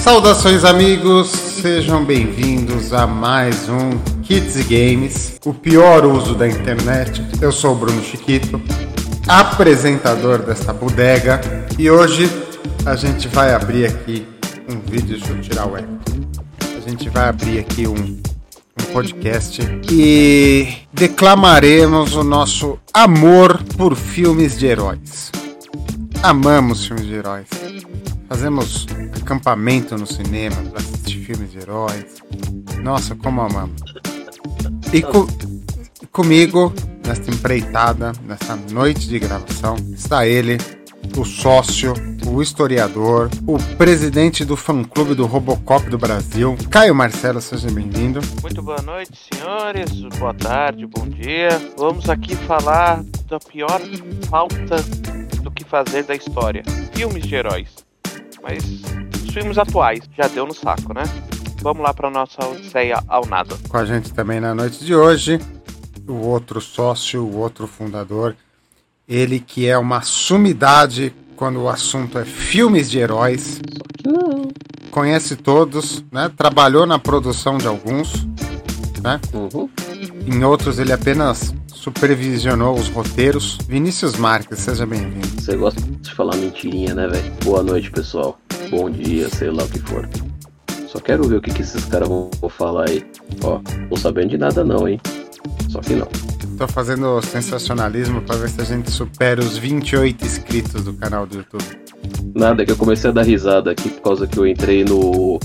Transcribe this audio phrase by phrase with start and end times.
[0.00, 7.22] Saudações amigos, sejam bem-vindos a mais um Kids Games, o pior uso da internet.
[7.38, 8.60] Eu sou o Bruno Chiquito,
[9.28, 11.38] apresentador dessa bodega,
[11.78, 12.30] e hoje
[12.86, 14.26] a gente vai abrir aqui
[14.70, 15.88] um vídeo, deixa eu tirar o eco.
[16.78, 18.18] A gente vai abrir aqui um
[18.94, 19.60] podcast
[19.92, 25.30] e declamaremos o nosso amor por filmes de heróis.
[26.22, 27.48] Amamos filmes de heróis.
[28.28, 28.86] Fazemos
[29.30, 32.16] acampamento no cinema para assistir filmes de heróis.
[32.82, 33.80] Nossa, como amamos.
[34.92, 35.28] E co
[36.10, 36.72] comigo,
[37.06, 40.58] nesta empreitada, nessa noite de gravação, está ele,
[41.16, 41.94] o sócio,
[42.26, 48.20] o historiador, o presidente do fã-clube do Robocop do Brasil, Caio Marcelo, seja bem-vindo.
[48.42, 49.92] Muito boa noite, senhores.
[50.18, 51.50] Boa tarde, bom dia.
[51.78, 53.80] Vamos aqui falar da pior
[54.28, 54.82] falta
[55.40, 57.68] do que fazer da história: filmes de heróis.
[58.42, 58.82] Mas
[59.30, 61.02] filmes atuais já deu no saco, né?
[61.62, 63.56] Vamos lá para nossa odisseia ao nada.
[63.68, 65.38] Com a gente também na noite de hoje,
[66.08, 68.34] o outro sócio, o outro fundador,
[69.08, 73.60] ele que é uma sumidade quando o assunto é filmes de heróis.
[74.90, 76.30] Conhece todos, né?
[76.36, 78.26] Trabalhou na produção de alguns,
[79.02, 79.20] né?
[79.32, 79.68] Uhum.
[80.26, 83.58] Em outros ele apenas supervisionou os roteiros.
[83.68, 85.26] Vinícius Marques, seja bem-vindo.
[85.40, 87.32] Você gosta de falar mentirinha, né, velho?
[87.44, 88.39] Boa noite, pessoal.
[88.70, 90.08] Bom dia, sei lá o que for.
[90.86, 93.04] Só quero ver o que, que esses caras vão vão falar aí.
[93.42, 95.00] Ó, tô sabendo de nada não, hein?
[95.68, 96.06] Só que não.
[96.56, 101.38] Tô fazendo sensacionalismo para ver se a gente supera os 28 inscritos do canal do
[101.38, 101.64] YouTube.
[102.34, 105.40] Nada, é que eu comecei a dar risada aqui por causa que eu entrei no.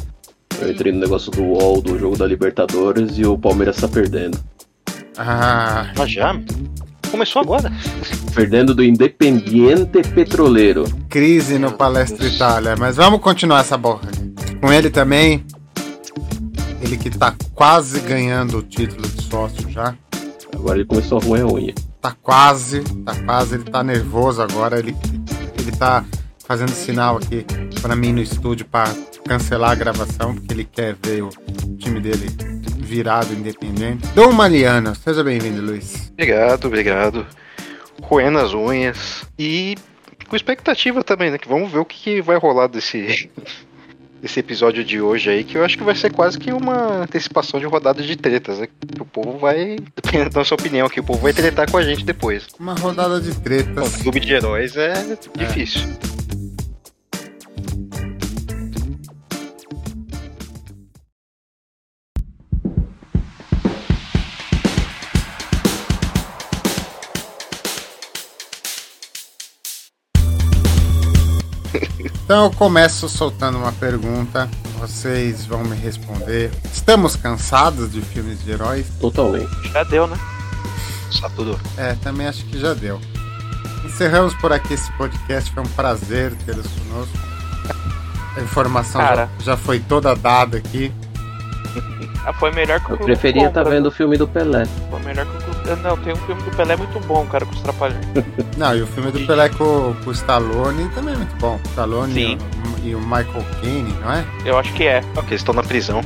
[0.62, 4.38] Eu entrei no negócio do UOL do jogo da Libertadores e o Palmeiras tá perdendo.
[5.18, 6.34] Ah, Mas já?
[7.12, 7.72] Começou agora?
[8.34, 10.86] Perdendo do Independiente Petroleiro.
[11.10, 12.76] crise no Palestra Itália.
[12.78, 14.10] Mas vamos continuar essa borra.
[14.60, 15.46] Com ele também,
[16.82, 19.96] ele que tá quase ganhando o título de sócio já.
[20.54, 21.74] Agora ele começou a roer a unha.
[22.02, 24.96] Tá quase, tá quase, ele tá nervoso agora, ele,
[25.60, 26.06] ele tá
[26.46, 27.46] fazendo sinal aqui
[27.82, 28.86] pra mim no estúdio pra
[29.28, 31.30] cancelar a gravação, porque ele quer ver o
[31.78, 32.28] time dele
[32.78, 34.08] virado independente.
[34.14, 36.12] Dom Mariano, seja bem-vindo, Luiz.
[36.14, 37.26] Obrigado, obrigado.
[38.02, 39.26] Roendo as unhas.
[39.38, 39.76] E
[40.28, 41.38] com expectativa também, né?
[41.38, 43.30] Que vamos ver o que, vai rolar desse,
[44.22, 47.60] desse episódio de hoje aí, que eu acho que vai ser quase que uma antecipação
[47.60, 48.68] de rodada de tretas, né?
[48.68, 51.84] Que o povo vai, dependendo da sua opinião aqui, o povo vai tretar com a
[51.84, 52.48] gente depois.
[52.60, 53.96] Uma rodada de tretas.
[53.98, 56.15] clube de heróis é difícil.
[72.26, 74.50] Então eu começo soltando uma pergunta,
[74.80, 76.50] vocês vão me responder.
[76.74, 78.88] Estamos cansados de filmes de heróis?
[79.00, 79.48] Totalmente.
[79.72, 80.18] Já deu, né?
[81.12, 81.60] Só tudo.
[81.78, 83.00] É, também acho que já deu.
[83.86, 87.16] Encerramos por aqui esse podcast, foi um prazer tê-los conosco.
[88.36, 90.92] A informação já, já foi toda dada aqui.
[92.26, 94.66] Ah, foi melhor que o Eu preferia estar Compra, vendo o filme do Pelé.
[94.90, 95.42] Foi melhor que o
[95.84, 98.06] Não, tem um filme do Pelé muito bom, cara, com os trapalhões.
[98.58, 101.56] Não, e o filme do Pelé com, com o Stallone também é muito bom.
[101.64, 104.26] O Stallone e o, e o Michael Caine, não é?
[104.46, 105.00] Eu acho que é.
[105.16, 106.02] Ok, eles estão na prisão.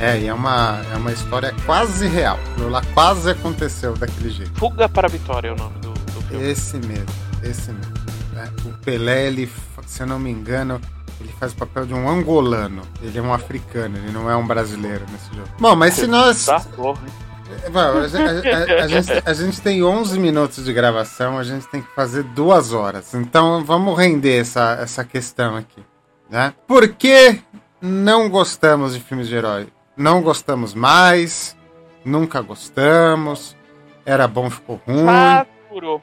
[0.00, 2.38] É, e é uma, é uma história quase real.
[2.70, 4.52] Lá quase aconteceu daquele jeito.
[4.58, 6.44] Fuga para a Vitória é o nome do, do filme.
[6.50, 7.06] Esse mesmo,
[7.42, 7.92] esse mesmo.
[8.32, 8.48] né?
[8.64, 9.50] O Pelé, ele,
[9.86, 10.80] se eu não me engano,
[11.20, 12.82] ele faz o papel de um angolano.
[13.02, 15.48] Ele é um africano, ele não é um brasileiro nesse jogo.
[15.58, 16.44] Bom, mas se nós.
[16.46, 17.00] Tá, porra.
[17.70, 21.44] Bom, a, gente- a- a- a gente, a gente tem 11 minutos de gravação, a
[21.44, 23.14] gente tem que fazer duas horas.
[23.14, 25.82] Então vamos render essa, essa questão aqui.
[26.30, 26.52] Né?
[26.66, 27.40] Por que
[27.80, 29.68] não gostamos de filmes de herói?
[29.96, 31.56] Não gostamos mais,
[32.04, 33.56] nunca gostamos,
[34.04, 35.04] era bom, ficou ruim.
[35.06, 36.02] Saturou.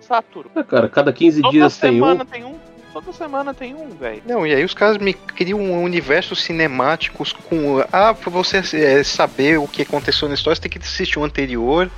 [0.00, 0.52] Saturou.
[0.54, 2.18] Ah, cara, cada 15 Toda dias tem um.
[2.24, 2.58] tem um.
[2.92, 4.22] Toda semana tem um, velho.
[4.26, 7.82] Não, e aí os caras me criam um universo cinemáticos com.
[7.90, 11.24] Ah, pra você é, saber o que aconteceu na história, você tem que assistir o
[11.24, 11.90] anterior.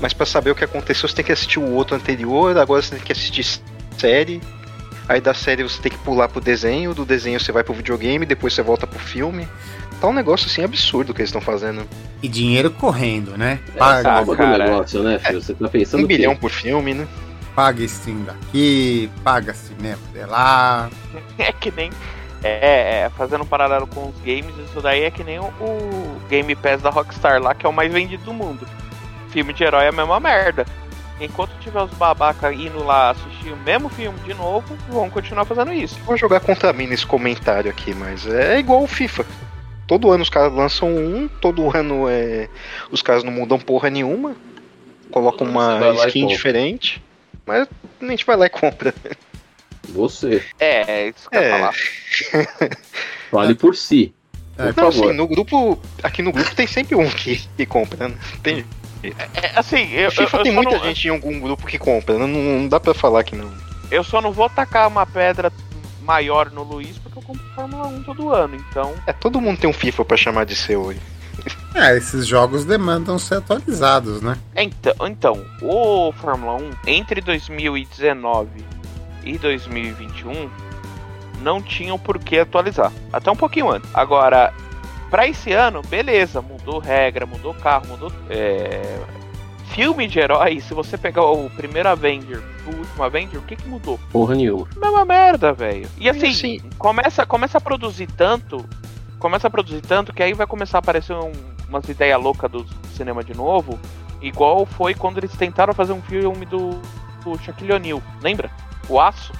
[0.00, 2.56] Mas pra saber o que aconteceu, você tem que assistir o outro anterior.
[2.56, 3.60] Agora você tem que assistir
[3.98, 4.40] série.
[5.06, 6.94] Aí da série você tem que pular pro desenho.
[6.94, 8.24] Do desenho você vai pro videogame.
[8.24, 9.46] Depois você volta pro filme.
[10.00, 11.86] Tá um negócio assim absurdo que eles estão fazendo.
[12.22, 13.60] E dinheiro correndo, né?
[13.74, 14.64] É, Paga, do cara.
[14.64, 15.42] negócio, né, filho?
[15.42, 17.06] Você tá pensando Um bilhão por filme, né?
[17.54, 20.90] Paga Steam daqui, paga cinema de lá.
[21.38, 21.90] É que nem.
[22.44, 26.20] É, é, fazendo um paralelo com os games, isso daí é que nem o, o
[26.28, 28.66] Game Pass da Rockstar lá, que é o mais vendido do mundo.
[29.30, 30.66] Filme de herói é a mesma merda.
[31.20, 35.72] enquanto tiver os babaca indo lá assistir o mesmo filme de novo, vão continuar fazendo
[35.72, 35.96] isso.
[36.04, 39.24] Vou jogar contra mim nesse comentário aqui, mas é igual o FIFA.
[39.86, 42.48] Todo ano os caras lançam um, todo ano é,
[42.90, 44.34] os caras não mudam porra nenhuma,
[45.12, 47.02] colocam uma skin diferente,
[47.46, 47.68] mas
[48.00, 48.94] a gente vai lá e compra.
[49.88, 50.42] Você.
[50.58, 51.50] É, é isso que eu ia É.
[51.50, 51.74] falar.
[53.30, 54.14] Fale por si.
[54.58, 55.08] É, Por Não, favor.
[55.08, 55.80] assim, no grupo.
[56.02, 58.14] Aqui no grupo tem sempre um que, que compra, né?
[58.42, 58.64] Tem,
[59.02, 62.16] É, assim, eu, eu, FIFA eu tem muita não, gente em algum grupo que compra,
[62.18, 62.26] né?
[62.26, 63.50] não, não dá pra falar que não.
[63.90, 65.50] eu só não vou tacar uma pedra
[66.02, 68.94] maior no Luiz porque eu compro Fórmula 1 todo ano, então.
[69.06, 71.00] É, todo mundo tem um FIFA pra chamar de seu hoje.
[71.74, 74.36] É, esses jogos demandam ser atualizados, né?
[74.54, 78.48] Então, então, o Fórmula 1 entre 2019
[79.24, 80.50] e 2021
[81.40, 82.92] não tinham por que atualizar.
[83.10, 83.88] Até um pouquinho antes.
[83.94, 84.52] Agora,
[85.10, 88.12] pra esse ano, beleza, mudou regra, mudou carro, mudou.
[88.28, 89.00] É...
[89.70, 93.68] Filme de herói, se você pegar o primeiro Avenger o último Avenger, o que que
[93.68, 93.98] mudou?
[94.10, 94.66] Porra nenhuma.
[94.76, 95.88] Mesma merda, velho.
[95.98, 98.64] E assim, assim- começa, começa a produzir tanto,
[99.22, 101.32] começa a produzir tanto que aí vai começar a aparecer um-
[101.68, 103.78] umas ideias loucas do cinema de novo,
[104.20, 106.70] igual foi quando eles tentaram fazer um filme do,
[107.24, 108.50] do Shaquille O'Neal, lembra?
[108.88, 109.32] O Aço?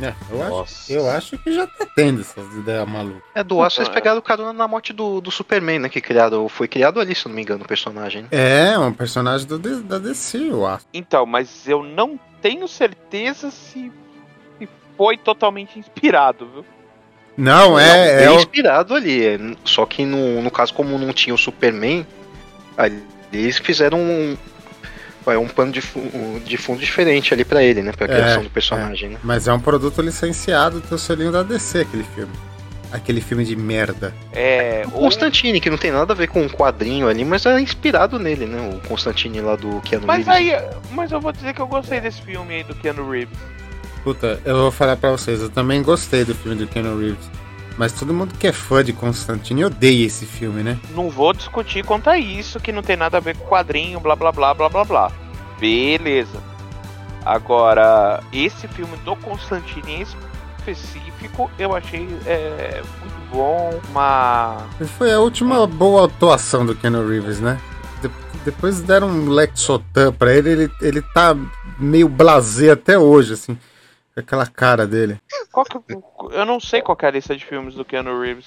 [0.00, 3.22] É, eu, acho, eu acho que já tá tendo essas ideias malucas.
[3.34, 3.92] É, do Aço eles é.
[3.92, 5.88] pegaram o carona na morte do, do Superman, né?
[5.88, 8.22] Que criado, foi criado ali, se eu não me engano, o personagem.
[8.22, 8.28] né?
[8.32, 10.86] É, um personagem do, da DC, eu acho.
[10.92, 13.92] Então, mas eu não tenho certeza se,
[14.58, 16.64] se foi totalmente inspirado, viu?
[17.36, 19.24] Não, é, é, Bem o- inspirado ali.
[19.26, 22.06] é, Só que no, no caso, como não tinha o Superman,
[22.76, 23.02] ali
[23.32, 24.36] eles fizeram um,
[25.26, 26.02] um pano de, fu-
[26.44, 27.92] de fundo diferente ali pra ele, né?
[27.92, 29.18] Pra criação É, do personagem, né?
[29.22, 32.32] mas é um produto licenciado do selinho da DC, aquele filme.
[32.92, 34.12] Aquele filme de merda.
[34.34, 37.46] É, O ou- Constantine, que não tem nada a ver com um quadrinho ali, mas
[37.46, 38.70] é inspirado nele, né?
[38.76, 40.52] O Constantine lá do Keanu mas Reeves.
[40.52, 43.38] aí, mas eu vou dizer que eu gostei desse filme aí do Keanu Reeves.
[44.04, 47.30] Puta, eu vou falar pra vocês, eu também gostei do filme do Keanu Reeves.
[47.78, 50.78] Mas todo mundo que é fã de Constantine odeia esse filme, né?
[50.94, 54.14] Não vou discutir quanto a isso, que não tem nada a ver com quadrinho, blá
[54.14, 55.12] blá blá blá blá blá.
[55.58, 56.38] Beleza.
[57.24, 60.02] Agora, esse filme do Constantine em
[60.58, 64.66] específico, eu achei é, muito bom, uma.
[64.98, 67.58] Foi a última boa atuação do Keanu Reeves, né?
[68.02, 68.10] De-
[68.44, 71.36] depois deram um Lex Sotan pra ele, ele, ele tá
[71.78, 73.56] meio blasé até hoje, assim.
[74.16, 75.18] Aquela cara dele.
[75.50, 75.78] Qual que,
[76.32, 78.46] eu não sei qual que é a lista de filmes do Keanu Reeves.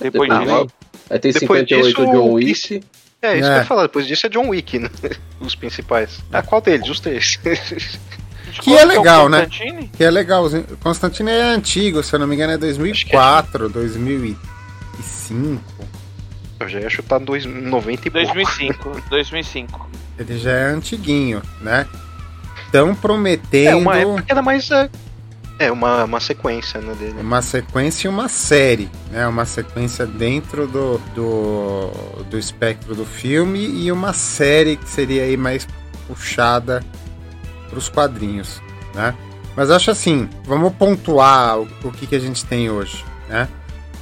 [0.00, 0.66] Depois Ah, disso.
[1.10, 2.84] Aí tem Depois 58 disso, John Wick.
[3.22, 3.50] É, isso É.
[3.50, 3.82] que eu ia falar.
[3.82, 4.88] Depois disso é John Wick, né?
[5.40, 6.20] Os principais.
[6.32, 6.88] Ah, qual deles?
[6.88, 7.38] Os três.
[8.62, 9.46] Que é legal, né?
[9.96, 10.64] Que é legalzinho.
[10.82, 15.60] Constantine é antigo, se eu não me engano, é 2004, 2005.
[16.60, 18.26] eu já ia chutar dois, 90 e pouco.
[18.34, 19.02] 2005.
[19.08, 19.90] 2005.
[20.18, 21.86] Ele já é antiguinho, né?
[22.70, 24.70] Tão É, prometendo uma época que era mais.
[24.70, 24.88] É,
[25.58, 27.20] é uma, uma sequência, né, dele.
[27.20, 29.26] uma sequência e uma série, né?
[29.26, 31.90] Uma sequência dentro do, do,
[32.30, 35.68] do espectro do filme e uma série que seria aí mais
[36.06, 36.82] puxada
[37.68, 38.62] para os quadrinhos,
[38.94, 39.14] né?
[39.54, 43.46] Mas acho assim, vamos pontuar o, o que, que a gente tem hoje, né?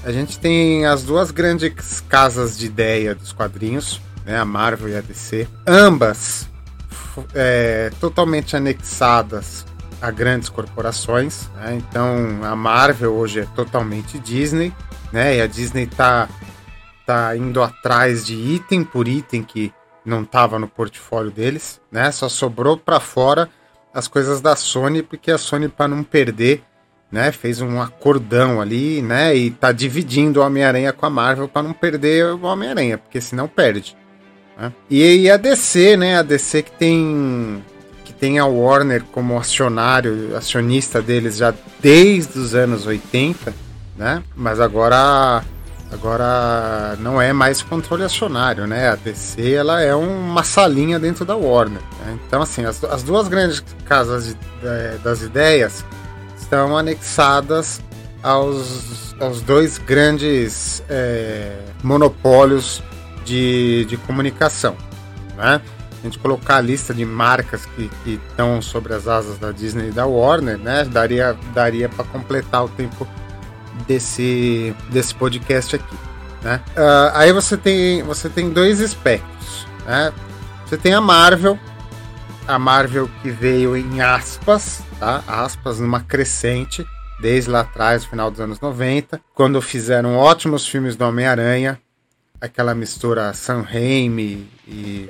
[0.04, 4.38] A gente tem as duas grandes casas de ideia dos quadrinhos, né?
[4.38, 6.48] A Marvel e a DC, ambas
[7.34, 9.66] é, totalmente anexadas
[10.00, 11.48] a grandes corporações.
[11.56, 11.76] né?
[11.76, 14.72] Então a Marvel hoje é totalmente Disney,
[15.12, 15.37] né?
[15.37, 16.28] E a Disney tá,
[17.06, 19.72] tá indo atrás de item por item que
[20.04, 22.10] não estava no portfólio deles, né?
[22.10, 23.48] Só sobrou para fora
[23.92, 26.62] as coisas da Sony, porque a Sony para não perder,
[27.10, 31.62] né, fez um acordão ali, né, e tá dividindo o Homem-Aranha com a Marvel para
[31.62, 33.96] não perder o Homem-Aranha, porque senão perde.
[34.58, 34.72] Né?
[34.90, 37.62] E, a DC, né, a DC que tem
[38.04, 43.54] que tem a Warner como acionário, acionista deles já desde os anos 80,
[43.96, 44.22] né?
[44.34, 45.44] Mas agora
[45.92, 48.88] agora não é mais controle acionário, né?
[48.90, 51.80] A DC ela é uma salinha dentro da Warner.
[52.04, 52.18] né?
[52.26, 55.84] Então assim, as, as duas grandes casas de- eh, das ideias
[56.38, 57.80] estão anexadas
[58.22, 62.82] aos, aos dois grandes eh, monopólios
[63.28, 64.76] de, de comunicação,
[65.37, 65.61] né?
[66.00, 69.92] a gente colocar a lista de marcas que estão sobre as asas da Disney e
[69.92, 73.06] da Warner, né, daria, daria para completar o tempo
[73.87, 75.97] desse, desse podcast aqui.
[76.42, 76.62] Né?
[76.76, 79.66] Ah, aí você tem, você tem dois espectros.
[79.85, 80.12] Né?
[80.64, 81.58] Você tem a Marvel,
[82.47, 85.23] a Marvel que veio em aspas, tá?
[85.26, 86.87] aspas numa crescente,
[87.20, 91.80] desde lá atrás, final dos anos 90, quando fizeram ótimos filmes do Homem-Aranha,
[92.40, 95.09] aquela mistura Sam Raimi e.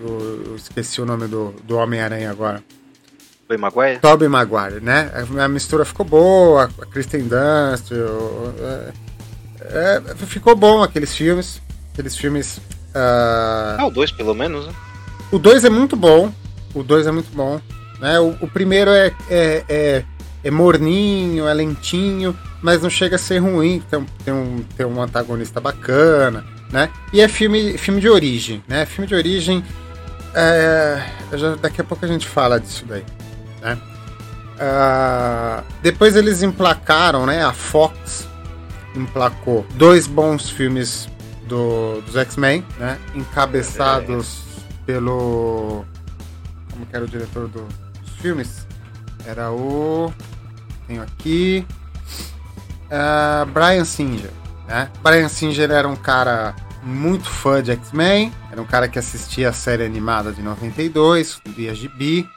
[0.00, 2.62] Eu, eu esqueci o nome do, do Homem-Aranha agora.
[3.42, 3.98] Tobey Maguire?
[4.00, 5.10] Tobey Maguire, né?
[5.38, 7.90] A mistura ficou boa, a Kristen Dunst.
[9.60, 11.60] É, é, ficou bom aqueles filmes.
[11.92, 12.58] Aqueles filmes.
[12.94, 13.78] Uh...
[13.78, 14.72] Ah, o 2 pelo menos, né?
[15.30, 16.32] O 2 é muito bom.
[16.74, 17.60] O 2 é muito bom.
[18.00, 18.18] Né?
[18.18, 20.04] O, o primeiro é, é, é,
[20.42, 23.82] é, morninho, é lentinho, mas não chega a ser ruim.
[23.90, 26.90] Tem, tem, um, tem um antagonista bacana, né?
[27.12, 28.84] E é filme, filme de origem, né?
[28.86, 29.64] Filme de origem.
[30.34, 31.02] É,
[31.34, 33.04] já, daqui a pouco a gente fala disso daí,
[33.62, 33.78] né?
[34.54, 37.44] Uh, depois eles emplacaram, né?
[37.44, 38.26] A Fox
[38.94, 41.08] emplacou dois bons filmes
[41.48, 42.98] do, dos X-Men, né?
[43.14, 44.42] Encabeçados
[44.86, 45.84] pelo.
[46.72, 47.66] Como que era o diretor do,
[48.02, 48.66] dos filmes?
[49.26, 50.12] Era o.
[50.86, 51.66] Tenho aqui.
[52.86, 54.30] Uh, Brian Singer.
[54.66, 54.90] Né?
[55.02, 59.52] Brian Singer era um cara muito fã de X-Men, era um cara que assistia a
[59.52, 62.28] série animada de 92, via gibi,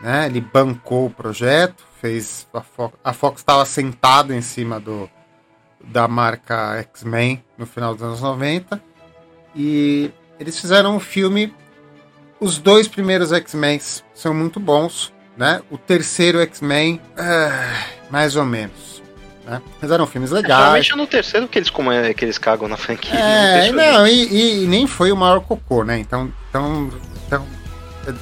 [0.00, 0.26] né?
[0.26, 5.08] Ele bancou o projeto, fez a Fox, a Fox estava sentado em cima do,
[5.84, 8.80] da marca X-Men no final dos anos 90.
[9.54, 11.54] E eles fizeram um filme.
[12.38, 13.78] Os dois primeiros X-Men
[14.14, 15.60] são muito bons, né?
[15.70, 18.89] O terceiro X-Men, é, mais ou menos.
[19.50, 19.60] Né?
[19.82, 20.60] Mas eram filmes legais.
[20.60, 23.18] Realmente é no terceiro que eles, como é, que eles cagam na franquia.
[23.18, 25.98] É, não, e, e, nem foi o maior cocô, né?
[25.98, 26.88] Então, então,
[27.26, 27.44] então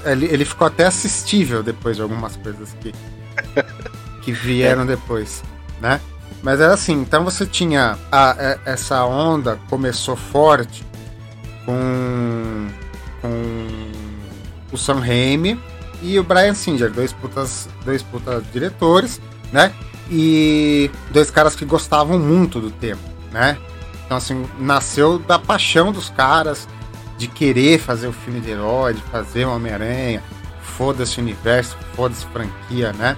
[0.06, 2.94] ele, ele ficou até assistível depois de algumas coisas que,
[4.24, 4.86] que vieram é.
[4.86, 5.42] depois,
[5.82, 6.00] né?
[6.42, 10.82] Mas era assim, então você tinha a, a, é, essa onda começou forte
[11.66, 12.68] com,
[13.20, 13.66] com
[14.72, 15.60] o Sam Raimi
[16.00, 19.20] e o Brian Singer, dois putas, dois putas diretores,
[19.52, 19.74] né?
[20.10, 23.00] E dois caras que gostavam muito do tema,
[23.30, 23.58] né?
[24.04, 26.66] Então assim, nasceu da paixão dos caras
[27.18, 30.22] de querer fazer o filme de herói, de fazer o Homem-Aranha,
[30.62, 33.16] foda-se universo, foda-se franquia, né?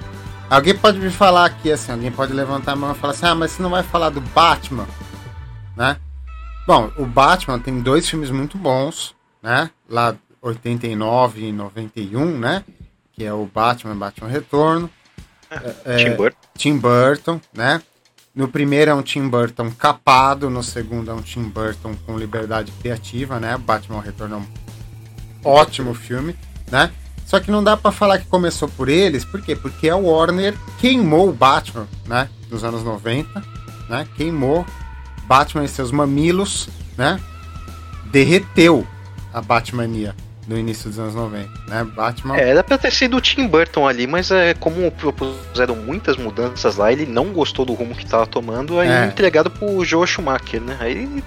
[0.49, 3.35] Alguém pode me falar aqui, assim, alguém pode levantar a mão e falar assim, ah,
[3.35, 4.87] mas você não vai falar do Batman,
[5.77, 5.97] né?
[6.67, 9.71] Bom, o Batman tem dois filmes muito bons, né?
[9.89, 12.65] Lá 89 e 91, né?
[13.13, 14.91] Que é o Batman, Batman Retorno.
[15.85, 16.39] É, Tim Burton.
[16.57, 17.83] Tim Burton, né?
[18.35, 22.71] No primeiro é um Tim Burton capado, no segundo é um Tim Burton com liberdade
[22.81, 23.57] criativa, né?
[23.59, 24.47] Batman Retorno é um
[25.45, 26.37] ótimo filme,
[26.71, 26.93] né?
[27.27, 29.57] Só que não dá para falar que começou por eles, por quê?
[29.57, 32.29] Porque a Warner queimou o Batman, né?
[32.49, 33.43] Nos anos 90,
[33.89, 34.07] né?
[34.17, 34.65] Queimou
[35.27, 37.21] Batman e seus mamilos, né?
[38.07, 38.87] Derreteu
[39.33, 40.15] a Batmania
[40.51, 41.85] no início dos anos 90, né?
[41.85, 42.37] Batman.
[42.37, 46.77] É, era pra ter sido o Tim Burton ali, mas é, como propuseram muitas mudanças
[46.77, 49.07] lá, ele não gostou do rumo que tava tomando, aí é.
[49.07, 50.77] entregado pro Joe Schumacher, né?
[50.81, 51.23] Aí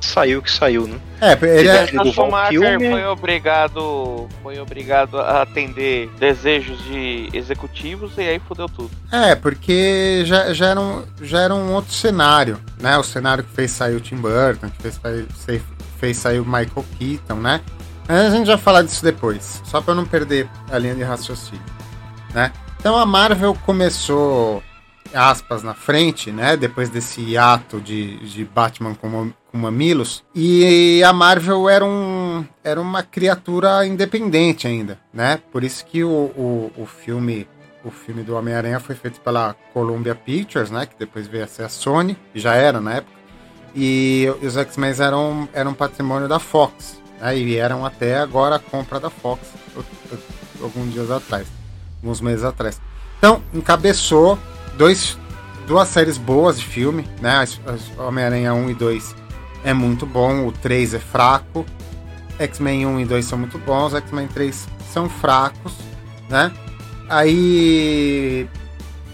[0.00, 0.96] saiu que saiu, né?
[1.20, 1.84] É, ele é...
[2.04, 8.92] O Schumacher foi obrigado, foi obrigado a atender desejos de executivos e aí fudeu tudo.
[9.10, 12.96] É, porque já, já, era, um, já era um outro cenário, né?
[12.96, 15.00] O cenário que fez sair o Tim Burton, que fez,
[15.44, 15.62] fez,
[15.98, 17.60] fez sair o Michael Keaton, né?
[18.12, 21.64] Mas a gente vai falar disso depois, só para não perder a linha de raciocínio,
[22.34, 22.52] né?
[22.78, 24.62] Então a Marvel começou
[25.14, 26.54] aspas na frente, né?
[26.54, 30.22] Depois desse ato de, de Batman com, com mamilos.
[30.34, 35.40] E a Marvel era, um, era uma criatura independente ainda, né?
[35.50, 37.48] Por isso que o, o, o filme
[37.82, 40.84] o filme do Homem-Aranha foi feito pela Columbia Pictures, né?
[40.84, 43.16] Que depois veio a ser a Sony, já era na época.
[43.74, 47.38] E os X-Men eram, eram patrimônio da Fox, né?
[47.38, 49.46] E eram até agora a compra da Fox,
[50.60, 51.46] alguns dias atrás,
[52.02, 52.80] alguns meses atrás.
[53.16, 54.36] Então, encabeçou
[54.76, 55.16] dois,
[55.66, 57.44] duas séries boas de filme, né?
[57.96, 59.14] Homem-Aranha 1 e 2
[59.64, 61.64] é muito bom, o 3 é fraco.
[62.38, 65.74] X-Men 1 e 2 são muito bons, X-Men 3 são fracos,
[66.28, 66.50] né?
[67.08, 68.48] Aí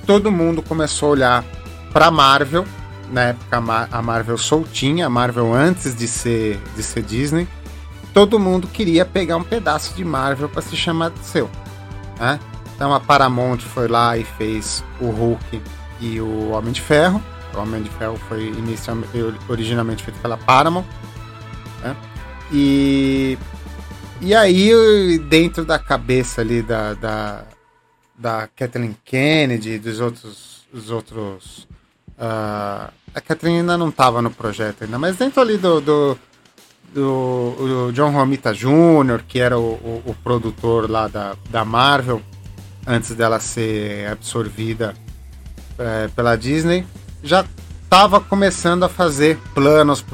[0.06, 1.44] todo mundo começou a olhar
[1.92, 2.64] para Marvel,
[3.10, 3.56] na época
[3.90, 7.46] a Marvel soltinha, a Marvel antes de ser de ser Disney.
[8.18, 11.48] Todo mundo queria pegar um pedaço de Marvel para se chamar de seu,
[12.18, 12.40] né?
[12.74, 15.62] Então a Paramount foi lá e fez o Hulk
[16.00, 17.22] e o Homem de Ferro.
[17.54, 19.08] O Homem de Ferro foi inicialmente,
[19.48, 20.84] originalmente feito pela Paramount.
[21.80, 21.96] Né?
[22.50, 23.38] E,
[24.20, 27.44] e aí, dentro da cabeça ali da, da,
[28.18, 30.66] da Kathleen Kennedy dos outros.
[30.72, 31.68] Dos outros
[32.18, 36.18] uh, a Kathleen ainda não estava no projeto ainda, mas dentro ali do do,
[36.92, 42.22] do, John Romita Jr., que era o, o, o, produtor lá da, da Marvel,
[42.86, 44.94] antes dela ser absorvida
[45.78, 46.86] é, pela Disney,
[47.22, 47.44] já
[47.84, 50.04] estava começando a fazer planos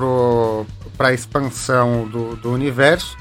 [0.97, 3.17] para a expansão do, do universo,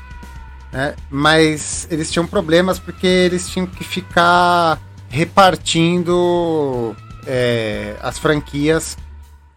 [0.72, 0.96] né?
[1.10, 4.80] mas eles tinham problemas porque eles tinham que ficar
[5.10, 6.96] repartindo
[7.26, 8.98] é, as franquias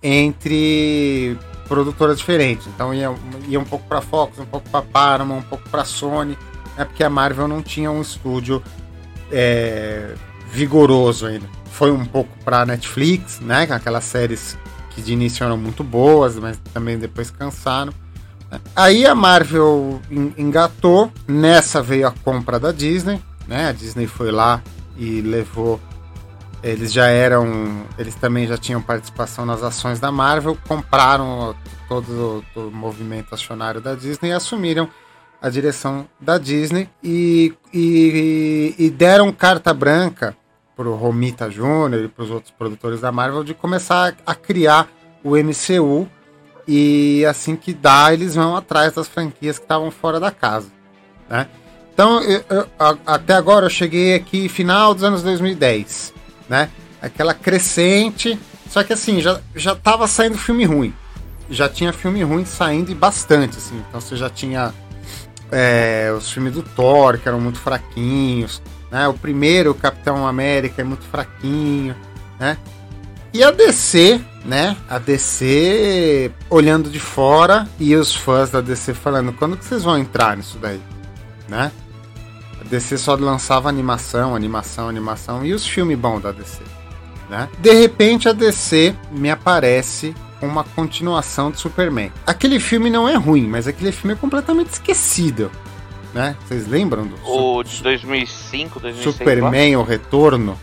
[0.02, 2.66] entre produtoras diferentes.
[2.66, 3.14] Então ia,
[3.48, 6.38] ia um pouco para Fox, um pouco para Paramount, um pouco para Sony,
[6.76, 6.84] né?
[6.84, 8.62] porque a Marvel não tinha um estúdio
[9.30, 10.14] é,
[10.50, 11.46] vigoroso ainda.
[11.70, 13.66] Foi um pouco para Netflix, né?
[13.66, 14.56] Com aquelas séries
[14.90, 17.92] que de início eram muito boas, mas também depois cansaram.
[18.74, 20.00] Aí a Marvel
[20.38, 23.68] engatou, nessa veio a compra da Disney, né?
[23.68, 24.62] A Disney foi lá
[24.96, 25.80] e levou
[26.66, 27.86] eles já eram.
[27.96, 31.54] Eles também já tinham participação nas ações da Marvel, compraram
[31.88, 34.88] todo o, movimento acionário da Disney e assumiram
[35.40, 40.36] a direção da Disney e, e, e deram carta branca
[40.74, 42.04] para o Romita Jr.
[42.04, 44.88] e para os outros produtores da Marvel de começar a criar
[45.22, 46.08] o MCU
[46.66, 50.68] e assim que dá eles vão atrás das franquias que estavam fora da casa,
[51.28, 51.46] né?
[51.94, 52.68] Então, eu, eu,
[53.06, 56.12] até agora eu cheguei aqui final dos anos 2010
[56.48, 56.70] né?
[57.00, 58.38] Aquela crescente.
[58.68, 60.94] Só que assim, já, já tava saindo filme ruim.
[61.48, 63.82] Já tinha filme ruim saindo e bastante, assim.
[63.88, 64.74] Então você já tinha
[65.50, 68.60] é, os filmes do Thor, que eram muito fraquinhos.
[68.90, 69.06] Né?
[69.08, 71.94] O primeiro, o Capitão América, é muito fraquinho,
[72.38, 72.56] né?
[73.32, 74.76] E a DC, né?
[74.88, 79.98] A DC olhando de fora e os fãs da DC falando: quando que vocês vão
[79.98, 80.80] entrar nisso daí?
[81.48, 81.70] Né?
[82.66, 86.62] DC só lançava animação, animação, animação e os filmes bons da DC.
[87.30, 87.48] Né?
[87.58, 92.12] De repente a DC me aparece com uma continuação de Superman.
[92.26, 95.50] Aquele filme não é ruim, mas aquele filme é completamente esquecido.
[96.12, 96.36] Né?
[96.46, 99.16] Vocês lembram do O de 2005, 2006?
[99.16, 100.58] Superman, o Retorno?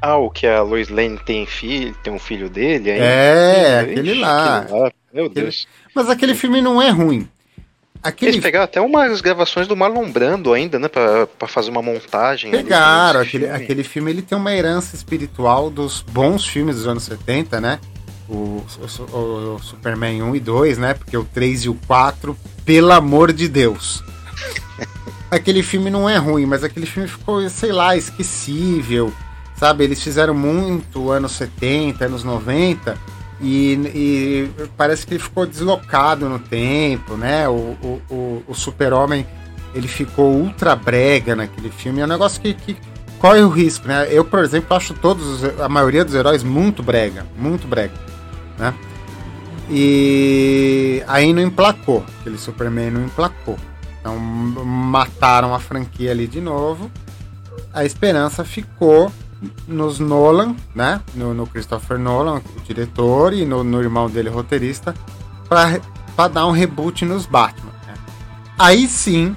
[0.00, 2.90] Ah, o que a Lois Lane tem filho, tem um filho dele?
[2.90, 2.98] Aí?
[3.00, 4.58] É, aquele lá.
[4.58, 4.92] Aquele lá.
[5.12, 5.66] Meu Deus.
[5.94, 7.28] Mas aquele filme não é ruim.
[8.02, 8.32] Aquele...
[8.32, 10.88] Eles pegaram até umas gravações do Marlon Brando ainda, né?
[10.88, 12.50] Pra, pra fazer uma montagem.
[12.50, 13.62] Pegaram, aquele filme.
[13.62, 17.80] aquele filme ele tem uma herança espiritual dos bons filmes dos anos 70, né?
[18.28, 20.94] O, o, o, Superman 1 e 2, né?
[20.94, 24.02] Porque o 3 e o 4, pelo amor de Deus.
[25.30, 29.12] aquele filme não é ruim, mas aquele filme ficou, sei lá, esquecível.
[29.56, 29.84] Sabe?
[29.84, 36.38] Eles fizeram muito anos 70, anos 90 e, e, parece que ele ficou deslocado no
[36.38, 37.48] tempo, né?
[37.48, 39.26] O, o, o, o super-homem
[39.74, 42.00] ele ficou ultra brega naquele filme.
[42.00, 42.76] É um negócio que, que
[43.18, 44.06] corre o risco, né?
[44.10, 47.94] Eu, por exemplo, acho todos, a maioria dos heróis muito brega, muito brega,
[48.58, 48.72] né?
[49.68, 53.56] E aí não emplacou, aquele Superman não emplacou.
[54.00, 56.90] Então mataram a franquia ali de novo.
[57.72, 59.10] A esperança ficou
[59.66, 61.00] nos Nolan, né?
[61.14, 64.94] No, no, Christopher Nolan, o diretor, e no, no irmão dele, roteirista,
[65.48, 67.72] para dar um reboot nos Batman.
[67.86, 67.94] Né?
[68.58, 69.36] Aí sim,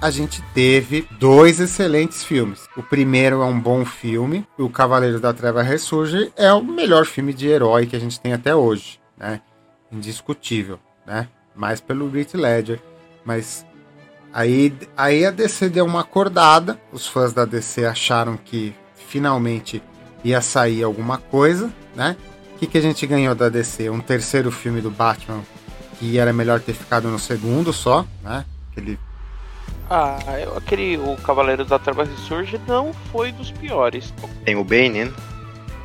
[0.00, 2.68] a gente teve dois excelentes filmes.
[2.76, 7.32] O primeiro é um bom filme, O Cavaleiro da Treva Ressurge é o melhor filme
[7.32, 9.40] de herói que a gente tem até hoje, né?
[9.90, 11.28] Indiscutível, né?
[11.54, 12.80] Mais pelo Heath Ledger,
[13.24, 13.64] mas
[14.32, 18.74] aí, aí a DC deu uma acordada, os fãs da DC acharam que
[19.08, 19.82] finalmente
[20.24, 22.16] ia sair alguma coisa, né?
[22.54, 23.90] O que, que a gente ganhou da DC?
[23.90, 25.42] Um terceiro filme do Batman
[25.98, 28.44] que era melhor ter ficado no segundo só, né?
[28.70, 28.98] Aquele...
[29.88, 30.18] Ah,
[30.56, 34.12] aquele o Cavaleiro da Treva Ressurge não foi dos piores.
[34.44, 35.12] Tem o Bane, né?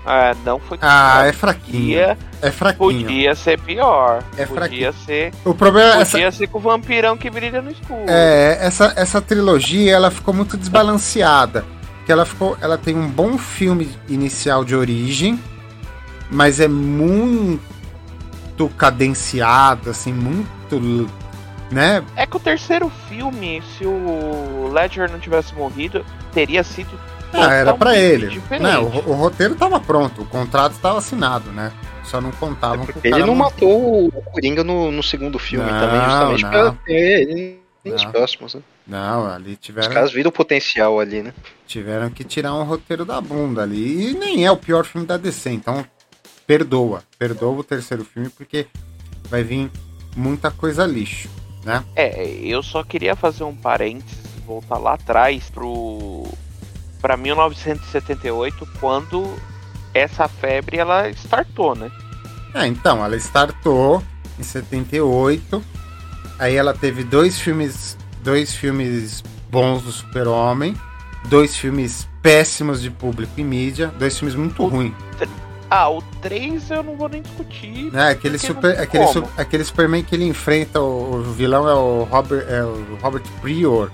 [0.04, 0.80] Ah, não foi.
[0.82, 1.26] Ah, pior.
[1.28, 1.82] é fraquinho.
[1.82, 3.04] Podia, é fraquinho.
[3.04, 4.24] Podia ser pior.
[4.36, 4.94] É podia fraquinho.
[5.06, 5.34] ser.
[5.46, 6.38] O problema é podia essa...
[6.40, 8.06] ser com o vampirão que brilha no escuro.
[8.08, 11.64] É, essa, essa trilogia ela ficou muito desbalanceada
[12.06, 15.40] que ela ficou, ela tem um bom filme inicial de origem,
[16.30, 17.60] mas é muito
[18.78, 21.10] cadenciado, assim, muito,
[21.72, 22.04] né?
[22.16, 26.90] É que o terceiro filme, se o Ledger não tivesse morrido, teria sido
[27.34, 28.42] ah, era para ele.
[28.60, 31.72] Não, o, o, roteiro estava pronto, o contrato estava assinado, né?
[32.04, 36.02] Só não contavam é Ele não matou o Coringa no, no segundo filme não, também,
[36.02, 36.50] justamente não.
[36.50, 38.62] pra ter ele nos próximos, né?
[38.92, 39.88] Não, ali tiveram.
[39.88, 41.34] Os caras viram o potencial ali, né?
[41.66, 44.10] Tiveram que tirar um roteiro da bunda ali.
[44.10, 45.86] E nem é o pior filme da DC, então
[46.46, 47.02] perdoa.
[47.18, 48.68] Perdoa o terceiro filme, porque
[49.30, 49.72] vai vir
[50.14, 51.30] muita coisa lixo,
[51.64, 51.86] né?
[51.96, 56.28] É, eu só queria fazer um parênteses, voltar lá atrás pro.
[57.00, 59.24] pra 1978, quando
[59.94, 61.90] essa febre ela startou, né?
[62.54, 64.04] É, então, ela startou
[64.38, 65.64] em 78.
[66.38, 70.76] Aí ela teve dois filmes dois filmes bons do Super-Homem,
[71.26, 74.94] dois filmes péssimos de público e mídia, dois filmes muito ruins.
[75.70, 77.90] Ah, o 3 eu não vou nem discutir.
[77.94, 78.10] Né?
[78.10, 82.46] Aquele, super, aquele, su- aquele Superman que ele enfrenta, o, o vilão é o Robert,
[82.50, 83.90] é o Robert Prior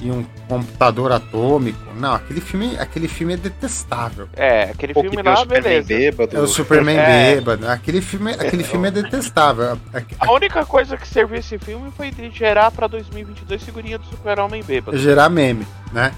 [0.00, 1.78] e um computador atômico.
[1.96, 4.28] Não, aquele filme, aquele filme é detestável.
[4.36, 5.88] É, aquele Pô, filme lá, Superman beleza.
[5.88, 6.36] bêbado.
[6.36, 7.34] É o Superman É.
[7.34, 7.68] bêbado.
[7.68, 9.78] Aquele filme, aquele filme é detestável.
[9.92, 14.06] A- A única coisa que serviu esse filme foi de gerar pra 2022 figurinha do
[14.06, 14.96] Super-Homem bêbado.
[14.98, 16.12] gerar meme, né?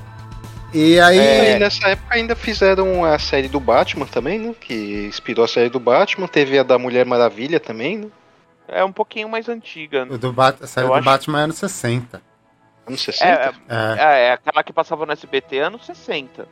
[0.72, 1.18] E aí.
[1.18, 1.56] É.
[1.56, 4.54] E nessa época ainda fizeram a série do Batman também, né?
[4.60, 6.28] Que inspirou a série do Batman.
[6.28, 8.06] Teve a da Mulher Maravilha também, né?
[8.68, 10.06] É um pouquinho mais antiga.
[10.08, 12.22] O do Bat- a série Eu do acho- Batman é anos 60.
[12.90, 13.24] Anos 60?
[13.26, 16.46] É, É, é, é aquela que passava no SBT anos 60.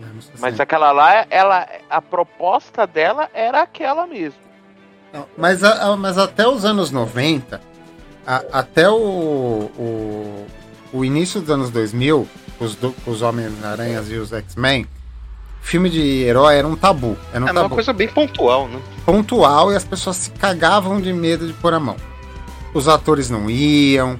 [0.00, 0.40] anos 60.
[0.40, 4.38] Mas aquela lá, ela, a proposta dela era aquela mesmo.
[5.12, 7.60] Não, mas, a- a- mas até os anos 90,
[8.26, 10.46] a- até o, o,
[10.92, 12.28] o início dos anos 2000,
[12.58, 14.86] os, do- os Homens-Aranhas e os X-Men,
[15.62, 17.16] filme de herói era um tabu.
[17.32, 18.80] Era um É uma tabu coisa bem pontual, né?
[19.06, 21.96] pontual e as pessoas se cagavam de medo de pôr a mão.
[22.74, 24.18] Os atores não iam,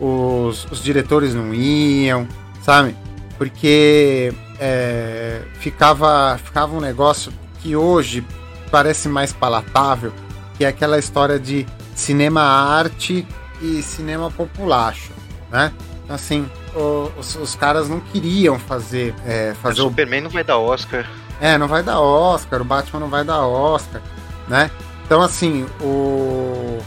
[0.00, 2.26] os, os diretores não iam,
[2.62, 2.94] sabe?
[3.38, 8.24] Porque é, ficava, ficava um negócio que hoje
[8.70, 10.12] parece mais palatável,
[10.56, 13.26] que é aquela história de cinema arte
[13.60, 15.12] e cinema populacho,
[15.50, 15.72] né?
[16.04, 20.30] Então, Assim, o- os, os caras não queriam fazer, é, fazer o o Superman não
[20.30, 21.04] vai dar Oscar.
[21.40, 24.00] é, não vai dar Oscar, o Batman não vai dar Oscar,
[24.48, 24.70] né?
[25.04, 26.78] Então, assim, o.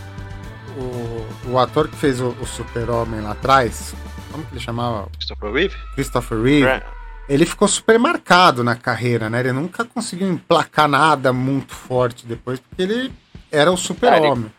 [0.79, 3.93] O, o ator que fez o, o Super-Homem lá atrás,
[4.31, 5.07] como que ele chamava?
[5.17, 5.75] Christopher Reeve?
[5.95, 6.65] Christopher Reeve.
[6.67, 6.83] É.
[7.27, 9.39] Ele ficou super marcado na carreira, né?
[9.41, 13.13] Ele nunca conseguiu emplacar nada muito forte depois, porque ele
[13.51, 14.51] era o Super-Homem.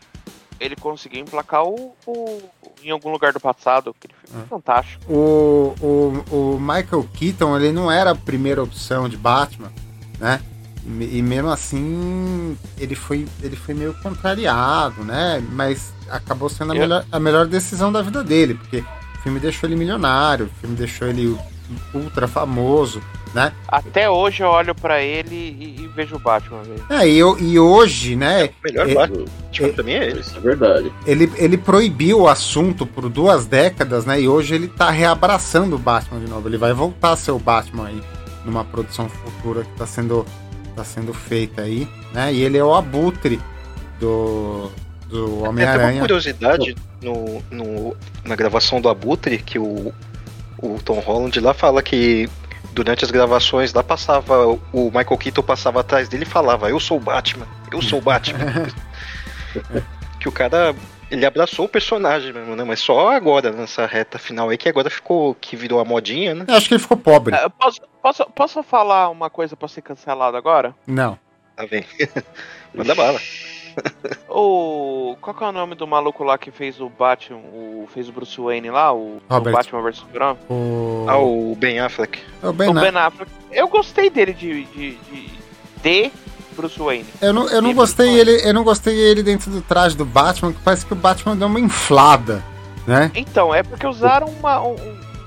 [0.59, 2.41] Ele conseguiu emplacar o, o-
[2.83, 3.89] em algum lugar do passado.
[3.97, 4.47] Aquele filme É.
[4.47, 5.11] fantástico.
[5.11, 6.23] O, o,
[6.55, 9.71] o Michael Keaton, ele não era a primeira opção de Batman,
[10.19, 10.39] né?
[10.85, 15.43] E, e mesmo assim, ele foi, ele foi meio contrariado, né?
[15.51, 19.39] Mas acabou sendo a, Eu- melhor, a melhor decisão da vida dele, porque o filme
[19.39, 21.37] deixou ele milionário, o filme deixou ele
[21.93, 23.01] ultra famoso,
[23.33, 23.53] né?
[23.67, 26.61] Até hoje eu olho pra ele e, e vejo o Batman.
[26.63, 26.83] Velho.
[26.89, 29.25] É, e, eu- e hoje, né, O melhor É- Batman
[29.73, 30.19] pra mim é ele.
[30.19, 30.91] Isso é verdade.
[31.05, 34.19] ele, ele proibiu o assunto por duas décadas, né?
[34.19, 36.49] E hoje ele tá reabraçando o Batman de novo.
[36.49, 38.03] Ele vai voltar a ser o Batman aí
[38.43, 40.25] numa produção futura que tá sendo,
[40.75, 42.33] tá sendo feita aí, né?
[42.33, 43.39] E ele é o abutre
[43.99, 44.69] do,
[45.11, 45.99] do Tem até uma Homem-Aranha.
[45.99, 49.93] curiosidade no, no- na gravação do Abutre, que o,
[50.61, 52.29] o Tom Holland lá fala que
[52.73, 56.97] durante as gravações lá passava, o Michael Keaton passava atrás dele e falava, eu sou
[56.97, 58.39] o Batman, eu sou o Batman.
[60.19, 60.73] que o cara,
[61.09, 62.63] ele abraçou o personagem mesmo, né?
[62.63, 66.45] Mas só agora, nessa reta final aí, que agora ficou, que virou a modinha, né?
[66.47, 67.35] Eu acho que ele ficou pobre.
[67.35, 70.73] É, posso, posso, posso falar uma coisa pra ser cancelado agora?
[70.87, 71.17] Não.
[71.55, 71.85] Tá vendo?
[72.73, 73.19] Manda bala.
[74.29, 75.15] O.
[75.19, 78.11] Qual que é o nome do maluco lá que fez o Batman, o, fez o
[78.11, 79.39] Bruce Wayne lá, o, o.
[79.41, 80.37] Batman vs Superman?
[80.49, 82.19] O, Ah, o Ben Affleck.
[82.41, 82.91] o Ben O Affleck.
[82.93, 83.31] Ben Affleck.
[83.51, 85.29] Eu gostei dele de, de, de,
[85.83, 86.11] de
[86.55, 87.05] Bruce Wayne.
[87.21, 90.05] Eu não, eu não Ele gostei ele, eu não gostei ele dentro do traje do
[90.05, 92.43] Batman, que parece que o Batman deu uma inflada,
[92.87, 93.11] né?
[93.13, 94.75] Então, é porque usaram uma- um,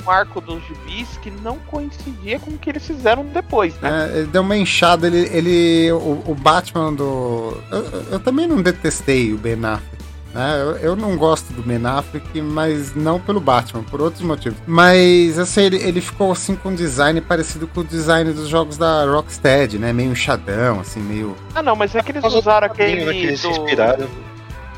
[0.06, 4.10] um arco dos gibis que não coincidia com o que eles fizeram depois, né?
[4.12, 5.28] É, ele deu uma inchada, ele.
[5.32, 7.56] ele o, o Batman do.
[7.70, 9.94] Eu, eu também não detestei o Ben Affleck.
[10.34, 10.60] Né?
[10.60, 14.58] Eu, eu não gosto do Ben Affleck, mas não pelo Batman, por outros motivos.
[14.66, 18.76] Mas assim, ele, ele ficou assim com um design parecido com o design dos jogos
[18.76, 19.92] da Rocksteady, né?
[19.92, 21.36] Meio inchadão, assim, meio.
[21.54, 23.04] Ah, não, mas é que eles usaram quadrinho, aquele.
[23.04, 24.08] né, que eles se inspiraram.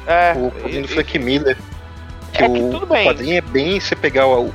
[0.07, 1.57] É, O quadrinho do e- Frank Miller.
[2.35, 3.07] Que É que o tudo bem.
[3.09, 3.81] quadrinho é bem.
[3.81, 4.53] Você pegar o,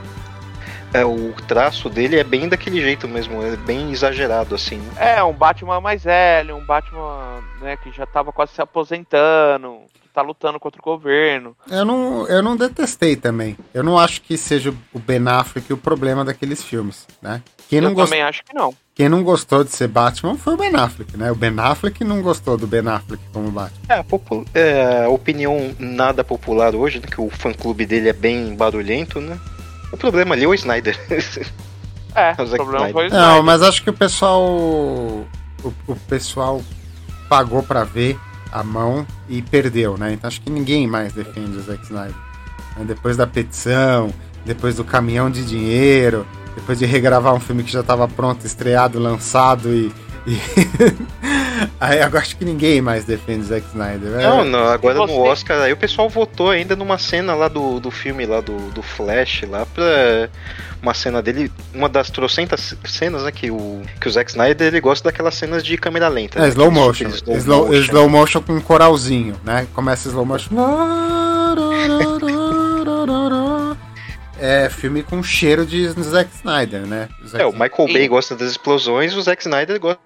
[0.94, 4.82] é, o traço dele é bem daquele jeito mesmo, é bem exagerado assim.
[4.98, 10.10] É, um Batman mais velho, um Batman né, que já tava quase se aposentando, que
[10.14, 11.56] tá lutando contra o governo.
[11.70, 13.58] Eu não, eu não detestei também.
[13.74, 17.42] Eu não acho que seja o Ben Affleck o problema daqueles filmes, né?
[17.70, 18.10] Quem não, eu gost...
[18.10, 18.74] também acho que não.
[18.94, 21.32] Quem não gostou de ser Batman foi o Ben Affleck, né?
[21.32, 23.82] O Ben Affleck não gostou do Ben Affleck como Batman.
[23.88, 28.14] É, a popu- é, opinião nada popular hoje, né, que o fã clube dele é
[28.14, 29.40] bem barulhento, né?
[29.92, 30.98] O problema ali é o Snyder.
[32.14, 32.94] É, O o Zack problema Snyder.
[32.94, 33.44] foi o Não, Snyder.
[33.44, 34.42] mas acho que o pessoal.
[34.44, 35.26] O,
[35.88, 36.62] o pessoal
[37.30, 38.20] pagou pra ver
[38.52, 40.12] a mão e perdeu, né?
[40.12, 42.16] Então acho que ninguém mais defende o Zack Snyder.
[42.76, 42.84] Né?
[42.86, 44.14] Depois da petição,
[44.46, 49.00] depois do caminhão de dinheiro, depois de regravar um filme que já estava pronto, estreado,
[49.00, 49.90] lançado e.
[50.28, 50.40] e-
[51.80, 54.10] Aí agora acho que ninguém mais defende o Zack Snyder.
[54.22, 55.14] Não, não, agora você?
[55.14, 58.56] no Oscar aí o pessoal votou ainda numa cena lá do, do filme lá do,
[58.72, 60.30] do Flash lá pra
[60.82, 64.80] uma cena dele, uma das trocentas cenas, né, que o, que o Zack Snyder ele
[64.82, 66.40] gosta daquelas cenas de câmera lenta.
[66.40, 67.10] É, né, slow motion.
[67.12, 67.82] super Slow, motion.
[67.82, 69.68] slow motion com um coralzinho, né?
[69.74, 70.50] Começa slow motion.
[74.44, 77.08] É filme com cheiro de Zack Snyder, né?
[77.28, 77.94] Zack É, o Michael Sim.
[77.94, 80.00] Bay gosta das explosões, o Zack Snyder gosta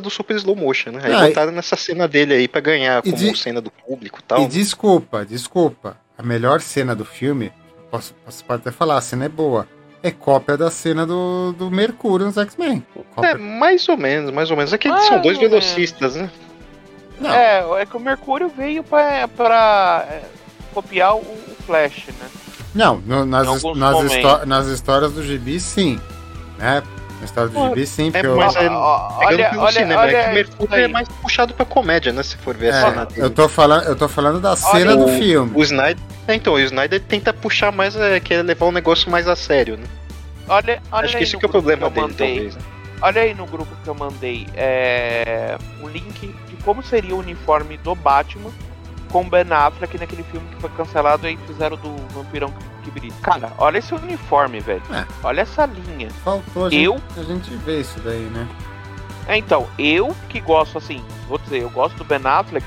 [0.00, 1.00] do super slow motion, né?
[1.04, 4.20] Aí Ah, e- botaram nessa cena dele aí pra ganhar como de- cena do público
[4.20, 4.40] e tal.
[4.42, 5.96] E desculpa, desculpa.
[6.16, 7.52] A melhor cena do filme,
[7.90, 9.66] posso, posso pode até falar, a cena é boa.
[10.02, 12.84] É cópia da cena do, do Mercúrio nos X-Men.
[13.22, 14.72] É, mais ou menos, mais ou menos.
[14.72, 15.50] É que Mais são dois menos.
[15.50, 16.28] velocistas, né?
[17.20, 20.22] Não, É, é que o Mercúrio veio pra, pra é,
[20.74, 22.28] copiar o, o Flash, né?
[22.74, 26.00] não no- nas, nas, histó- nas histórias do Gibi, sim.
[26.58, 26.82] Né?
[27.22, 28.08] Na história do Gibi, sim.
[28.08, 30.34] é, porque eu- mas é- Ó, Pegando olha, olha, cinema, olha é que o isso
[30.34, 32.20] Mercúrio é mais puxado pra comédia, né?
[32.24, 33.20] Se for ver a É, cena dele.
[33.22, 35.52] eu tô falando, eu tô falando da cena do o, filme.
[35.54, 36.02] O Snyder.
[36.26, 39.76] É, então, o Snyder tenta puxar mais, é, quer levar o negócio mais a sério,
[39.76, 39.84] né?
[40.48, 42.34] Olha, olha Acho que no que é o grupo problema eu dele, mandei.
[42.34, 42.56] talvez.
[42.56, 42.62] Né?
[43.02, 47.76] Olha aí no grupo que eu mandei é, o link de como seria o uniforme
[47.76, 48.50] do Batman
[49.12, 53.14] com Ben Affleck naquele filme que foi cancelado e fizeram do Vampirão que, que brilha.
[53.22, 54.82] Cara, olha esse uniforme, velho.
[54.90, 55.06] É.
[55.22, 56.10] Olha essa linha.
[56.24, 57.00] Faltou a gente, Eu?
[57.16, 58.48] a gente ver isso daí, né?
[59.28, 62.66] É, então, eu que gosto, assim, vou dizer, eu gosto do Ben Affleck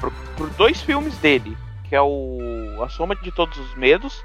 [0.00, 4.24] por, por dois filmes dele, que é o A Soma de Todos os Medos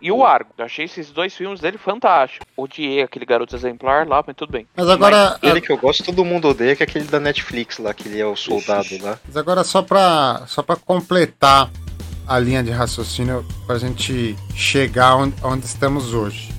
[0.00, 0.50] e o Argo.
[0.56, 2.46] Eu achei esses dois filmes dele fantásticos.
[2.56, 4.66] Odiei aquele garoto exemplar lá, mas tudo bem.
[4.76, 7.92] Mas agora, Ele que eu gosto, todo mundo odeia, que é aquele da Netflix lá,
[7.92, 9.18] que ele é o soldado lá.
[9.26, 11.70] Mas agora só para só para completar
[12.26, 16.52] a linha de raciocínio para a gente chegar onde, onde estamos hoje.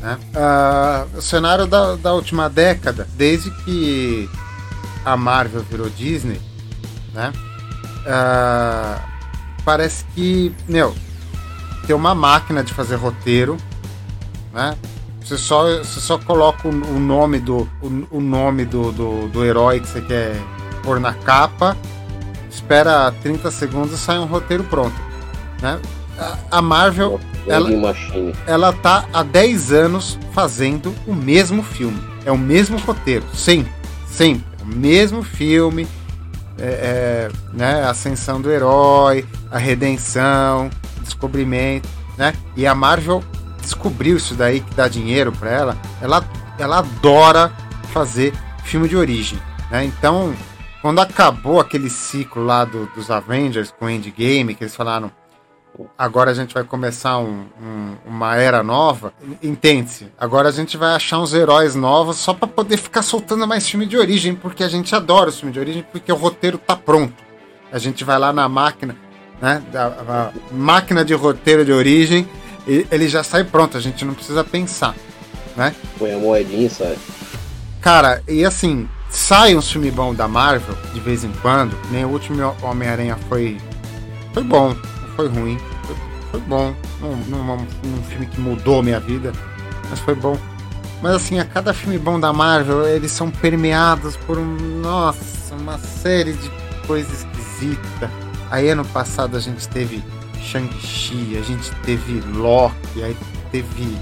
[0.00, 0.18] Né?
[0.34, 4.28] Ah, o cenário da, da última década, desde que
[5.04, 6.40] a Marvel virou Disney,
[7.12, 7.32] né?
[8.06, 9.00] Ah,
[9.64, 10.94] parece que, meu,
[11.84, 13.56] tem uma máquina de fazer roteiro,
[14.52, 14.76] né?
[15.22, 19.44] Você só, você só coloca o, o nome do o, o nome do, do, do
[19.44, 20.36] herói que você quer
[20.82, 21.76] pôr na capa,
[22.50, 24.94] espera 30 segundos e sai um roteiro pronto.
[25.62, 25.80] Né?
[26.18, 27.68] A, a Marvel ela-
[28.46, 31.98] ela tá há 10 anos fazendo o mesmo filme.
[32.26, 33.72] É o mesmo roteiro, sempre,
[34.06, 34.44] sempre.
[34.62, 35.86] O mesmo filme,
[36.58, 37.82] é, é, né?
[37.82, 40.70] A ascensão do herói, a redenção,
[41.04, 41.88] descobrimento,
[42.18, 42.34] né?
[42.56, 43.22] E a Marvel
[43.60, 45.76] descobriu isso daí que dá dinheiro para ela.
[46.02, 46.24] Ela,
[46.58, 47.52] ela adora
[47.92, 48.32] fazer
[48.64, 49.38] filme de origem,
[49.70, 49.84] né?
[49.84, 50.34] Então,
[50.82, 55.10] quando acabou aquele ciclo lá do- dos Avengers com Endgame, que eles falaram
[55.98, 59.12] agora a gente vai começar um- um- uma era nova.
[59.42, 60.06] Entende-se.
[60.18, 63.84] Agora a gente vai achar uns heróis novos só para poder ficar soltando mais filme
[63.84, 67.14] de origem, porque a gente adora os filmes de origem, porque o roteiro tá pronto.
[67.72, 68.94] A gente vai lá na máquina,
[69.44, 69.62] né?
[69.70, 72.26] Da, a máquina de roteiro de origem,
[72.66, 74.94] ele já sai pronto, a gente não precisa pensar.
[75.54, 75.74] Né?
[75.98, 76.96] Põe a moedinha, sabe?
[77.82, 82.08] Cara, e assim, sai um filme bom da Marvel de vez em quando, nem o
[82.08, 83.58] último Homem-Aranha foi.
[84.32, 85.58] Foi bom, não foi ruim.
[85.84, 85.96] Foi,
[86.30, 86.74] foi bom.
[87.02, 89.30] Não, não, um filme que mudou minha vida,
[89.90, 90.38] mas foi bom.
[91.02, 94.56] Mas assim, a cada filme bom da Marvel, eles são permeados por um.
[94.80, 96.50] Nossa, uma série de
[96.86, 98.23] coisas esquisitas.
[98.50, 100.02] Aí ano passado a gente teve
[100.40, 103.16] Shang-Chi, a gente teve Loki, aí
[103.50, 103.98] teve.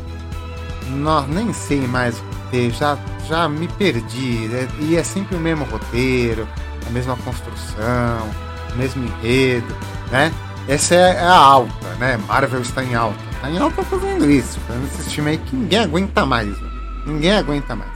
[0.89, 4.49] Não, nem sei mais o que teve, já, já me perdi.
[4.49, 4.69] né?
[4.81, 6.47] E é sempre o mesmo roteiro,
[6.87, 8.29] a mesma construção,
[8.73, 9.75] o mesmo enredo,
[10.11, 10.33] né?
[10.69, 12.17] Essa é a alta, né?
[12.29, 13.19] Marvel está em alta.
[13.35, 16.49] Está em alta fazendo isso, fazendo esse filme aí que ninguém aguenta mais.
[16.49, 16.73] velho.
[17.07, 17.91] Ninguém aguenta mais.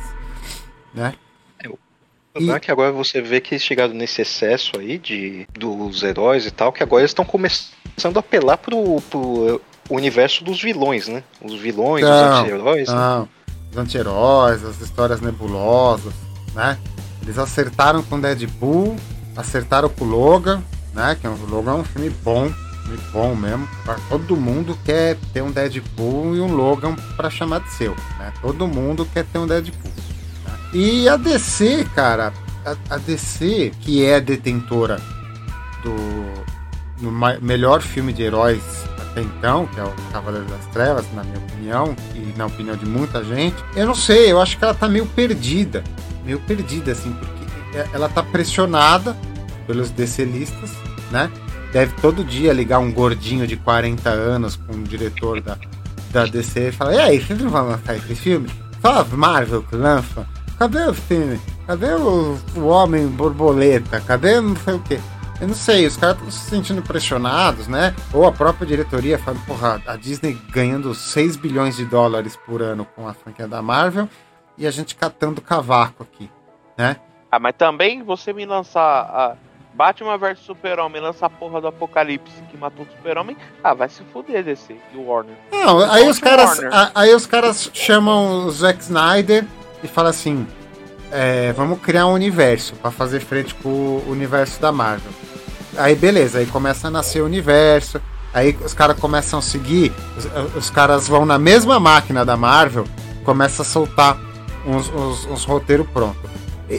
[0.92, 1.14] Né?
[2.54, 6.50] É que agora você vê que eles chegaram nesse excesso aí de, dos heróis e
[6.50, 11.22] tal, que agora eles estão começando a apelar pro, pro universo dos vilões, né?
[11.40, 12.88] Os vilões, os Então, anti-heróis.
[12.88, 12.94] né?
[12.94, 13.28] Não,
[13.70, 16.12] os anti-heróis, as histórias nebulosas,
[16.54, 16.78] né?
[17.22, 18.96] Eles acertaram com Deadpool,
[19.36, 20.62] acertaram com o Logan,
[20.94, 21.16] né?
[21.20, 22.48] Que é o Logan é um filme bom,
[22.84, 23.68] filme bom mesmo.
[24.08, 28.32] Todo mundo quer ter um Deadpool e um Logan pra chamar de seu, né?
[28.40, 29.90] Todo mundo quer ter um Deadpool.
[30.78, 35.00] E a DC, cara, a, a DC, que é detentora
[35.82, 37.10] do
[37.40, 38.60] melhor filme de heróis
[39.00, 42.84] até então, que é o Cavaleiro das Trevas, na minha opinião, e na opinião de
[42.84, 45.82] muita gente, eu não sei, eu acho que ela tá meio perdida.
[46.26, 49.16] Meio perdida, assim, porque é- ela tá pressionada
[49.66, 50.72] pelos DClistas,
[51.10, 51.30] né?
[51.72, 55.56] Deve todo dia ligar um gordinho de 40 anos com o diretor da,
[56.12, 58.50] da DC e falar: E aí, vocês não vão lançar esse filme?
[58.82, 60.35] Só a Marvel que lança?
[60.58, 61.38] Cadê o filme?
[61.66, 64.00] Cadê o, o homem borboleta?
[64.00, 64.98] Cadê não sei o quê?
[65.38, 67.94] Eu não sei, os caras estão se sentindo pressionados, né?
[68.10, 72.86] Ou a própria diretoria falando, porra, a Disney ganhando 6 bilhões de dólares por ano
[72.96, 74.08] com a franquia da Marvel
[74.56, 76.30] e a gente catando cavaco aqui,
[76.78, 76.96] né?
[77.30, 79.36] Ah, mas também você me lançar a
[79.74, 84.02] Batman vs Super-Homem, lança a porra do Apocalipse que matou o Super-Homem, ah, vai se
[84.04, 85.36] fuder desse e o Warner.
[85.52, 86.58] Não, aí os caras,
[86.94, 89.44] aí os caras chamam o Zack Snyder
[89.86, 90.46] e falam assim:
[91.10, 95.10] é, vamos criar um universo para fazer frente com o universo da Marvel.
[95.78, 98.00] Aí beleza, aí começa a nascer o universo,
[98.32, 102.84] aí os caras começam a seguir, os, os, caras vão na mesma máquina da Marvel,
[103.24, 104.18] começa a soltar
[104.66, 106.30] uns, uns, uns roteiros prontos.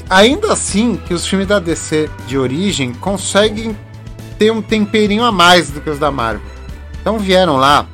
[0.09, 3.77] Ainda assim, que os filmes da DC de origem conseguem
[4.37, 6.41] ter um temperinho a mais do que os da Marvel.
[7.01, 7.85] Então vieram lá.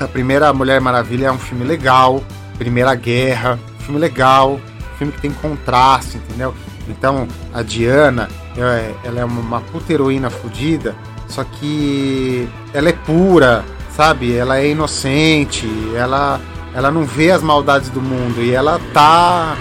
[0.00, 2.22] A primeira Mulher Maravilha é um filme legal.
[2.58, 4.60] Primeira Guerra, filme legal.
[4.98, 6.54] Filme que tem contraste, entendeu?
[6.88, 10.94] Então a Diana, é, ela é uma puta heroína fodida,
[11.28, 14.34] só que ela é pura, sabe?
[14.34, 16.40] Ela é inocente, ela,
[16.74, 19.56] ela não vê as maldades do mundo e ela tá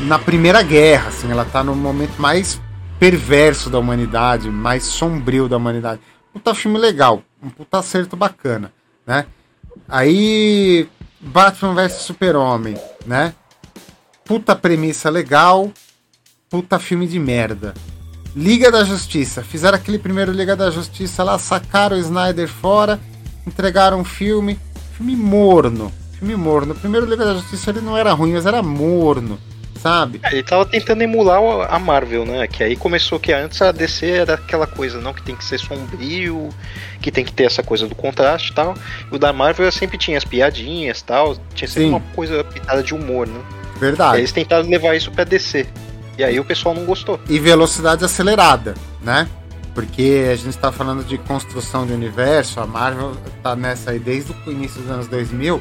[0.00, 2.60] na Primeira Guerra, assim, ela tá no momento mais
[2.98, 6.00] perverso da humanidade, mais sombrio da humanidade.
[6.32, 8.70] Puta filme legal, um puta acerto bacana,
[9.06, 9.24] né?
[9.88, 10.88] Aí
[11.22, 13.32] Batman vs Super-Homem, né?
[14.24, 15.70] Puta premissa legal,
[16.50, 17.74] puta filme de merda.
[18.34, 23.00] Liga da Justiça, fizeram aquele primeiro Liga da Justiça lá, sacaram o Snyder fora,
[23.46, 24.58] entregaram um filme,
[24.96, 26.72] filme morno, filme morno.
[26.72, 29.38] O primeiro Liga da Justiça ele não era ruim, mas era morno
[29.82, 30.20] sabe?
[30.22, 32.46] É, ele tava tentando emular a Marvel, né?
[32.46, 35.58] Que aí começou que antes a DC era aquela coisa, não, que tem que ser
[35.58, 36.48] sombrio,
[37.00, 38.74] que tem que ter essa coisa do contraste e tal.
[39.10, 41.90] E o da Marvel sempre tinha as piadinhas e tal, tinha sempre Sim.
[41.90, 43.40] uma coisa pitada de humor, né?
[43.78, 44.18] Verdade.
[44.18, 45.66] E eles tentaram levar isso pra DC.
[46.16, 47.18] E aí o pessoal não gostou.
[47.28, 49.28] E velocidade acelerada, né?
[49.74, 54.32] Porque a gente tá falando de construção de universo, a Marvel tá nessa aí desde
[54.46, 55.60] o início dos anos 2000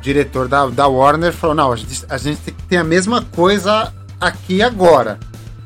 [0.00, 3.22] diretor da, da Warner falou: não, a gente, a gente tem que ter a mesma
[3.22, 5.18] coisa aqui agora.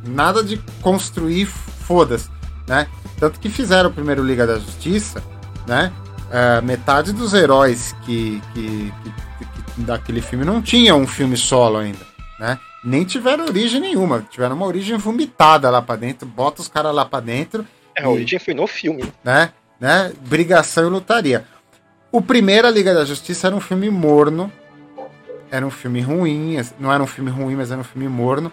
[0.07, 2.29] Nada de construir foda-se,
[2.67, 2.87] né?
[3.19, 5.23] Tanto que fizeram o primeiro Liga da Justiça,
[5.67, 5.93] né?
[6.27, 11.79] Uh, metade dos heróis que, que, que, que, daquele filme não tinha um filme solo
[11.79, 12.05] ainda,
[12.39, 12.59] né?
[12.83, 17.05] Nem tiveram origem nenhuma, tiveram uma origem vomitada lá para dentro, bota os caras lá
[17.05, 17.67] para dentro.
[17.97, 19.05] É, a origem foi no filme.
[19.23, 19.51] Né?
[19.81, 20.13] né?
[20.27, 21.47] Brigação e lutaria.
[22.15, 24.49] O primeiro, A Liga da Justiça, era um filme morno.
[25.51, 26.57] Era um filme ruim.
[26.79, 28.53] Não era um filme ruim, mas era um filme morno.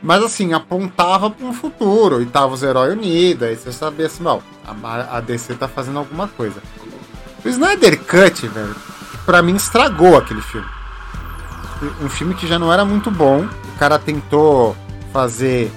[0.00, 2.22] Mas assim, apontava para um futuro.
[2.22, 3.42] E tava os heróis unidos.
[3.42, 6.62] Aí você sabia assim, bom, a, a DC tá fazendo alguma coisa.
[7.44, 8.76] O Snyder Cut, velho,
[9.26, 10.68] pra mim estragou aquele filme.
[12.00, 13.44] Um filme que já não era muito bom.
[13.44, 14.76] O cara tentou
[15.12, 15.68] fazer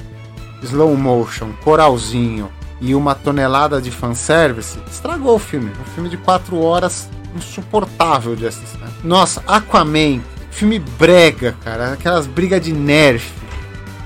[0.62, 2.48] slow motion, coralzinho
[2.80, 4.78] e uma tonelada de fanservice.
[4.88, 5.72] Estragou o filme.
[5.82, 8.80] Um filme de quatro horas insuportável de assistir.
[9.04, 13.32] Nossa, Aquaman, filme brega, cara, aquelas brigas de nerf.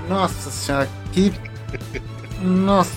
[0.07, 1.33] Nossa senhora, que.
[2.41, 2.91] Nossa,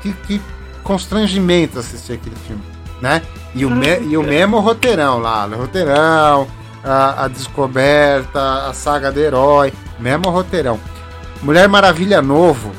[0.00, 0.40] que, que
[0.82, 2.62] constrangimento assistir aquele filme,
[3.00, 3.22] né?
[3.54, 6.48] E o, me, e o mesmo roteirão lá, o roteirão,
[6.84, 10.78] a, a descoberta, a saga do herói, mesmo roteirão.
[11.42, 12.72] Mulher Maravilha Novo,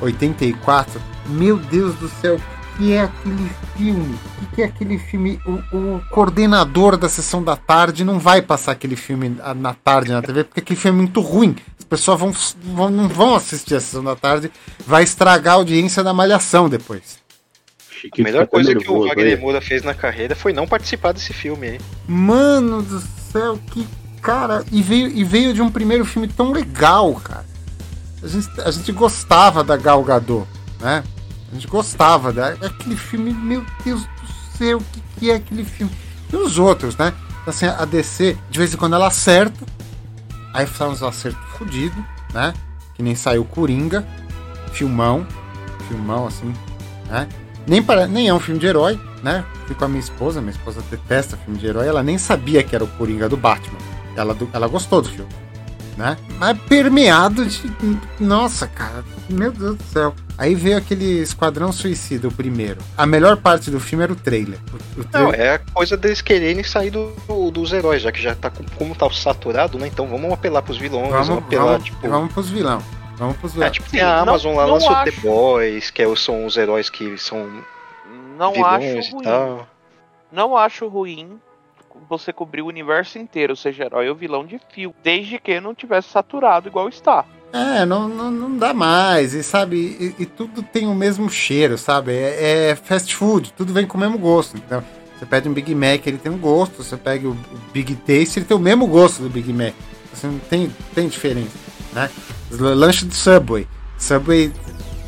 [0.00, 2.38] 84, meu Deus do céu,
[2.76, 4.18] que é aquele filme?
[4.42, 5.40] O que é aquele filme?
[5.46, 10.22] O, o, coordenador da sessão da tarde não vai passar aquele filme na tarde na
[10.22, 11.56] TV, porque aquele filme é muito ruim.
[11.78, 12.32] As pessoas vão,
[12.74, 14.50] vão, não vão assistir a sessão da tarde,
[14.86, 17.22] vai estragar a audiência da malhação depois.
[18.18, 21.66] A melhor coisa que o Wagner Moura fez na carreira foi não participar desse filme
[21.68, 21.80] aí.
[22.06, 23.00] Mano do
[23.32, 23.86] céu, que
[24.24, 24.64] cara.
[24.72, 27.44] E veio, e veio de um primeiro filme tão legal, cara.
[28.22, 30.48] A gente, a gente gostava da Gal Gadot,
[30.80, 31.04] né?
[31.54, 35.92] A gente gostava daquele filme, meu Deus do céu, o que, que é aquele filme?
[36.32, 37.14] E os outros, né?
[37.46, 39.64] Assim, a DC, de vez em quando ela acerta,
[40.52, 41.96] aí faz uns acertos fodidos,
[42.32, 42.52] né?
[42.94, 44.04] Que nem saiu Coringa,
[44.72, 45.24] filmão,
[45.86, 46.52] filmão assim,
[47.06, 47.28] né?
[47.68, 49.44] Nem, para, nem é um filme de herói, né?
[49.68, 52.74] Fui com a minha esposa, minha esposa detesta filme de herói, ela nem sabia que
[52.74, 53.78] era o Coringa do Batman.
[54.16, 55.30] Ela, ela gostou do filme,
[55.96, 56.16] né?
[56.36, 57.72] Mas permeado de.
[58.18, 60.12] Nossa, cara, meu Deus do céu.
[60.36, 62.80] Aí veio aquele Esquadrão Suicida, o primeiro.
[62.96, 64.58] A melhor parte do filme era o trailer.
[64.96, 65.38] O, o trailer...
[65.38, 68.50] Não, é a coisa deles quererem sair do, do, dos heróis, já que já tá
[68.76, 69.86] como tá saturado, né?
[69.86, 72.08] Então vamos apelar pros vilões, vamos, vamos apelar, vamos, tipo.
[72.08, 72.82] Vamos pros vilão.
[73.16, 73.68] Vamos pros vilão.
[73.68, 75.12] É, tipo, tem a Amazon não, lá, lançou acho...
[75.12, 77.48] The Boys, que é são os heróis que são
[78.36, 79.20] não vilões acho ruim.
[79.20, 79.68] e tal.
[80.32, 81.40] Não acho ruim
[82.08, 86.08] você cobrir o universo inteiro, seja herói ou vilão de fio, desde que não tivesse
[86.08, 87.24] saturado igual está.
[87.54, 89.32] É, não, não, não dá mais.
[89.32, 89.76] E sabe,
[90.18, 92.12] e, e tudo tem o mesmo cheiro, sabe?
[92.12, 94.56] É, é, fast food, tudo vem com o mesmo gosto.
[94.56, 94.82] Então,
[95.16, 96.82] você pede um Big Mac, ele tem um gosto.
[96.82, 97.36] Você pega o,
[97.72, 99.72] Big Taste, ele tem o mesmo gosto do Big Mac.
[100.12, 101.56] Você não tem, tem diferença,
[101.92, 102.10] né?
[102.50, 103.68] Lanche do Subway.
[103.98, 104.52] Subway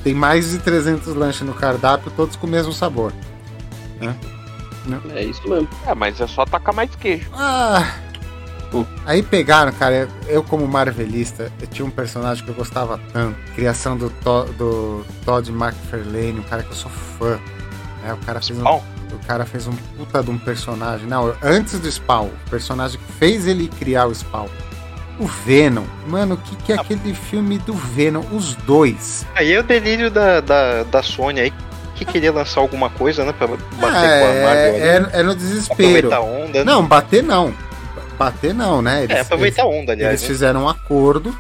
[0.05, 3.13] tem mais de 300 lanches no cardápio, todos com o mesmo sabor.
[4.01, 4.17] Né?
[5.11, 5.69] É isso mesmo.
[5.85, 7.29] É, mas é só tacar mais queijo.
[7.35, 7.93] Ah,
[9.05, 13.97] Aí pegaram, cara, eu como marvelista, eu tinha um personagem que eu gostava tanto, criação
[13.97, 17.39] do, to, do Todd McFarlane, um cara que eu sou fã.
[18.03, 18.13] Né?
[18.13, 21.07] O cara fez um, o cara fez um puta de um personagem.
[21.07, 24.49] Não, antes do Spawn, o personagem que fez ele criar o Spawn.
[25.19, 25.85] O Venom.
[26.07, 28.23] Mano, o que, que é aquele filme do Venom?
[28.33, 29.25] Os dois.
[29.35, 31.53] Aí é o delírio da, da, da Sony aí,
[31.95, 33.33] que queria lançar alguma coisa, né?
[33.33, 34.75] Pra bater É, com a Marvel.
[34.75, 34.83] ali.
[34.83, 36.11] é, é no desespero.
[36.21, 36.59] Onda.
[36.59, 36.65] né?
[36.65, 37.55] Não, bater não.
[38.17, 39.05] Bater não, né?
[39.05, 40.13] Eles, é, aproveitar a onda, aliás.
[40.13, 40.29] Eles né?
[40.29, 41.37] fizeram um acordo.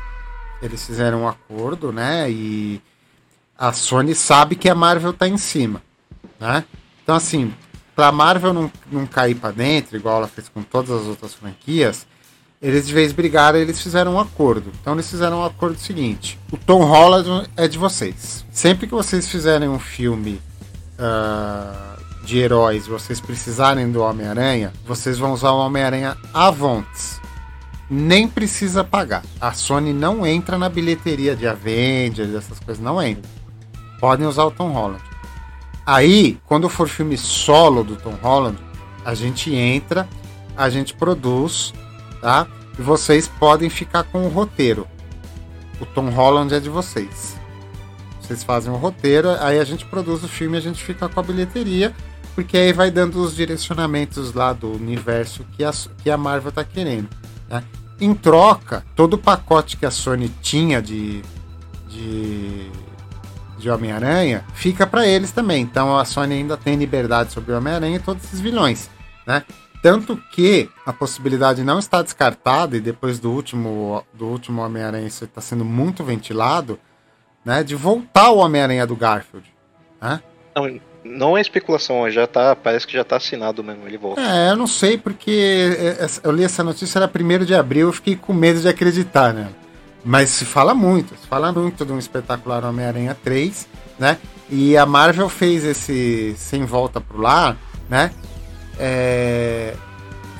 [0.63, 2.31] Eles fizeram um acordo, né?
[2.31, 2.81] E
[3.59, 5.83] a Sony sabe que a Marvel tá em cima,
[6.41, 6.65] né?
[7.03, 7.53] Então, assim,
[7.95, 12.07] pra Marvel não, não cair pra dentro, igual ela fez com todas as outras franquias,
[12.61, 14.73] eles de vez brigaram, eles fizeram um acordo.
[14.81, 18.45] Então, eles fizeram um acordo seguinte: o Tom Holland é de vocês.
[18.51, 20.41] Sempre que vocês fizerem um filme
[20.99, 21.96] ah,
[22.27, 27.21] de heróis, vocês precisarem do Homem-Aranha, vocês vão usar o Homem-Aranha Avontes
[27.89, 29.23] nem precisa pagar.
[29.41, 33.31] A Sony não entra na bilheteria de Avengers, essas coisas, não entra.
[34.01, 35.03] Podem usar o Tom Holland.
[35.85, 38.59] Aí, quando for filme solo do Tom Holland,
[39.05, 40.09] a gente entra,
[40.57, 41.73] a gente produz,
[42.21, 42.47] tá?
[42.77, 44.87] E vocês podem ficar com o roteiro.
[45.81, 47.37] O Tom Holland é de vocês.
[48.21, 51.23] Vocês fazem o roteiro, aí a gente produz o filme a gente fica com a
[51.23, 51.95] bilheteria,
[52.37, 55.73] porque aí vai dando os direcionamentos lá do universo que a,
[56.03, 57.09] que a Marvel tá querendo.
[57.49, 57.65] né?
[57.99, 61.23] Em troca, todo o pacote que a Sony tinha de,
[61.89, 62.71] de,
[63.59, 65.63] de Homem-Aranha fica para eles também.
[65.63, 68.91] Então a Sony ainda tem liberdade sobre o Homem-Aranha e todos esses vilões.
[69.27, 69.43] Né?
[69.81, 75.25] Tanto que a possibilidade não está descartada, e depois do último, do último Homem-Aranha isso
[75.25, 76.79] está sendo muito ventilado,
[77.43, 77.65] né?
[77.65, 79.51] de voltar o Homem-Aranha do Garfield.
[80.03, 80.21] Né?
[80.55, 80.81] Não,
[81.11, 84.21] não é especulação, já tá, parece que já tá assinado mesmo, ele volta.
[84.21, 87.89] É, eu não sei porque é, é, eu li essa notícia era 1 de abril,
[87.89, 89.49] eu fiquei com medo de acreditar, né?
[90.05, 93.67] Mas se fala muito, se fala muito de um espetacular Homem-Aranha 3,
[93.99, 94.19] né?
[94.49, 97.57] E a Marvel fez esse Sem Volta pro Lar,
[97.89, 98.13] né?
[98.79, 99.75] É,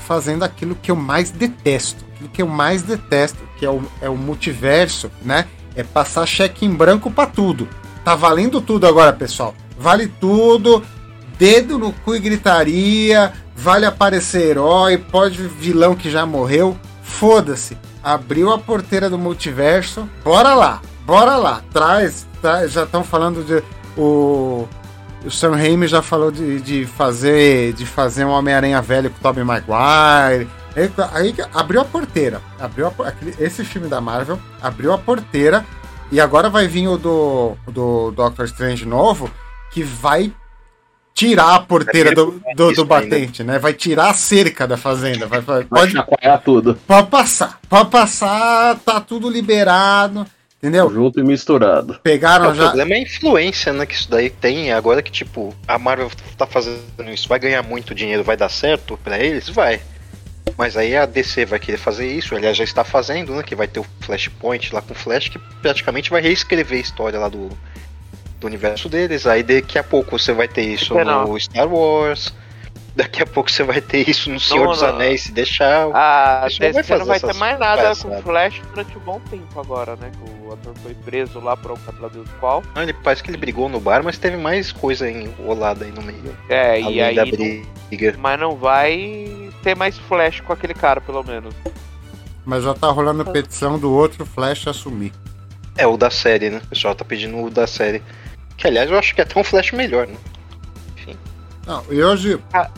[0.07, 4.09] fazendo aquilo que eu mais detesto, aquilo que eu mais detesto, que é o, é
[4.09, 5.47] o multiverso, né?
[5.75, 7.69] É passar cheque em branco pra tudo.
[8.05, 9.53] Tá valendo tudo agora, pessoal.
[9.79, 10.83] Vale tudo,
[11.39, 17.77] dedo no cu e gritaria, vale aparecer herói, pode vilão que já morreu, foda-se.
[18.03, 23.63] Abriu a porteira do multiverso, bora lá, bora lá, traz, traz já estão falando de
[24.01, 24.67] o
[25.25, 29.21] o Sam Raimi já falou de, de fazer de fazer um Homem-Aranha velho com o
[29.21, 30.49] Tobey Maguire.
[30.77, 35.65] Aí, aí abriu a porteira, abriu a, aquele, esse filme da Marvel abriu a porteira.
[36.13, 39.29] E agora vai vir o do, do Doctor Strange novo
[39.77, 40.33] que vai
[41.13, 43.59] tirar a porteira do, do, do batente, né?
[43.59, 45.27] Vai tirar a cerca da fazenda.
[45.27, 46.79] Vai, vai, pode, chacoalhar tudo.
[46.87, 47.61] pode passar.
[47.69, 50.27] Pode passar, tá tudo liberado.
[50.57, 50.91] Entendeu?
[50.91, 52.01] Junto e misturado.
[52.03, 52.69] Pegaram o já.
[52.69, 53.85] problema é a influência, né?
[53.85, 54.73] Que isso daí tem.
[54.73, 56.81] Agora que, tipo, a Marvel tá fazendo
[57.13, 59.47] isso, vai ganhar muito dinheiro, vai dar certo pra eles?
[59.51, 59.83] Vai.
[60.57, 63.43] Mas aí a DC vai querer fazer isso, aliás, já está fazendo, né?
[63.43, 67.19] Que vai ter o Flashpoint lá com o Flash, que praticamente vai reescrever a história
[67.19, 67.51] lá do,
[68.41, 69.27] do universo deles.
[69.27, 71.27] Aí daqui a pouco você vai ter isso Não.
[71.29, 72.33] no Star Wars.
[72.95, 74.89] Daqui a pouco você vai ter isso no Senhor Não, dos não.
[74.89, 75.87] Anéis, se deixar.
[75.93, 78.23] A Isso não vai DC não fazer vai ter mais nada com palhaçadas.
[78.23, 80.11] Flash durante um bom tempo agora, né?
[80.13, 82.63] Que o ator foi preso lá por um cabelo do qual.
[82.75, 86.01] Não, ele parece que ele brigou no bar, mas teve mais coisa enrolada aí no
[86.01, 86.35] meio.
[86.49, 87.15] É, e aí.
[87.15, 87.33] da não-
[87.91, 88.15] briga.
[88.19, 91.55] mas não vai ter mais Flash com aquele cara, pelo menos.
[92.47, 95.13] Mas já tá rolando petição do outro Flash assumir.
[95.77, 96.63] É, o da série, né?
[96.65, 98.03] O pessoal tá pedindo o da série.
[98.57, 100.17] Que aliás eu acho que é até um flash melhor, né?
[101.67, 102.71] Não, e hoje Ah.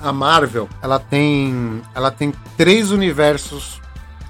[0.00, 3.80] a Marvel, ela tem, ela tem três universos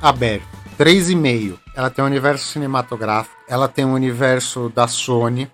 [0.00, 0.46] abertos,
[0.78, 1.58] três e meio.
[1.74, 5.50] Ela tem o universo cinematográfico, ela tem o universo da Sony,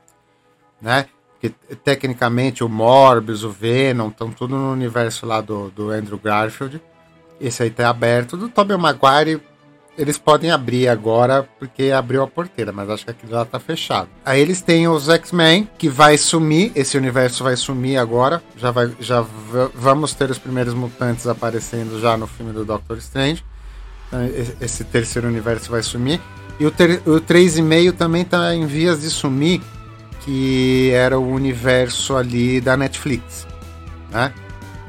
[0.80, 1.06] né?
[1.40, 6.80] Que tecnicamente o Morbius, o Venom, estão tudo no universo lá do, do Andrew Garfield.
[7.40, 8.36] Esse aí tá aberto.
[8.36, 9.42] Do Tobey Maguire,
[9.96, 14.08] eles podem abrir agora porque abriu a porteira, mas acho que aquilo lá tá fechado.
[14.24, 18.42] Aí eles têm os X-Men, que vai sumir, esse universo vai sumir agora.
[18.56, 19.24] Já, vai, já
[19.74, 23.44] vamos ter os primeiros mutantes aparecendo já no filme do Doctor Strange.
[24.08, 24.20] Então,
[24.60, 26.20] esse- terceiro universo vai sumir.
[26.60, 29.60] E o, o 3,5 também tá em vias de sumir,
[30.20, 33.46] que era o universo ali da Netflix,
[34.10, 34.32] né?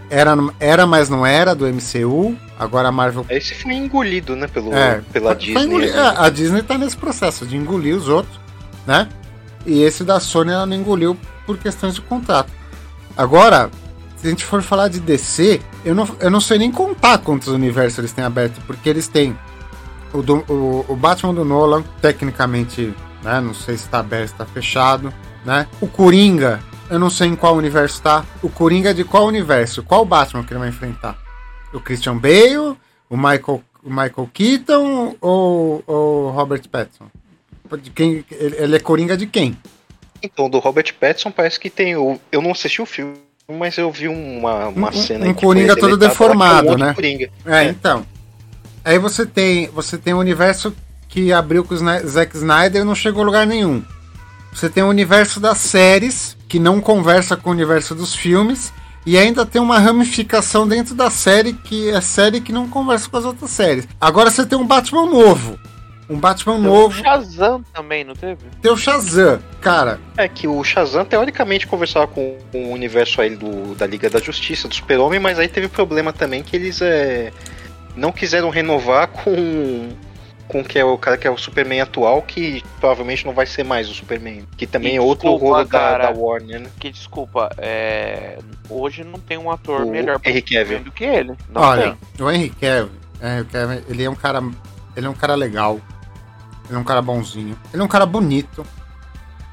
[0.10, 2.38] Era, era, mas não era do MCU.
[2.64, 3.26] Agora a Marvel.
[3.30, 4.48] Esse foi engolido, né?
[4.48, 5.64] Pelo, É, pela foi Disney.
[5.66, 6.00] engolir- né?
[6.02, 8.40] a, a Disney tá nesse processo de engolir os outros,
[8.88, 9.08] né?
[9.66, 12.52] E esse da Sony ela não engoliu por questões de contrato.
[13.16, 13.70] Agora,
[14.18, 17.48] se a gente for falar de DC, eu não, eu não sei nem contar quantos
[17.50, 19.38] universos eles têm aberto, porque eles têm
[20.14, 22.94] o, do- o, o Batman do Nolan, tecnicamente,
[23.24, 23.40] né?
[23.42, 25.14] Não sei se tá aberto, se tá fechado,
[25.46, 25.68] né?
[25.82, 26.60] O Coringa,
[26.90, 28.24] eu não sei em qual universo tá.
[28.42, 29.82] O Coringa é de qual universo?
[29.84, 31.18] Qual Batman que ele vai enfrentar?
[31.74, 32.78] O Christian Bale,
[33.10, 37.06] o Michael, o Michael Keaton ou o Robert Pattinson?
[37.82, 39.58] De quem, ele, é Coringa de quem?
[40.22, 41.96] Então, do Robert Pattinson parece que tem.
[41.96, 43.16] o- Eu não assisti o filme,
[43.50, 45.26] mas eu vi uma, uma Um- cena.
[45.28, 46.94] um Coringa todo lá, um deformado, outro né?
[46.94, 47.30] Coringa.
[47.46, 47.70] É, É.
[47.70, 48.06] então.
[48.86, 50.74] Aí você tem, você tem um universo
[51.10, 53.84] que abriu com o Zack Snyder e não chegou a lugar nenhum.
[54.54, 58.72] Você tem o universo das séries, que não conversa com o universo dos filmes,
[59.06, 63.18] e ainda tem uma ramificação dentro da série, que é série que não conversa com
[63.18, 63.88] as outras séries.
[64.00, 65.60] Agora você tem um Batman novo.
[66.10, 68.42] Um Batman O novo, Shazam também, não teve?
[68.62, 69.40] tem o Shazam.
[69.62, 74.20] Cara, É que o Shazam teoricamente conversava com o universo aí do, da Liga da
[74.20, 77.32] Justiça, do Super-Homem, mas aí teve problema também que eles é,
[77.96, 79.90] não quiseram renovar com
[80.48, 83.64] com que é o cara que é o Superman atual, que provavelmente não vai ser
[83.64, 84.46] mais o Superman.
[84.58, 86.12] Que também E é outro desculpa, rolo da, cara.
[86.12, 86.70] da Warner, né?
[86.80, 88.38] Que desculpa, é...
[88.70, 90.80] hoje não tem um ator O melhor pra Henry Cavill.
[90.80, 91.34] do que ele.
[91.50, 92.26] Não Olha, tem.
[92.26, 94.42] o Henry é, Cavill, ele é um cara,
[94.96, 95.80] ele é um cara legal.
[96.68, 97.58] Ele é um cara bonzinho.
[97.74, 98.66] Ele é um cara bonito.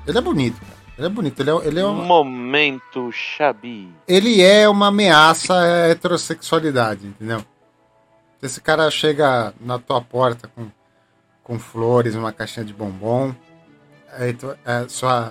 [0.07, 0.73] Ele é bonito, cara.
[0.97, 1.41] Ele é bonito.
[1.41, 3.93] Ele é, ele é, um- Momento Xabi.
[4.07, 7.45] ele é uma ameaça à heterossexualidade, entendeu?
[8.43, 10.69] Esse cara chega na tua porta com,
[11.51, 13.35] com flores, uma caixinha de bombom.
[14.17, 15.29] Aí tu- é, sua,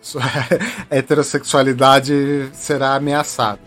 [0.00, 0.22] sua
[0.88, 3.58] heterossexualidade será ameaçada,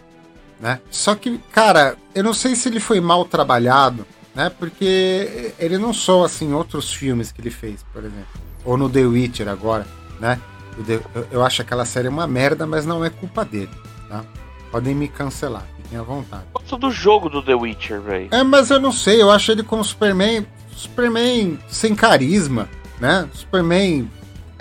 [0.61, 0.79] né?
[0.89, 4.49] Só que, cara, eu não sei se ele foi mal trabalhado, né?
[4.49, 9.01] Porque ele não soa assim outros filmes que ele fez, por exemplo, ou no The
[9.03, 9.85] Witcher agora,
[10.21, 10.39] né?
[10.87, 13.69] Eu, eu acho aquela série uma merda, mas não é culpa dele,
[14.07, 14.23] tá?
[14.71, 16.43] Podem me cancelar, fiquem à vontade.
[16.53, 18.27] Gosto do jogo do The Witcher, velho.
[18.31, 22.67] É, mas eu não sei, eu acho ele como Superman, Superman sem carisma,
[22.99, 23.27] né?
[23.33, 24.09] Superman.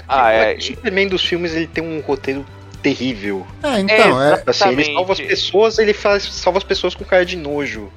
[0.08, 0.56] Ah, é.
[0.56, 2.44] O Superman dos filmes ele tem um roteiro
[2.82, 3.46] terrível.
[3.62, 4.32] É, então, é.
[4.34, 4.50] Exato.
[4.50, 7.90] Assim, ele salva as pessoas, ele faz, salva as pessoas com cara de nojo.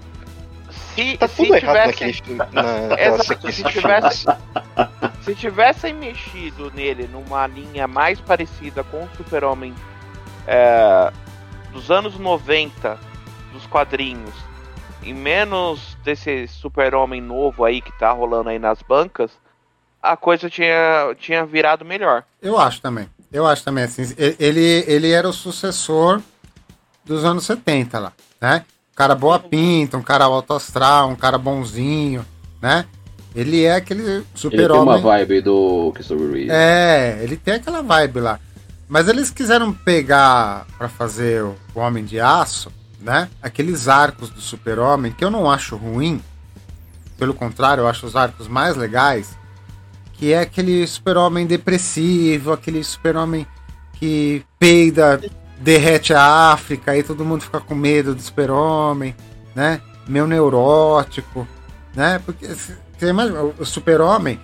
[0.96, 4.26] Se, Tá se tudo errado tivesse- naquele filme, naquela Exato, se tivesse-.
[5.24, 9.74] Se tivessem mexido nele numa linha mais parecida com o Super-Homem
[10.48, 11.12] é,
[11.74, 13.15] dos anos 90, dos
[13.76, 14.34] quadrinhos,
[15.04, 19.32] e menos desse Super-Homem novo aí que tá rolando aí nas bancas,
[20.02, 22.24] a coisa tinha, tinha virado melhor.
[22.42, 23.10] Eu acho também.
[23.34, 24.04] Eu acho também, assim,
[24.40, 26.22] ele, ele era o sucessor
[27.04, 28.64] dos anos 70 lá, né?
[28.94, 32.26] Um cara boa pinta, um cara alto astral, um cara bonzinho,
[32.62, 32.86] né?
[33.36, 35.02] Ele é aquele Ele tem uma super-homem.
[35.02, 36.50] vibe do Christopher Reeve.
[36.50, 38.40] É, ele tem aquela vibe lá.
[38.88, 43.30] Mas eles quiseram pegar pra fazer o Homem de Aço, né?
[43.42, 46.22] Aqueles arcos do Super-Homem, que eu não acho ruim.
[47.18, 49.38] Pelo contrário, eu acho os arcos mais legais.
[50.14, 53.46] Que é aquele Super-Homem depressivo, aquele Super-Homem
[53.94, 55.22] que peida,
[55.60, 59.16] derrete a África e todo mundo fica com medo do Super-Homem,
[59.54, 59.82] né?
[60.08, 61.48] Meio neurótico,
[61.96, 62.20] né?
[62.26, 64.40] Porque você imagina, o Super-Homem,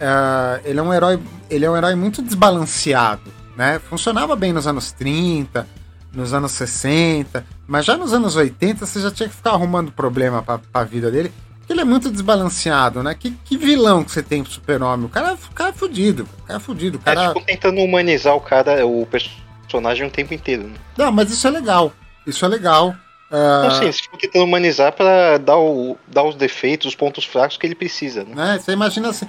[0.00, 3.78] ah, ele é um herói, ele é um herói muito desbalanceado, né?
[3.78, 5.66] Funcionava bem nos anos 30,
[6.14, 10.42] nos anos 60, mas já nos anos 80 você já tinha que ficar arrumando problema
[10.42, 13.14] pra, pra vida dele, porque ele é muito desbalanceado, né?
[13.14, 15.06] Que, que vilão que você tem pro Super-Homem?
[15.06, 17.28] O cara, o cara é fudido, o cara é fudido, o É, cara...
[17.28, 20.64] tipo, tentando humanizar o cara, o personagem o tempo inteiro.
[20.64, 20.74] Né?
[20.98, 21.92] Não, mas isso é legal,
[22.26, 22.94] isso é legal.
[23.30, 27.24] Ah, Não, sim, eles ficam tentando humanizar pra dar, o, dar os defeitos, os pontos
[27.24, 28.34] fracos que ele precisa, né?
[28.34, 28.58] né?
[28.58, 29.26] Você imagina assim,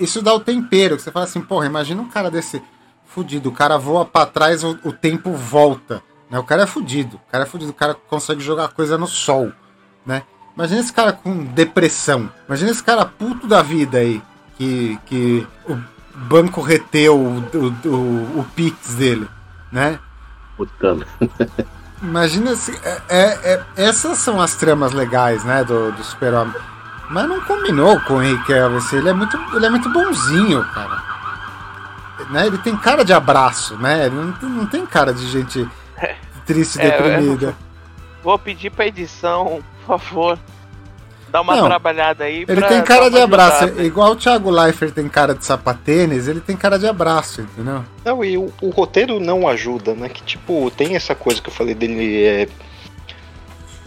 [0.00, 2.60] isso dá o tempero, que você fala assim, porra, imagina um cara desse
[3.06, 6.02] fudido, o cara voa pra trás, o, o tempo volta,
[6.34, 6.40] né?
[6.40, 9.52] O cara é fudido, o cara é fudido, o cara consegue jogar coisa no sol,
[10.04, 10.24] né?
[10.56, 14.20] Imagina esse cara com depressão, imagina esse cara puto da vida aí,
[14.58, 15.78] que, que o
[16.16, 19.28] banco reteu o, o, o, o Pix dele,
[19.70, 20.00] né?
[20.56, 21.06] Putando.
[22.02, 22.72] Imagina se.
[22.84, 26.54] É, é- é- essas são as tramas legais, né, do, do Super-Homem.
[27.10, 30.64] Mas não combinou com o Henry Cavill, assim, ele é muito, ele é muito bonzinho,
[30.72, 31.00] cara.
[32.30, 32.46] Né?
[32.46, 34.06] Ele tem cara de abraço, né?
[34.06, 35.68] Ele não, não tem cara de gente
[36.46, 37.54] triste e É, deprimida.
[38.22, 40.38] Vou pedir pra edição, por favor,
[41.30, 42.42] Dá uma Não, trabalhada aí.
[42.46, 43.64] Ele pra tem cara de abraço.
[43.64, 43.82] ajudada.
[43.84, 47.84] Igual o Thiago Leifert tem cara de sapatênis, ele tem cara de abraço, entendeu?
[48.04, 50.08] Não, e o, o roteiro não ajuda, né?
[50.08, 52.24] Que tipo, tem essa coisa que eu falei dele.
[52.24, 52.48] É,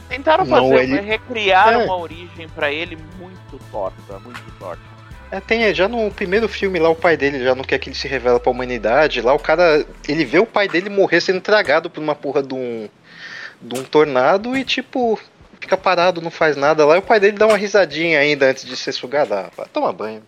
[0.10, 1.78] Tentaram Não, fazer, ele- recriar É.
[1.86, 4.82] uma origem pra ele muito torta, muito torta.
[5.30, 7.96] É, tem já no primeiro filme lá, o pai dele já não quer que ele
[7.96, 9.22] se revela pra humanidade.
[9.22, 9.86] Lá o cara.
[10.08, 12.88] Ele vê o pai dele morrer sendo tragado por uma porra de um.
[13.62, 15.20] de um tornado e tipo.
[15.60, 16.96] Fica parado, não faz nada lá.
[16.96, 19.34] E o pai dele dá uma risadinha ainda antes de ser sugado.
[19.34, 20.22] Ah, vai tomar banho.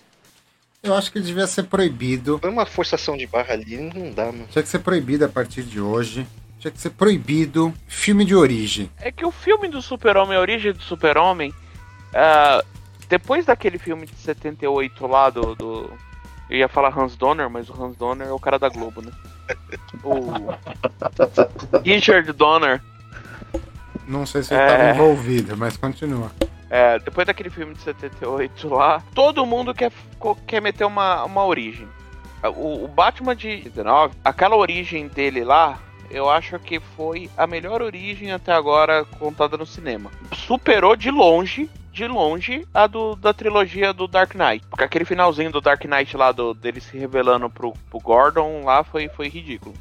[0.82, 2.40] Eu acho que ele devia ser proibido.
[2.40, 4.48] Foi uma forçação de barra ali, não dá, mano.
[4.50, 6.26] Tinha que ser proibido a partir de hoje.
[6.58, 8.90] Tinha que ser proibido filme de origem.
[9.00, 11.54] É que o filme do Super-Homem, a origem do Super-Homem,
[12.14, 12.64] ah,
[13.10, 15.92] depois daquele filme de 78 lá do, do-
[16.50, 19.12] Eu ia falar Hans Donner, mas o Hans Donner é o cara da Globo, né?
[20.04, 20.54] O
[21.84, 22.82] Richard Donner.
[24.08, 24.66] Não sei se ele É.
[24.72, 26.32] estava envolvido, mas continua.
[26.70, 29.92] É, depois daquele filme de 78 lá, todo mundo quer,
[30.48, 31.88] quer meter uma, uma origem.
[32.56, 35.78] O, o Batman de 19, aquela origem dele lá,
[36.10, 40.10] eu acho que foi a melhor origem até agora contada no cinema.
[40.34, 41.70] Superou de longe,
[42.00, 44.66] de longe, a do, da trilogia do Dark Knight.
[44.70, 48.84] Porque aquele finalzinho do Dark Knight lá, do, dele se revelando pro, pro Gordon lá,
[48.84, 49.76] foi, foi ridículo.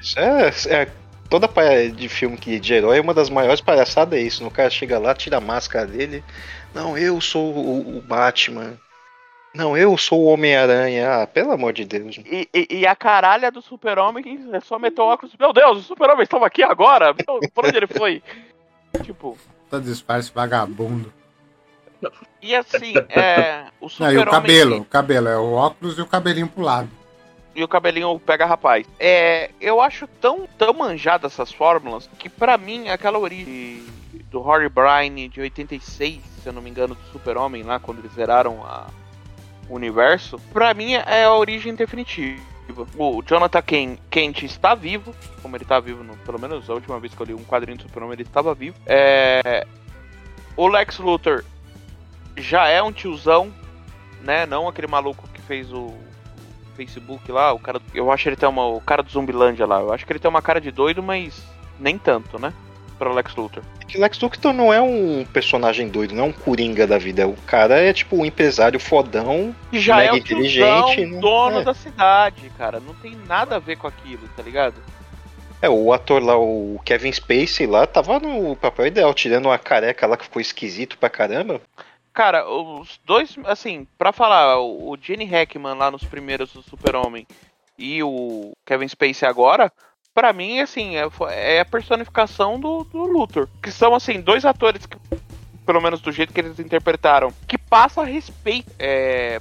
[0.00, 0.88] Isso é, é-
[1.28, 4.46] toda palha de filme que de herói, uma das maiores palhaçadas é isso.
[4.46, 6.24] O cara chega lá, tira a máscara dele.
[6.74, 8.74] Não, eu sou o, o Batman.
[9.54, 11.22] Não, eu sou o Homem-Aranha.
[11.22, 12.16] Ah, pelo amor de Deus.
[12.24, 15.34] E, e- e a caralha do super-homem é só meter o óculos.
[15.38, 17.12] Meu Deus, o super-homem estava aqui agora!
[17.14, 18.22] Meu, por onde ele foi?
[19.04, 19.36] Tipo,
[19.72, 21.10] Tá disfarce vagabundo.
[22.42, 23.68] e assim, é.
[23.80, 24.80] O Não, e o cabelo.
[24.80, 26.90] O cabelo é o óculos e o cabelinho pro lado.
[27.56, 28.86] E o cabelinho pega rapaz.
[29.00, 29.50] É.
[29.58, 33.82] Eu acho tão, tão manjada essas fórmulas que pra mim aquela origem
[34.30, 38.12] do Harry Bryan de 86, se eu não me engano, do super-homem lá, quando eles
[38.12, 38.88] zeraram a,
[39.70, 42.51] o universo, pra mim é a origem definitiva.
[42.96, 46.98] O Jonathan Ken- Kent está vivo, como ele tá vivo, no- pelo menos a última
[47.00, 48.76] vez que eu li um quadrinho do Super-Homem, ele estava vivo.
[48.86, 49.66] É,
[50.56, 51.44] o Lex Luthor
[52.36, 53.52] já é um tiozão,
[54.22, 54.46] né?
[54.46, 55.92] Não aquele maluco que fez o
[56.76, 57.80] Facebook lá, o cara.
[57.94, 58.64] Eu acho que ele tem uma.
[58.66, 59.80] O cara do Zumbilândia lá.
[59.80, 61.42] Eu acho que ele tem uma cara de doido, mas
[61.78, 62.52] nem tanto, né?
[63.02, 63.64] Para Lex Luthor.
[63.80, 67.26] É que Lex Luthor não é um personagem doido, não é um coringa da vida.
[67.26, 69.52] O cara é tipo um empresário fodão.
[69.72, 71.20] Já Mega é o inteligente, tiozão, né?
[71.20, 71.64] dono É.
[71.64, 72.78] da cidade, cara.
[72.78, 74.76] Não tem nada a ver com aquilo, tá ligado?
[75.60, 80.06] É, o ator lá, o Kevin Spacey lá, tava no papel ideal, tirando uma careca
[80.06, 81.60] lá que ficou esquisito pra caramba.
[82.14, 87.26] Cara, os dois, assim, pra falar, o o Gene Hackman lá nos primeiros do Super-Homem
[87.76, 89.72] e o Kevin Spacey agora,
[90.14, 93.48] pra mim, assim, é, é a personificação do, do Luthor.
[93.62, 94.96] Que são, assim, dois atores que,
[95.64, 98.70] pelo menos do jeito que eles interpretaram, que passa respeito.
[98.78, 99.40] é,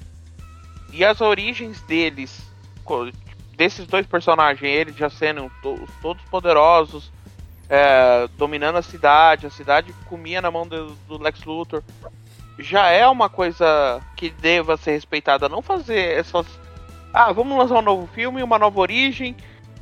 [0.93, 2.45] e as origens deles,
[3.55, 7.09] desses dois personagens, eles já sendo to- todos poderosos,
[7.69, 11.81] é, dominando a cidade, a cidade comia na mão do, do Lex Luthor
[12.59, 15.49] já é uma coisa que deva ser respeitada.
[15.49, 16.45] Não fazer essas.
[17.13, 19.35] Ah, vamos lançar um novo filme, uma nova origem.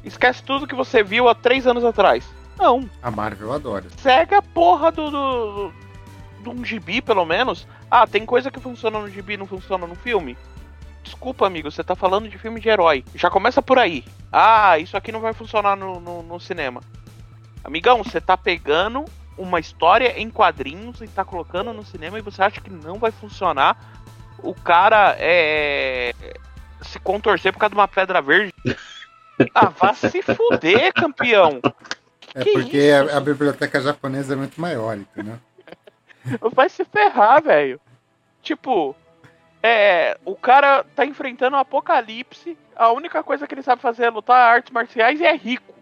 [0.03, 2.23] Esquece tudo que você viu há três anos atrás.
[2.57, 2.89] Não.
[3.01, 3.85] A Marvel adora.
[3.97, 5.09] Segue a porra do.
[5.09, 5.89] do, do
[6.39, 7.67] de um gibi, pelo menos.
[7.91, 10.37] Ah, tem coisa que funciona no gibi e não funciona no filme.
[11.03, 13.03] Desculpa, amigo, você tá falando de filme de herói.
[13.15, 14.03] Já começa por aí.
[14.31, 16.81] Ah, isso aqui não vai funcionar no, no, no cinema.
[17.63, 19.05] Amigão, você tá pegando
[19.37, 23.11] uma história em quadrinhos e tá colocando no cinema e você acha que não vai
[23.11, 23.77] funcionar.
[24.39, 26.13] O cara é.
[26.81, 28.53] se contorcer por causa de uma pedra verde.
[29.53, 31.59] Ah, vá se fuder, campeão.
[32.35, 33.13] É Que porque isso?
[33.13, 35.35] a, a biblioteca japonesa é muito maior, entendeu?
[36.53, 37.79] Vai se ferrar, velho.
[38.41, 38.95] Tipo,
[39.63, 40.17] é.
[40.25, 42.57] O cara tá enfrentando um apocalipse.
[42.75, 45.73] A única coisa que ele sabe fazer é lutar artes marciais e é rico.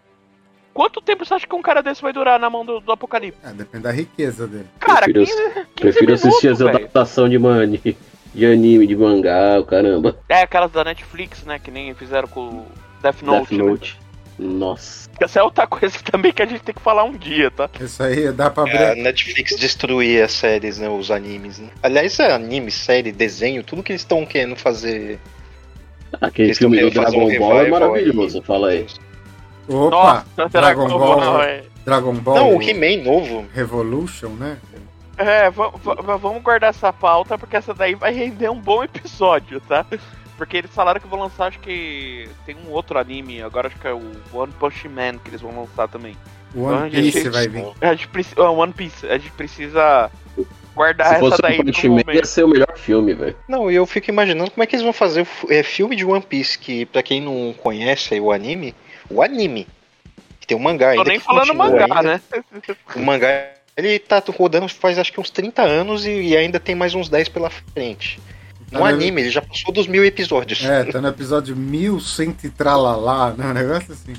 [0.72, 3.38] Quanto tempo você acha que um cara desse vai durar na mão do, do apocalipse?
[3.44, 4.68] É, depende da riqueza dele.
[4.78, 7.96] Cara, Prefiro- 15, 15 Prefiro assistir as adaptações de, mani,
[8.32, 10.16] de anime, de mangá, o caramba.
[10.28, 11.58] É aquelas da Netflix, né?
[11.58, 12.66] Que nem fizeram com o
[13.02, 13.40] Death Note.
[13.50, 13.70] Death né?
[13.70, 13.98] Note.
[14.38, 15.08] Nossa.
[15.20, 17.68] Essa é outra coisa também que a gente tem que falar um dia, tá?
[17.80, 19.02] Isso aí dá pra É, a abrir.
[19.02, 20.88] Netflix destruir as séries, né?
[20.88, 21.68] Os animes, né?
[21.82, 25.18] Aliás, é anime, série, desenho, tudo que eles estão querendo fazer.
[26.20, 28.86] Aquele Eles filme do fazer um Dragon Ball é maravilhoso, fala aí.
[29.68, 30.24] Opa!
[30.36, 31.42] Nossa, Dragon Ball.
[31.42, 31.62] é.
[31.84, 33.44] Dragon Ball Não, o He-Man novo.
[33.52, 34.56] Revolution, né?
[35.16, 39.60] É, va- va- vamos guardar essa pauta, porque essa daí vai render um bom episódio,
[39.60, 39.84] tá?
[40.38, 43.88] Porque eles falaram que vão lançar, acho que tem um outro anime, agora acho que
[43.88, 46.16] é o One Punch Man que eles vão lançar também.
[46.54, 47.64] O One Ah, gente, Piece vai vir.
[47.80, 48.40] A gente precisa.
[48.42, 50.08] One Piece, a gente precisa
[50.76, 53.36] guardar Se essa daí um pro Punch Man, ia ser o melhor filme, velho.
[53.48, 56.04] Não, e eu fico imaginando como é que eles vão fazer o é, filme de
[56.04, 58.76] One Piece, que pra quem não conhece aí o anime,
[59.10, 59.66] o anime,
[60.38, 61.10] que tem um mangá Tô ainda.
[61.10, 62.02] nem que falando mangá, ainda.
[62.04, 62.20] né?
[62.94, 66.76] O mangá, ele tá rodando faz acho que uns 30 anos e, e ainda tem
[66.76, 68.20] mais uns 10 pela frente.
[68.70, 70.62] No Tá no- anime, ele já passou dos mil episódios.
[70.64, 73.46] É, tá no episódio 1100 e tralalá, né?
[73.46, 74.14] Um negócio assim.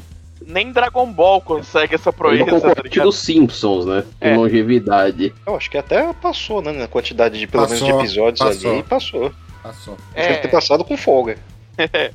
[0.45, 4.03] Nem Dragon Ball consegue essa é proeza, o tá dos Simpsons, né?
[4.19, 4.35] É.
[4.35, 5.31] longevidade.
[5.45, 6.71] Eu acho que até passou, né?
[6.71, 8.71] Na quantidade de, pelo menos, de Passou, episódios passou.
[8.71, 9.31] ali, passou.
[9.61, 9.97] Passou.
[10.15, 11.37] Deve É, ter passado com folga.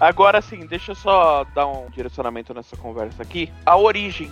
[0.00, 3.50] agora sim, deixa eu só dar um direcionamento nessa conversa aqui.
[3.64, 4.30] A origem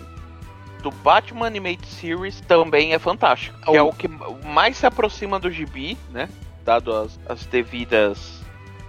[0.82, 3.56] do Batman Animated Series também é fantástica.
[3.64, 4.08] Que é o que
[4.44, 6.28] mais se aproxima do gibi, né?
[6.64, 8.40] Dado as, as devidas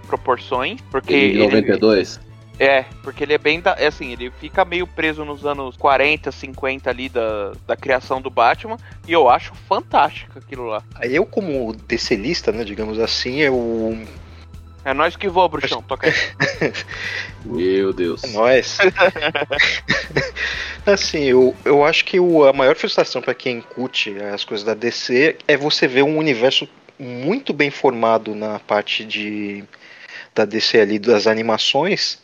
[0.06, 0.80] proporções.
[0.90, 2.20] Porque Em ele, 92.
[2.58, 3.72] É, porque ele é bem da.
[3.72, 8.30] É assim, ele fica meio preso nos anos 40, 50 ali da, da criação do
[8.30, 8.76] Batman.
[9.08, 10.82] E eu acho fantástico aquilo lá.
[10.94, 13.98] Aí eu, como DClista, né, digamos assim, eu.
[14.84, 15.82] É nós que voa, bruxão.
[15.82, 16.14] Toca aí.
[17.44, 18.22] Meu Deus.
[18.22, 18.78] É nóis.
[20.86, 24.74] assim, eu, eu acho que o, a maior frustração pra quem curte as coisas da
[24.74, 26.68] DC é você ver um universo
[26.98, 29.64] muito bem formado na parte de
[30.34, 32.18] da DC ali das animações.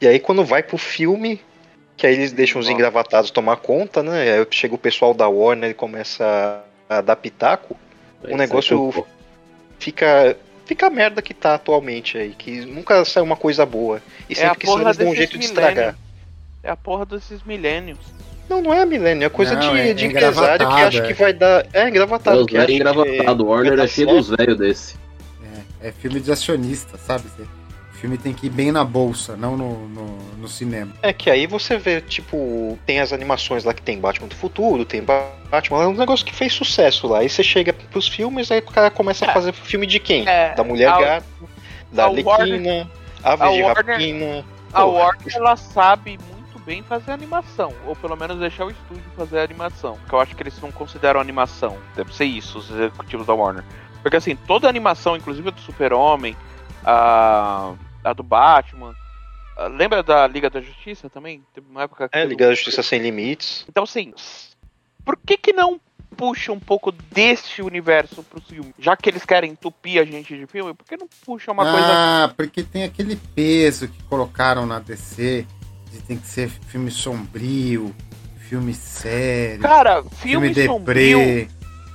[0.00, 1.40] E aí quando vai pro filme,
[1.96, 4.32] que aí eles deixam os engravatados tomar conta, né?
[4.38, 7.76] Aí chega o pessoal da Warner e começa a, a dar pitaco.
[8.22, 9.08] O negócio- sai com-
[9.78, 10.36] Fica
[10.66, 14.00] fica a merda que tá atualmente aí, que nunca sai uma coisa boa.
[14.28, 15.96] E É sempre que sai eles dão um jeito de estragar.
[16.62, 17.98] É a porra desses milênios.
[18.50, 20.98] Não, não é milênio, é coisa Não, de, é- de é empresário que engravatado, acha
[20.98, 21.06] é.
[21.06, 21.66] que vai dar.
[21.72, 22.40] É, É, engravatado.
[22.40, 23.46] os que acha velhos que engravatados.
[23.46, 24.16] O Warner é cheio certo.
[24.16, 24.96] dos velhos desse.
[25.80, 27.24] É, é filme de acionista, sabe?
[27.38, 30.90] O filme tem que ir bem na bolsa, não no, no, no cinema.
[31.02, 34.84] É que aí você vê, tipo, tem as animações lá que tem Batman do Futuro,
[34.84, 37.18] tem Batman, é um negócio que fez sucesso lá.
[37.20, 39.30] Aí você chega pros filmes, aí o cara começa É.
[39.30, 40.26] a fazer filme de quem?
[40.28, 41.26] É, Da Mulher a- Gata,
[41.92, 42.90] da a Arlequina,
[43.22, 44.44] Aves a Warner- Rapina.
[44.72, 46.39] A Warner ela sabe muito
[46.70, 50.36] bem fazer animação, ou pelo menos deixar o estúdio fazer a animação, que eu acho
[50.36, 51.76] que eles não consideram animação.
[51.96, 53.64] Deve ser isso, os executivos da Warner.
[54.00, 56.36] Porque assim, toda animação, inclusive a do Super-Homem,
[56.84, 58.94] a, a do Batman,
[59.56, 61.42] a- lembra da Liga da Justiça também?
[61.52, 63.64] Teve uma época que É, Liga da Justiça Sem Limites.
[63.68, 64.14] Então assim,
[65.04, 65.80] por que que não
[66.16, 68.72] puxa um pouco deste universo pro filme?
[68.78, 71.92] Já que eles querem entupir a gente de filme, por que não puxa uma coisa
[71.92, 75.44] ah, porque tem aquele peso que colocaram na DC
[76.10, 77.94] tem que ser filme sombrio,
[78.48, 81.48] filme sério, Cara, filme filme, sombrio,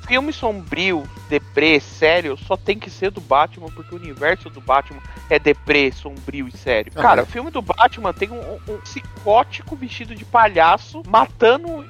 [0.07, 5.01] filme sombrio, deprê, sério, só tem que ser do Batman, porque o universo do Batman
[5.29, 6.93] é deprê, sombrio e sério.
[6.95, 11.85] Ah, Cara, mas- o filme do Batman tem um, um psicótico vestido de palhaço matando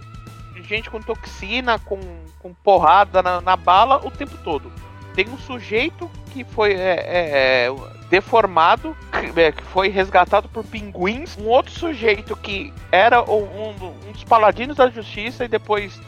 [0.63, 1.99] gente com toxina, com,
[2.39, 4.71] com porrada na, na bala o tempo todo.
[5.13, 7.69] Tem um sujeito que foi é, é, é,
[8.15, 11.37] deformado, que, é, que foi resgatado por pinguins.
[11.37, 15.99] Um outro sujeito que era um, um- dos paladinos da justiça e depois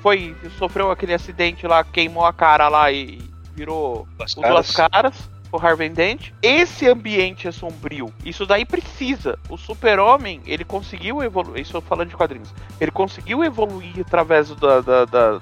[0.00, 3.18] foi sofreu aquele acidente lá, queimou a cara lá e
[3.54, 6.30] virou Duas o Duas Caras, o Harvey Dent.
[6.40, 8.12] Esse ambiente é sombrio.
[8.24, 9.36] Isso daí precisa.
[9.48, 11.62] O Super-Homem, ele conseguiu evoluir.
[11.62, 12.54] Isso eu falando de quadrinhos.
[12.80, 15.40] Ele conseguiu evoluir através da, da- da-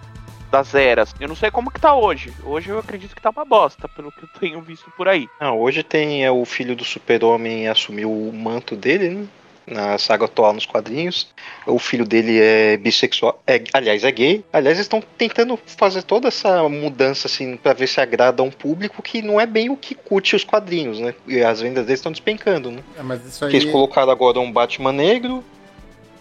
[0.51, 1.15] das eras.
[1.21, 2.33] Eu não sei como que tá hoje.
[2.45, 5.29] Hoje eu acredito que tá uma bosta, pelo que eu tenho visto por aí.
[5.41, 9.27] Não, hoje tem é, o filho do super-homem assumiu o manto dele, né?
[9.67, 11.29] Na saga atual nos quadrinhos.
[11.67, 13.43] O filho dele é bissexual.
[13.45, 14.45] É, aliás, é gay.
[14.53, 18.51] Aliás, eles estão tentando fazer toda essa mudança, assim, pra ver se agrada a um
[18.51, 21.15] público que não é bem o que curte os quadrinhos, né?
[21.27, 22.81] E as vendas deles estão despencando, né?
[22.97, 23.57] É, mas aí.
[23.57, 25.43] eles colocaram agora um Batman negro,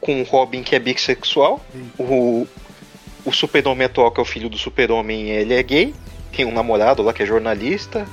[0.02, 1.64] com um Robin que é bissexual.
[1.72, 1.92] Sim.
[2.00, 2.48] O,
[3.26, 5.94] o super-homem atual, que é o filho do super-homem, ele é gay.
[6.32, 8.06] Tem um namorado lá que é jornalista.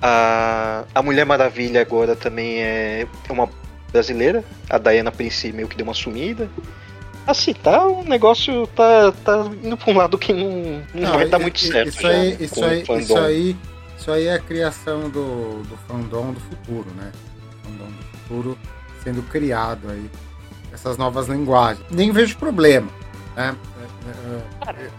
[0.00, 3.48] A, a Mulher Maravilha agora também é, é uma
[3.92, 4.42] brasileira.
[4.68, 6.48] A Diana Prince meio que deu uma sumida.
[7.26, 11.28] Assim, tá, o negócio tá, tá indo pra um lado que não, não, Não, vai
[11.28, 13.56] dar muito certo Isso já, aí, isso aí, isso aí,
[13.96, 17.12] isso aí é a criação do, do fandom do futuro, né?
[17.14, 18.58] O fandom do futuro
[19.04, 20.10] sendo criado aí.
[20.72, 21.86] Essas novas linguagens.
[21.90, 22.88] Nem vejo problema,
[23.36, 23.54] né?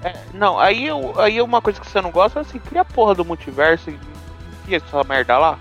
[0.03, 2.81] É, é, não, aí, eu, aí uma coisa que você não gosta é assim, cria
[2.81, 3.99] a porra do multiverso e
[4.63, 5.59] enfia essa merda lá.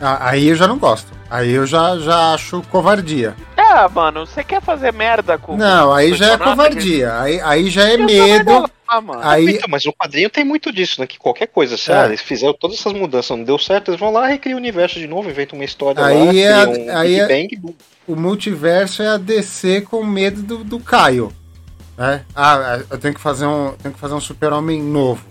[0.00, 1.10] Ah, Aí eu já não gosto.
[1.30, 3.34] Aí eu já, já acho covardia.
[3.56, 5.56] É, mano, você quer fazer merda com.
[5.56, 7.18] Não, aí já é covardia.
[7.18, 8.70] Aí, aí já é Cria medo.
[8.88, 9.20] lá, mano.
[9.24, 11.06] Aí, Então, mas o quadrinho tem muito disso, né?
[11.06, 11.96] Que qualquer coisa, se É.
[11.98, 14.98] ah, eles fizeram todas essas mudanças, não deu certo, eles vão lá, recriam o universo
[15.00, 17.74] de novo, inventam uma história Aí lá, é um aí Big é- Bang, boom.
[18.06, 21.32] o multiverso é a DC com medo do, do Caio.
[21.96, 22.24] Né?
[22.34, 25.24] Ah, eu tenho que fazer um, tenho que fazer um super-homem novo.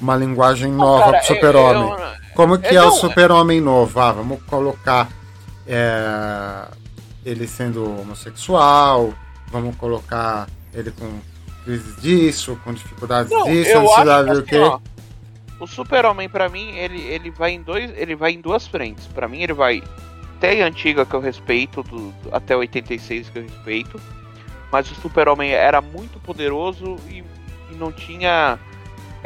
[0.00, 1.96] uma linguagem nova cara, pro super-homem.
[2.34, 4.00] Como que é, é o super-homem novo?
[4.00, 5.08] Ah, vamos colocar
[5.66, 6.66] é,
[7.24, 9.14] ele sendo homossexual,
[9.50, 11.20] vamos colocar ele com
[11.64, 14.58] crise disso, com dificuldades não, disso, ansiedade do quê?
[14.58, 14.78] Ó,
[15.58, 19.06] o Super-Homem para mim, ele, ele vai em dois, ele vai em duas frentes.
[19.06, 19.82] Para mim ele vai
[20.36, 24.00] até a antiga que eu respeito, do, até 86 que eu respeito.
[24.70, 27.24] Mas o Super-Homem era muito poderoso e,
[27.70, 28.58] e não tinha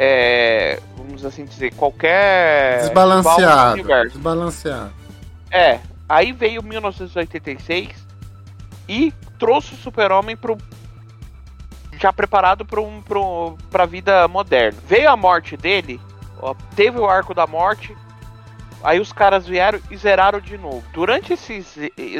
[0.00, 4.92] é, vamos assim dizer, qualquer desbalanceado, desbalanceado.
[5.50, 8.06] É, aí veio 1986
[8.88, 10.56] e trouxe o Super-Homem pro
[11.98, 14.78] já preparado para um, pro, pra vida moderna.
[14.86, 16.00] Veio a morte dele,
[16.38, 17.96] ó, teve o arco da morte,
[18.82, 20.82] aí os caras vieram e zeraram de novo.
[20.92, 21.60] Durante esse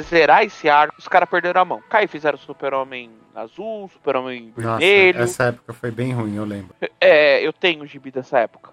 [0.03, 1.83] zerar esse arco, os caras perderam a mão.
[1.91, 5.23] Aí fizeram o Super-Homem azul, Super-Homem vermelho.
[5.23, 6.75] Essa época foi bem ruim, eu lembro.
[7.01, 8.71] É, eu tenho gibi dessa época.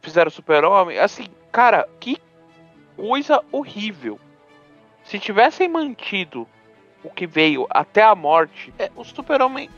[0.00, 2.18] Fizeram Super-Homem, assim, cara, que
[2.96, 4.20] coisa horrível.
[5.04, 6.46] Se tivessem mantido
[7.02, 9.68] o que veio até a morte, é, o Super-Homem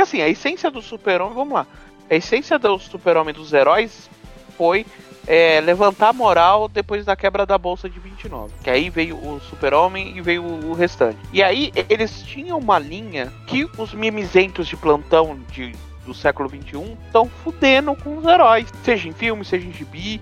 [0.00, 1.66] porque assim, a essência do super-homem, vamos lá.
[2.08, 4.08] A essência do super-homem dos heróis
[4.56, 4.86] foi
[5.30, 8.52] é, levantar a moral depois da quebra da bolsa de 29.
[8.64, 11.18] Que aí veio o Super-Homem e veio o restante.
[11.32, 15.72] E aí eles tinham uma linha que os mimizentos de plantão de,
[16.04, 18.66] do século 21 estão fudendo com os heróis.
[18.82, 20.20] Seja em filme, seja em gibi,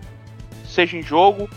[0.66, 1.48] seja em jogo.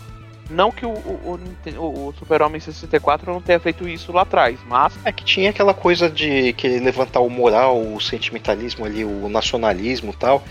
[0.48, 1.38] Não que o, o,
[1.76, 4.98] o, o Super-Homem 64 não tenha feito isso lá atrás, mas.
[5.04, 10.14] É que tinha aquela coisa de que levantar o moral, o sentimentalismo ali, o nacionalismo
[10.14, 10.42] tal,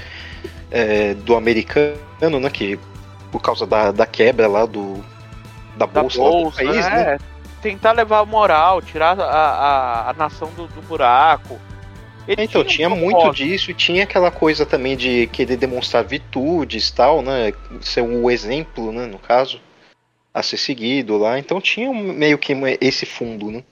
[0.70, 2.50] é, do americano, né?
[2.52, 2.80] Que
[3.32, 5.04] por causa da, da quebra lá do.
[5.78, 7.04] Da bolsa, da bolsa do país, né?
[7.04, 7.18] né?
[7.62, 11.60] Tentar levar a moral, tirar a, a, a nação do, do buraco.
[12.28, 16.92] Ele então, tinha, tinha muito disso e tinha aquela coisa também de querer demonstrar virtudes
[16.92, 17.54] tal, né?
[17.82, 19.60] Ser o exemplo, né, no caso
[20.34, 21.38] a ser seguido lá.
[21.38, 23.64] Então tinha meio que esse fundo, né?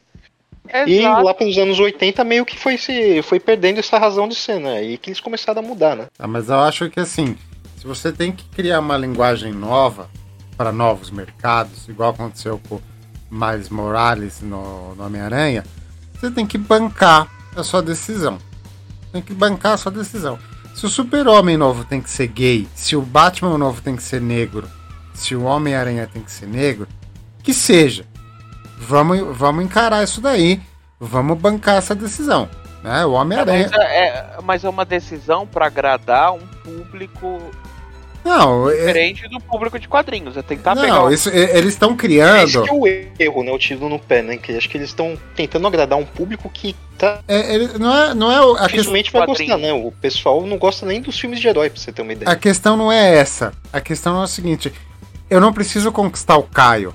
[0.67, 0.89] Exato.
[0.89, 4.59] E lá pelos anos 80 meio que foi se foi perdendo essa razão de ser,
[4.59, 4.83] né?
[4.83, 6.07] E que eles começaram a mudar, né?
[6.17, 7.35] Ah, mas eu acho que assim,
[7.79, 10.09] se você tem que criar uma linguagem nova
[10.57, 12.81] para novos mercados, igual aconteceu com
[13.31, 15.63] Miles Morales no, no Homem-Aranha,
[16.13, 18.37] você tem que bancar a sua decisão.
[19.13, 20.37] Tem que bancar a sua decisão.
[20.75, 24.19] Se o Super-Homem novo tem que ser gay, se o Batman novo tem que ser
[24.19, 24.67] negro,
[25.13, 26.85] se o Homem-Aranha tem que ser negro,
[27.41, 28.05] que seja.
[28.77, 30.61] Vamos, vamos encarar isso daí.
[30.99, 32.49] Vamos bancar essa decisão.
[32.83, 33.05] Né?
[33.05, 33.69] O Homem-Aranha.
[33.73, 37.51] É, é, mas é uma decisão para agradar um público
[38.23, 39.29] não, é- diferente é...
[39.29, 40.37] do público de quadrinhos.
[40.37, 41.13] É tentar não, pegar.
[41.13, 42.43] Isso, eles estão criando.
[42.43, 43.51] Esse que é o erro, né?
[43.51, 44.37] O tiro no pé, né?
[44.37, 47.19] Que acho que eles estão tentando agradar um público que tá.
[47.27, 49.73] É, ele, não é, não é a Dificilmente vai gostar, né?
[49.73, 52.29] O pessoal não gosta nem dos filmes de herói, pra você ter uma ideia.
[52.29, 53.53] A questão não é essa.
[53.71, 54.71] A questão é o seguinte:
[55.29, 56.93] eu não preciso conquistar o Caio.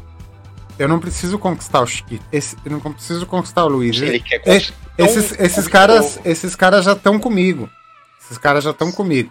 [0.78, 2.24] Eu não preciso conquistar o Chiquito.
[2.32, 4.00] Esse, eu não preciso conquistar o Luiz.
[4.00, 4.74] Ele quer conquistar.
[4.96, 7.68] Esses, esses, caras, esses caras já estão comigo.
[8.20, 9.30] Esses caras já estão comigo.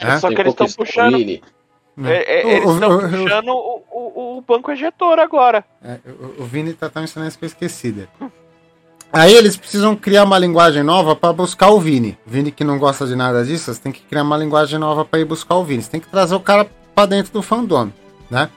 [0.00, 0.18] Né?
[0.18, 1.16] Só que eles estão puxando.
[1.16, 5.64] É, é, eles estão puxando o, o, o, banco ejetor agora.
[5.82, 8.08] É, o, o Vini tá tão ensinando que eu esqueci
[9.12, 12.18] Aí eles precisam criar uma linguagem nova para buscar o Vini.
[12.26, 15.20] Vini que não gosta de nada disso, você tem que criar uma linguagem nova para
[15.20, 15.82] ir buscar o Vini.
[15.82, 17.90] Você tem que trazer o cara para dentro do fandom
[18.30, 18.50] né?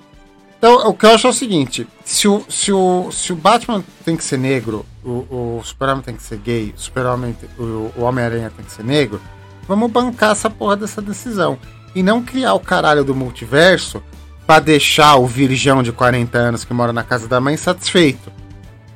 [0.58, 3.84] Então, o que eu acho é o seguinte: se o, se o, se o Batman
[4.04, 5.64] tem que ser negro, o, o
[6.04, 9.22] tem que ser gay, o Super-Homem, o, o Homem-Aranha tem que ser negro,
[9.68, 11.58] vamos bancar essa porra dessa decisão.
[11.96, 14.04] E não criar o caralho do multiverso
[14.46, 18.32] para deixar o virgão de 40 anos que mora na casa da mãe satisfeito,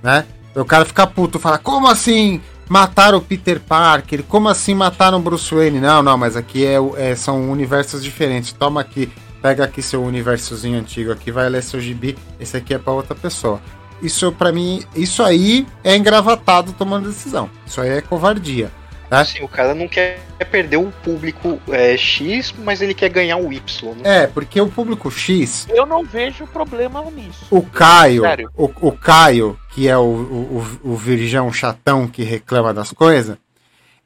[0.02, 0.26] né?
[0.56, 2.42] O cara fica puto, fala: como assim?
[2.68, 4.24] Mataram o Peter Parker?
[4.24, 5.82] Como assim mataram o Bruce Wayne?
[5.82, 8.54] Não, não, mas aqui é, é são universos diferentes.
[8.54, 9.12] Toma aqui
[9.42, 13.16] pega aqui seu universozinho antigo aqui, vai ler seu gibi, esse aqui é para outra
[13.16, 13.62] pessoa.
[14.02, 17.50] Isso para mim, isso aí é engravatado tomando decisão.
[17.66, 18.72] Isso aí é covardia.
[19.12, 19.26] Tá?
[19.26, 23.52] Sim, o cara não quer perder o público é, X, mas ele quer ganhar o
[23.52, 23.94] Y.
[23.96, 24.24] Né?
[24.24, 25.68] É, porque o público X.
[25.70, 27.46] Eu não vejo problema nisso.
[27.52, 28.24] O Caio,
[28.56, 33.38] o, o, Caio, que é o, o, o virgão chatão que reclama das coisas,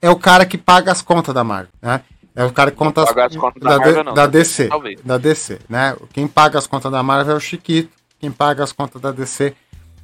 [0.02, 2.02] é o cara que paga as contas da Marvel, né?
[2.36, 4.68] É o cara que conta as, as contas da, da, Marvel, não, da DC.
[4.68, 5.00] Talvez.
[5.02, 5.96] Da DC, né?
[6.12, 9.54] Quem paga as contas da Marvel é o Chiquito, quem paga as contas da DC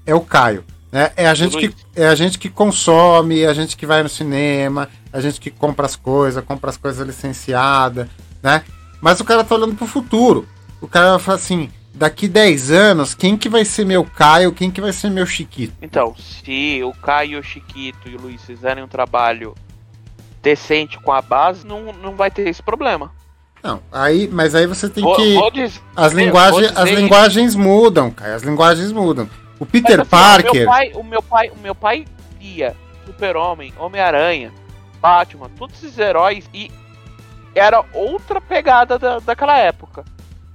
[0.06, 0.64] é o Caio.
[0.92, 1.12] Né?
[1.16, 4.10] É, a gente que, é a gente que consome, é a gente que vai no
[4.10, 8.08] cinema, é a gente que compra as coisas, compra as coisas licenciadas,
[8.44, 8.64] né?
[9.02, 10.48] Mas o cara tá olhando pro futuro.
[10.82, 14.70] O cara vai falar assim, daqui 10 anos, quem que vai ser meu Caio, quem
[14.70, 15.74] que vai ser meu Chiquito?
[15.82, 19.56] Então, se o Caio, o Chiquito e o Luiz fizerem um trabalho
[20.42, 23.12] decente com a base, não, não vai ter esse problema.
[23.64, 25.36] Não, aí, mas aí você tem Vou- que.
[25.36, 28.36] vou dizer- as, linguagens, dizer as linguagens mudam, cara.
[28.36, 29.26] As linguagens mudam.
[29.60, 30.50] O Mas, Peter assim, Parker.
[30.52, 32.06] O meu pai, o meu pai, o meu pai
[32.40, 32.76] lia
[33.06, 34.52] Super-Homem, Homem-Aranha,
[35.00, 36.72] Batman, todos esses heróis e
[37.54, 40.04] era outra pegada da, daquela época.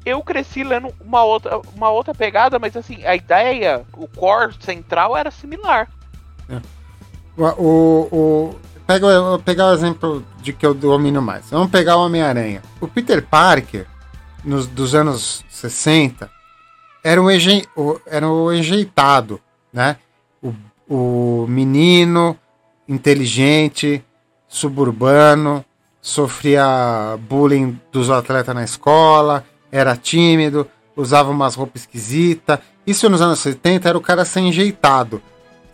[0.05, 5.17] Eu cresci lendo uma outra, uma outra pegada, mas assim, a ideia, o core central
[5.17, 5.89] era similar.
[7.37, 8.57] O, o, o-
[8.87, 9.07] pega,
[9.45, 11.51] pegar o exemplo de que eu domino mais.
[11.51, 12.63] Vamos pegar o Homem-Aranha.
[12.81, 13.87] O Peter Parker,
[14.45, 16.31] nos, dos anos 60,
[17.03, 17.27] era um,
[17.77, 19.41] o- era um enjeitado,
[19.73, 19.97] né?
[20.43, 20.55] O,
[20.89, 22.37] o menino
[22.89, 24.05] inteligente,
[24.49, 25.65] suburbano,
[26.01, 30.67] sofria bullying dos atletas na escola, era tímido,
[30.97, 32.59] usava umas roupas esquisitas.
[32.87, 35.21] Isso nos anos 70 era o cara sem enjeitado.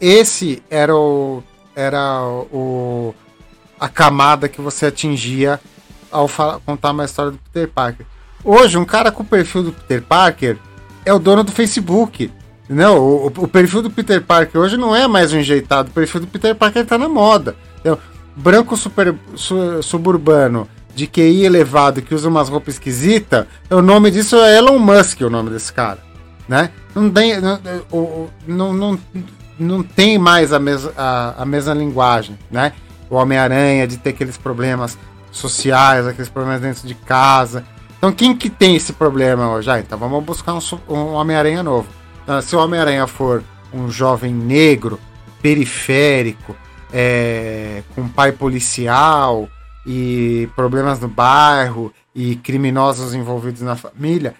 [0.00, 1.42] Esse era o
[1.74, 3.14] era o
[3.80, 5.58] a camada que você atingia
[6.10, 8.06] ao fa- contar uma história do Peter Parker.
[8.44, 10.56] Hoje, um cara com o perfil do Peter Parker
[11.04, 12.30] é o dono do Facebook.
[12.68, 16.20] Não, o, o perfil do Peter Parker hoje não é mais um enjeitado, o perfil
[16.20, 17.56] do Peter Parker tá na moda.
[17.80, 17.98] entendeu?
[18.36, 24.36] Branco super, su- suburbano de QI elevado que usa umas roupas esquisitas, o nome disso
[24.36, 25.98] é Elon Musk, o nome desse cara.
[26.48, 26.70] Né?
[26.94, 27.58] Não tem, não,
[28.46, 28.98] não, não,
[29.58, 32.38] não tem mais a, mes, a, a mesma linguagem.
[32.50, 32.72] Né?
[33.08, 34.98] O Homem-Aranha de ter aqueles problemas
[35.30, 37.64] sociais, aqueles problemas dentro de casa.
[37.98, 39.70] Então quem que tem esse problema hoje?
[39.70, 41.88] Ah, então vamos buscar um, um Homem-Aranha novo.
[42.22, 43.42] Então, se o Homem-Aranha for
[43.72, 44.98] um jovem negro,
[45.40, 46.56] periférico,
[46.92, 49.48] é, com pai policial
[49.84, 54.34] e problemas no bairro e criminosos envolvidos na família,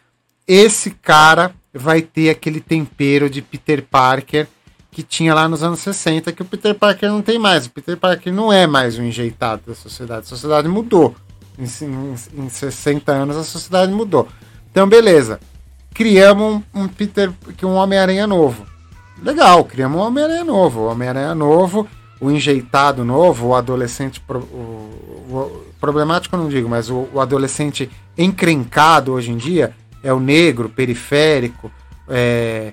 [0.47, 4.47] esse cara vai ter aquele tempero de Peter Parker
[4.93, 7.66] que tinha lá nos anos 60, que o Peter Parker não tem mais.
[7.66, 10.20] O Peter Parker não é mais um enjeitado da sociedade.
[10.26, 11.14] A sociedade mudou.
[11.59, 14.28] Em, em, em 60 anos a sociedade mudou.
[14.70, 15.40] Então, beleza.
[15.95, 17.32] Criamos um, um Peter,
[17.64, 18.66] um Homem-Aranha novo.
[19.22, 20.80] Legal, criamos um Homem-Aranha novo.
[20.80, 21.88] O Homem-Aranha novo,
[22.20, 24.20] o enjeitado novo, o adolescente.
[24.20, 30.12] pro- o- o- problemático não digo, mas o, o adolescente encrencado hoje em dia é
[30.12, 31.70] o negro, periférico,
[32.09, 32.72] é,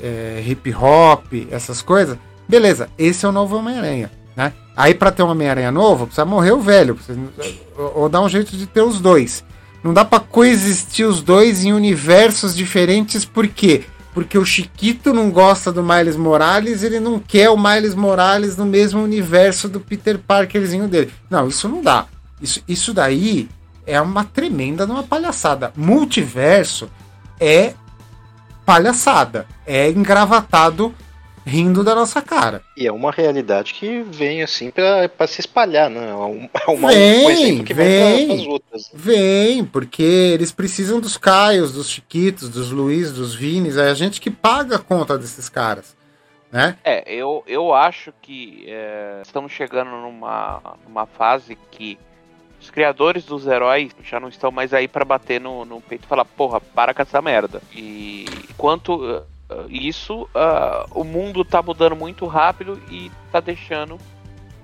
[0.00, 2.16] é, hip hop, essas coisas.
[2.48, 4.10] Beleza, esse é o novo Homem-Aranha.
[4.34, 4.52] Né?
[4.76, 6.98] Aí para ter um Homem-Aranha novo, precisa morrer o velho.
[7.94, 9.44] ou, dar um jeito de ter os dois.
[9.82, 13.84] Não dá para coexistir os dois em universos diferentes, por quê?
[14.12, 18.66] Porque o Chiquito não gosta do Miles Morales, ele não quer o Miles Morales no
[18.66, 21.12] mesmo universo do Peter Parkerzinho dele.
[21.30, 22.06] Não, isso não dá.
[22.42, 23.48] Isso, isso daí
[23.86, 25.72] é uma tremenda uma palhaçada.
[25.76, 26.90] Multiverso
[27.38, 27.74] é
[28.70, 29.48] palhaçada.
[29.66, 30.94] É engravatado
[31.44, 32.62] rindo da nossa cara.
[32.76, 36.08] E é uma realidade que vem assim pra, pra se espalhar, né?
[36.08, 37.86] É um, é uma, Vem, um exemplo que vem.
[38.16, 38.90] vem para as outras.
[38.94, 43.76] Vem, porque eles precisam dos Caios, dos Chiquitos, dos Luiz, dos Vinis.
[43.76, 45.96] É a gente que paga a conta desses caras.
[46.52, 46.76] Né?
[46.84, 51.98] É, eu, eu acho que é, estamos chegando numa, numa fase que
[52.60, 56.08] os criadores dos heróis já não estão mais aí pra bater no, no peito e
[56.08, 57.62] falar, porra, para com essa merda.
[57.74, 63.98] E enquanto uh, uh, isso, uh, o mundo tá mudando muito rápido e tá deixando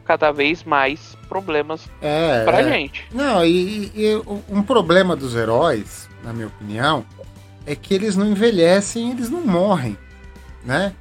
[0.04, 2.64] cada vez mais problemas É, pra é.
[2.70, 3.06] gente.
[3.10, 7.04] Não, e, e um problema dos heróis, na minha opinião,
[7.66, 9.96] é que eles não envelhecem, eles não morrem,
[10.64, 10.92] né?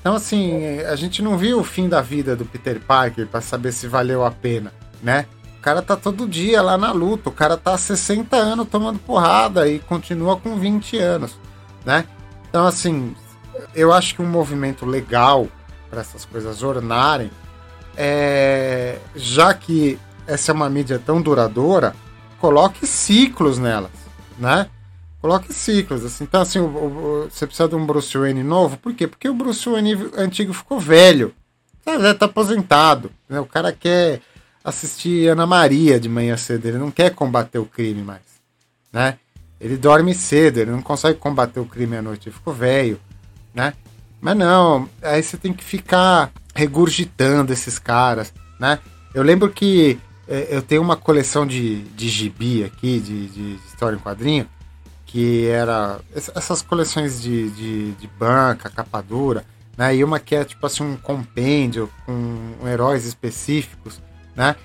[0.00, 3.72] Então, assim, a gente não viu o fim da vida do Peter Parker pra saber
[3.72, 5.26] se valeu a pena, né?
[5.64, 9.66] Cara tá todo dia lá na luta, o cara tá há 60 anos tomando porrada
[9.66, 11.38] e continua com 20 anos,
[11.86, 12.04] né?
[12.50, 13.16] Então, assim,
[13.74, 15.48] eu acho que um movimento legal
[15.88, 17.30] para essas coisas ornarem
[17.96, 21.96] é, já que essa é uma mídia tão duradoura,
[22.38, 23.90] coloque ciclos nelas,
[24.38, 24.68] né?
[25.22, 26.24] Coloque ciclos, assim.
[26.24, 29.06] Então, assim, o- o- você precisa de um Bruce Wayne novo, por quê?
[29.06, 31.34] Porque o Bruce Wayne antigo ficou velho,
[31.86, 33.40] já tá aposentado, né?
[33.40, 34.20] O cara quer
[34.64, 38.22] assistir Ana Maria de manhã cedo, ele não quer combater o crime mais,
[38.92, 39.18] né?
[39.60, 42.98] Ele dorme cedo, ele não consegue combater o crime à noite, ele ficou velho,
[43.54, 43.74] né?
[44.20, 48.78] Mas não, aí você tem que ficar regurgitando esses caras, né?
[49.14, 53.96] Eu lembro que eh, eu tenho uma coleção de, de gibi aqui, de, de história
[53.96, 54.48] em quadrinho,
[55.04, 59.44] que era ess- essas coleções de, de, de banca, capa dura,
[59.76, 59.94] né?
[59.94, 64.00] E uma que é tipo assim um compêndio com heróis específicos,
[64.36, 64.56] né?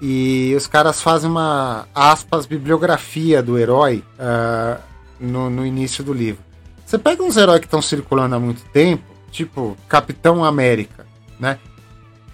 [0.00, 4.78] E os caras fazem uma aspas bibliografia do herói ah,
[5.18, 6.44] no, no início do livro.
[6.84, 11.06] Você pega uns heróis que estão circulando há muito tempo, tipo Capitão América,
[11.40, 11.58] né?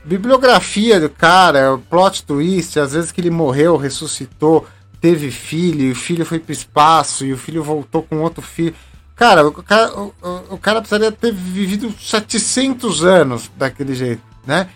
[0.04, 4.66] Bibliografia do cara, o plot twist, às vezes que ele morreu, ressuscitou,
[5.00, 8.74] teve filho, e o filho foi pro espaço, e o filho voltou com outro filho.
[9.14, 10.12] Cara, o cara, o,
[10.50, 14.68] o cara precisaria ter vivido 700 anos daquele jeito, né?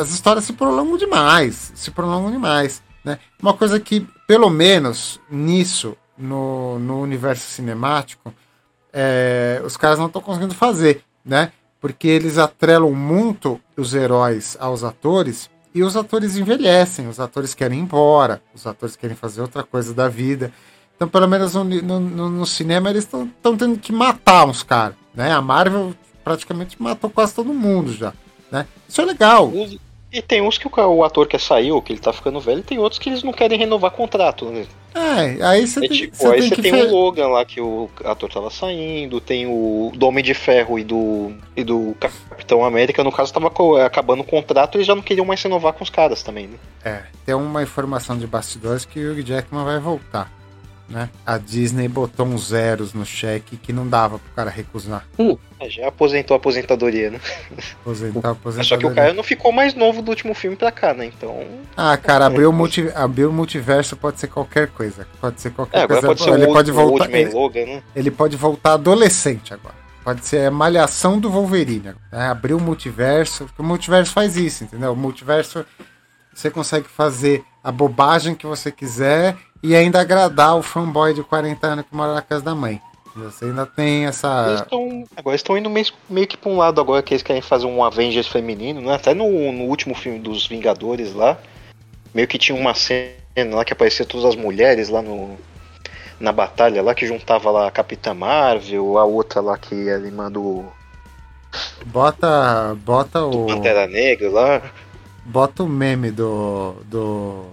[0.00, 3.18] As histórias se prolongam demais, se prolongam demais, né?
[3.40, 8.32] Uma coisa que, pelo menos nisso, no, no universo cinemático,
[8.92, 11.52] é, os caras não estão conseguindo fazer, né?
[11.80, 17.78] Porque eles atrelam muito os heróis aos atores e os atores envelhecem, os atores querem
[17.78, 20.52] ir embora, os atores querem fazer outra coisa da vida.
[20.94, 24.94] Então, pelo menos no, no, no cinema, eles estão tendo que matar uns caras.
[25.14, 25.32] Né?
[25.32, 28.12] A Marvel praticamente matou quase todo mundo já.
[28.52, 28.66] Né?
[28.86, 29.50] Isso é legal.
[30.12, 32.62] E tem uns que o, ator quer sair, ou que ele tá ficando velho, e
[32.62, 34.66] tem outros que eles não querem renovar contrato, né?
[34.94, 37.88] É, aí você é, tem, tipo, aí tem que tem o Logan lá que o
[38.04, 43.02] ator tava saindo, tem o do Homem de Ferro e do, e do Capitão América,
[43.02, 45.82] no caso, tava co- acabando o contrato e eles já não queriam mais renovar com
[45.82, 46.58] os caras também, né?
[46.84, 50.30] É, tem uma informação de bastidores que o Hugh Jackman vai voltar.
[50.92, 51.08] Né?
[51.24, 55.06] A Disney botou uns zeros no cheque que não dava pro cara recusar.
[55.58, 57.18] É, já aposentou a aposentadoria, né?
[57.80, 58.58] Aposentar, aposentar.
[58.58, 61.06] Mas só que o cara não ficou mais novo do último filme pra cá, né?
[61.06, 61.46] Então.
[61.74, 62.90] Ah, cara, abrir o, multi...
[62.94, 65.06] abrir o multiverso pode ser qualquer coisa.
[65.18, 66.06] Pode ser qualquer É, coisa.
[66.06, 67.10] pode ser ele o, pode o voltar.
[67.10, 67.82] Ele, Logan, né?
[67.96, 69.74] ele pode voltar adolescente agora.
[70.04, 71.94] Pode ser a malhação do Wolverine.
[72.10, 72.26] Né?
[72.28, 73.46] Abrir o multiverso.
[73.46, 74.92] porque O multiverso faz isso, entendeu?
[74.92, 75.64] O multiverso
[76.34, 81.66] você consegue fazer a bobagem que você quiser e ainda agradar o fanboy de 40
[81.66, 82.80] anos que mora na casa da mãe.
[83.14, 84.66] Você ainda tem Eles essa.
[84.68, 87.66] tão, agora estão indo meio, meio que pra um lado agora que eles querem fazer
[87.66, 88.94] um Avengers feminino, né?
[88.94, 91.38] Até no, no último filme dos Vingadores lá,
[92.14, 93.12] meio que tinha uma cena
[93.50, 95.36] lá que aparecia todas as mulheres lá no
[96.18, 100.30] na batalha lá que juntava lá a Capitã Marvel, a outra lá que era irmã
[100.30, 100.64] do
[101.86, 102.76] Bota.
[102.84, 103.46] Bota o.
[103.46, 104.62] Pantera Negra lá.
[105.24, 106.74] Bota o meme do.
[106.84, 107.46] do.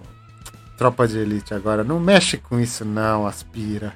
[0.80, 1.84] Tropa de Elite agora.
[1.84, 3.92] Não mexe com isso, não, aspira.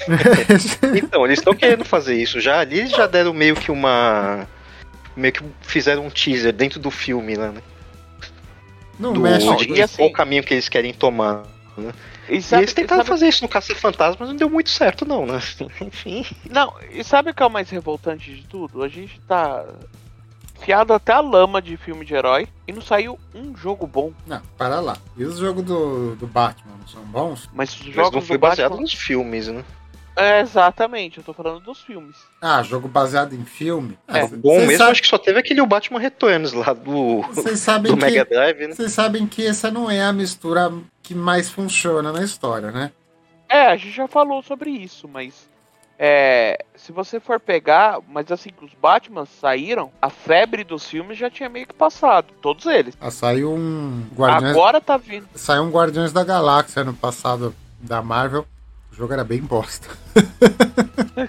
[0.94, 2.60] Então, eles estão querendo fazer isso já.
[2.60, 4.46] Ali eles já deram meio que uma
[5.16, 7.62] meio que fizeram um teaser dentro do filme lá, né?
[8.98, 11.42] Não Do, mexe de com e assim- qual caminho que eles querem tomar.
[12.28, 14.68] E E sabe, eles tentaram sabe- fazer isso no Caça Fantasma, mas não deu muito
[14.68, 15.40] certo, não, né?
[15.80, 16.26] Enfim.
[16.50, 18.82] Não, e sabe o que é o mais revoltante de tudo?
[18.82, 19.64] A gente tá
[20.60, 24.12] fiado até a lama de filme de herói e não saiu um jogo bom.
[24.26, 24.96] Não, para lá.
[25.16, 27.48] E os jogos do, do Batman não são bons?
[27.52, 28.82] Mas os Mas jogos não foi do baseado Batman...
[28.82, 29.64] nos filmes, né?
[30.16, 32.16] É, exatamente, eu tô falando dos filmes.
[32.42, 33.96] Ah, jogo baseado em filme?
[34.06, 34.20] É.
[34.22, 37.60] Ah, Bom mesmo, sa- acho que só teve aquele o Batman Returns lá do, Vocês
[37.60, 38.04] sabem do que.
[38.04, 38.74] Mega Drive, né?
[38.74, 40.70] Vocês sabem que essa não é a mistura
[41.02, 42.92] que mais funciona na história, né?
[43.48, 45.48] É, a gente já falou sobre isso, mas
[46.02, 51.18] é, se você for pegar, mas assim que os Batman saíram, a febre dos filmes
[51.18, 52.96] já tinha meio que passado, todos eles.
[52.98, 55.28] Ah, saiu um Guardiões, Agora tá vindo.
[55.34, 58.46] saiu um Guardiões da Galáxia ano passado da Marvel.
[58.90, 59.88] O jogo era bem bosta.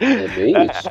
[0.00, 0.90] É bem isso.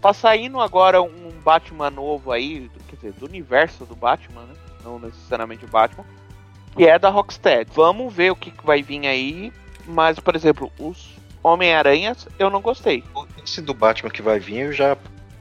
[0.00, 4.54] Tá saindo agora um Batman novo aí, do- quer dizer, do universo do Batman, né?
[4.84, 6.04] Não necessariamente o Batman,
[6.76, 7.70] que é da Rocksteady.
[7.74, 9.52] Vamos ver o que, que vai vir aí,
[9.86, 11.15] mas, por exemplo, os
[11.46, 13.02] Homem-Aranhas eu não gostei.
[13.44, 14.96] Esse do Batman que vai vir, eu já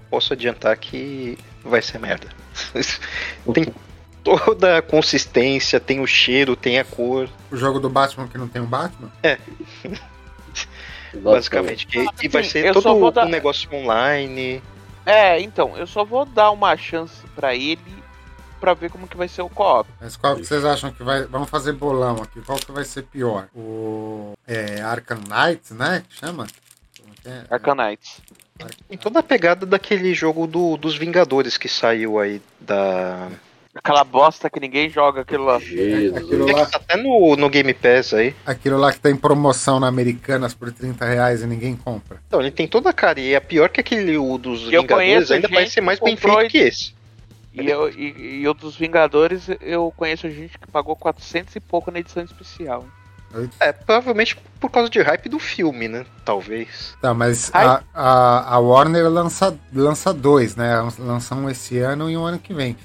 [0.10, 2.28] posso adiantar que vai ser merda.
[3.54, 3.66] tem
[4.24, 8.48] toda a consistência, tem o cheiro, tem a cor, O jogo do Batman que não
[8.48, 9.12] tem um Batman?
[11.16, 11.88] basicamente.
[11.88, 14.62] Que, e vai Assim, ser todo vou um dar- negócio online.
[15.06, 17.80] É, então, eu só vou dar uma chance pra ele
[18.66, 19.88] pra ver como que vai ser o co-op.
[20.02, 21.24] Mas qual que vocês acham que vai.
[21.26, 22.42] Vamos fazer bolão aqui.
[22.42, 23.48] Qual que vai ser pior?
[23.56, 24.34] O.
[24.48, 26.04] É, Arkham Knight, né?
[26.10, 26.48] Que chama?
[27.00, 27.44] Como que é?
[27.48, 28.22] Arcanites.
[28.88, 33.30] Tem toda a pegada daquele jogo do, dos Vingadores que saiu aí da.
[33.76, 35.58] Aquela bosta que ninguém joga aquilo lá.
[35.58, 36.50] Aquilo Jesus.
[36.50, 38.34] É lá, que tá até no, no Game Pass aí.
[38.46, 42.20] aquilo lá que tá em promoção na Americanas por 30 reais e ninguém compra.
[42.26, 43.20] Então, ele tem toda a cara.
[43.20, 46.00] E é pior que aquele o dos E eu Vingadores conheço ainda vai ser mais
[46.00, 46.95] bem feito que esse.
[47.56, 51.90] E, eu, e, e o dos Vingadores, eu conheço gente que pagou 400 e pouco
[51.92, 52.86] na edição especial.
[53.60, 56.06] É, provavelmente por causa de hype do filme, né?
[56.24, 56.96] Talvez.
[57.02, 60.72] Tá, mas a, a, a Warner lança, lança dois, né?
[61.00, 62.78] Lança um esse ano e um ano que vem.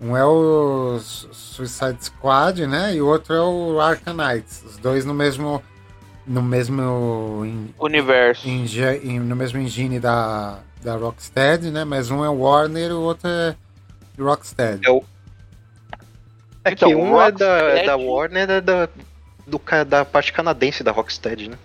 [0.00, 2.94] Um é o Su- Suicide Squad, né?
[2.94, 4.62] E o outro é o Arkham Knights.
[4.64, 5.60] Os dois no mesmo.
[6.26, 7.42] No mesmo.
[7.44, 8.48] en- Universo.
[8.48, 11.84] engi- en- no mesmo engine da, da Rocksteady, né?
[11.84, 13.56] Mas um é Warner e o outro é
[14.22, 14.86] Rocksteady.
[14.86, 15.02] É o.
[16.64, 18.88] É Então, que um é da, é da Warner, é da,
[19.46, 21.58] do, ca- da parte canadense da Rocksteady, né?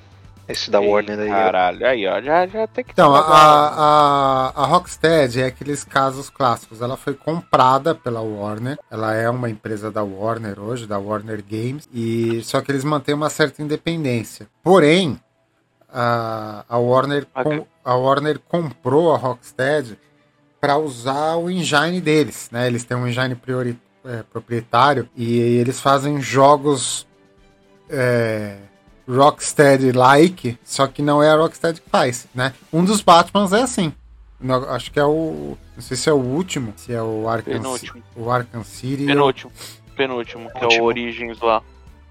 [0.47, 1.29] Esse da Ei, Warner aí.
[1.29, 6.29] Caralho, aí, ó, já, já tem que Então, a, a, a Rocksteady é aqueles casos
[6.29, 6.81] clássicos.
[6.81, 8.77] Ela foi comprada pela Warner.
[8.91, 11.87] Ela é uma empresa da Warner hoje, da Warner Games.
[11.93, 14.47] E só que eles mantêm uma certa independência.
[14.61, 15.19] Porém,
[15.91, 19.97] a, a, Warner, com- a Warner comprou a Rocksteady
[20.61, 22.47] para usar o engine deles.
[22.51, 22.67] Né?
[22.67, 27.05] Eles têm um engine priori- é, proprietário e eles fazem jogos
[27.89, 28.57] é,
[29.09, 32.53] Rocksteady-like, só que não é a Rocksteady que faz, né?
[32.71, 33.91] Um dos Batmans é assim.
[34.39, 35.57] No- acho que é o.
[35.75, 38.03] Não sei se é o último, se é o Arkham, Penúltimo.
[38.15, 39.05] o Arkham City.
[39.05, 39.51] Penúltimo.
[39.95, 40.83] Penúltimo, que é o.
[40.83, 41.61] Origins lá.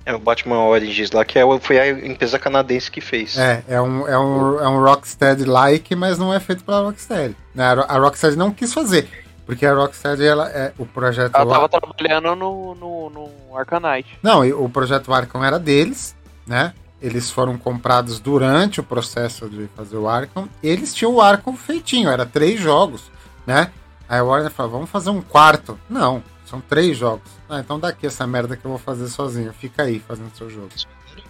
[0.06, 3.36] É o Batman Origins lá, que é, foi a empresa canadense que fez.
[3.38, 7.36] É, é um, é um, é um Rocksteady-like, mas não é feito pela Rocksteady.
[7.54, 7.64] né?
[7.64, 9.08] A Ro- A Rocksteady não quis fazer,
[9.44, 14.18] porque a Rocksteady, ela, é, o projeto Ela tava trabalhando no, no, no Arcanite.
[14.22, 16.14] Não, e o projeto Arkham era deles,
[16.46, 16.72] né?
[17.02, 20.48] Eles foram comprados durante o processo de fazer o Arkham.
[20.62, 23.04] Eles tinham o Arkham feitinho, era três jogos,
[23.46, 23.70] né?
[24.08, 25.78] Aí a Warner falou, vamos fazer um quarto.
[25.88, 27.30] Não, são três jogos.
[27.48, 29.52] Ah, então daqui essa merda que eu vou fazer sozinho.
[29.52, 30.68] Fica aí fazendo seu jogo.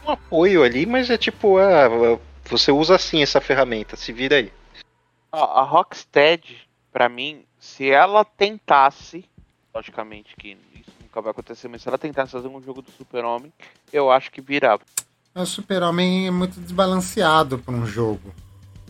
[0.07, 4.51] um apoio ali, mas é tipo, ah, você usa assim essa ferramenta, se vira aí.
[5.31, 9.25] A Rocksteady, pra mim, se ela tentasse,
[9.73, 13.53] logicamente que isso nunca vai acontecer, mas se ela tentasse fazer um jogo do Super-Homem,
[13.93, 14.83] eu acho que virava.
[15.35, 18.35] O Super-Homem é muito desbalanceado para um jogo.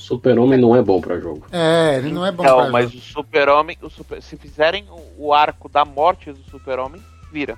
[0.00, 1.46] Super-Homem não é bom pra jogo.
[1.52, 2.98] É, ele não é bom Não, pra mas jogo.
[2.98, 7.00] o Super-Homem, o super, se fizerem o, o arco da morte do Super-Homem,
[7.30, 7.56] vira.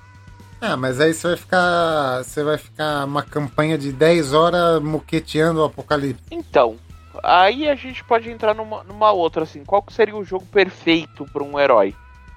[0.60, 2.23] É, mas aí você vai ficar.
[2.23, 6.23] Você vai ficar uma campanha de 10 horas moqueteando o apocalipse.
[6.31, 6.77] Então,
[7.23, 11.24] aí a gente pode entrar numa, numa outra, assim, qual que seria o jogo perfeito
[11.32, 11.94] pra um herói?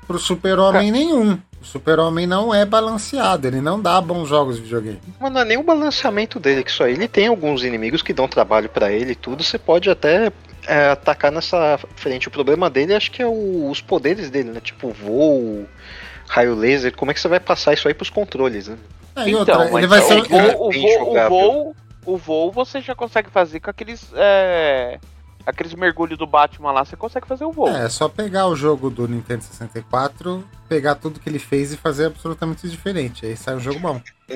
[0.07, 1.37] Pro Super-Homem nenhum.
[1.65, 5.01] O Super-Homem não é balanceado, ele não dá bons jogos de videogame.
[5.19, 8.27] Mas não é nem o balanceamento dele, que só ele tem alguns inimigos que dão
[8.27, 10.31] trabalho pra ele e tudo, você pode até
[10.67, 12.27] é, atacar nessa frente.
[12.27, 14.59] O problema dele acho que é o- os poderes dele, né?
[14.59, 15.65] Tipo voo,
[16.27, 18.77] raio laser, como é que você vai passar isso aí pros controles, né?
[19.15, 20.21] É, e então, outra, ele vai o, ser.
[20.21, 21.75] voo, ele- o, voo, o, voo,
[22.05, 24.07] o voo você já consegue fazer com aqueles.
[24.15, 24.99] É,
[25.45, 27.67] aqueles mergulhos do Batman lá, você consegue fazer o voo.
[27.69, 31.77] É, é só pegar o jogo do Nintendo 64, pegar tudo que ele fez e
[31.77, 33.25] fazer absolutamente diferente.
[33.25, 34.01] Aí sai um jogo bom.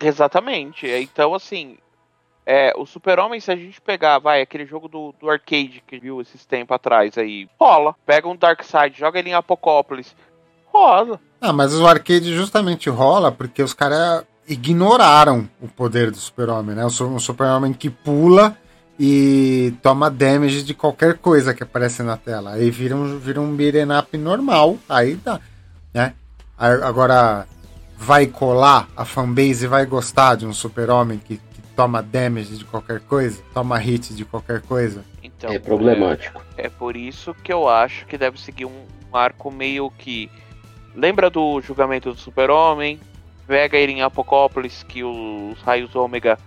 [0.00, 0.86] Exatamente.
[0.86, 1.78] Então, assim,
[2.44, 6.20] é, o Super-Homem, se a gente pegar, vai, aquele jogo do, do arcade que viu
[6.20, 7.94] esses tempos atrás aí, rola.
[8.04, 10.14] Pega um Darkseid, joga ele em Apocópolis,
[10.66, 11.20] rola.
[11.40, 16.84] Ah, mas o arcade justamente rola porque os caras ignoraram o poder do Super-Homem, né?
[16.84, 18.56] O su- Super-Homem que pula
[18.98, 22.52] e toma damage de qualquer coisa que aparece na tela.
[22.52, 25.40] Aí vira um, vira um beat'em up normal, aí dá,
[25.92, 26.14] né?
[26.58, 27.46] Agora,
[27.98, 33.00] vai colar, a fanbase vai gostar de um Super-Homem que, que toma damage de qualquer
[33.00, 35.04] coisa, toma hit de qualquer coisa.
[35.22, 36.42] Então, É problemático.
[36.56, 40.30] É, é por isso que eu acho que deve seguir um, um arco meio que.
[40.94, 42.98] Lembra do julgamento do Super-Homem?
[43.46, 46.38] Pega ele em Apocópolis, que os raios ômega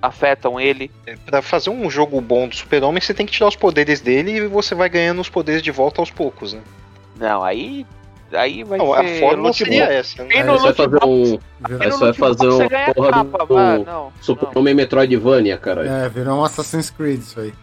[0.00, 0.90] afetam ele.
[1.06, 4.32] É, Pra fazer um jogo bom do Super-Homem, você tem que tirar os poderes dele
[4.32, 6.60] e você vai ganhando os poderes de volta aos poucos, né?
[7.16, 7.86] Não, aí.
[8.30, 9.20] Aí vai Não, a ser.
[9.20, 10.36] fórmula loot seria essa, né?
[10.36, 11.38] Aí no você vai loot fazer um
[11.80, 13.46] Aí você vai fazer uma ganha porra capa.
[13.46, 14.12] do- Ah, não.
[14.20, 15.88] Super-Homem Metroidvania, caralho.
[15.90, 17.54] É, virou um Assassin's Creed isso aí.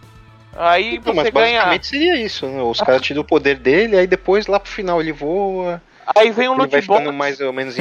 [0.57, 1.51] Aí Não, mas você ganha.
[1.59, 2.61] basicamente seria isso, né?
[2.63, 5.81] Os caras tiram o poder dele, aí depois lá pro final ele voa,
[6.15, 6.99] Aí vem um ele loot vai box.
[6.99, 7.77] ficando mais ou menos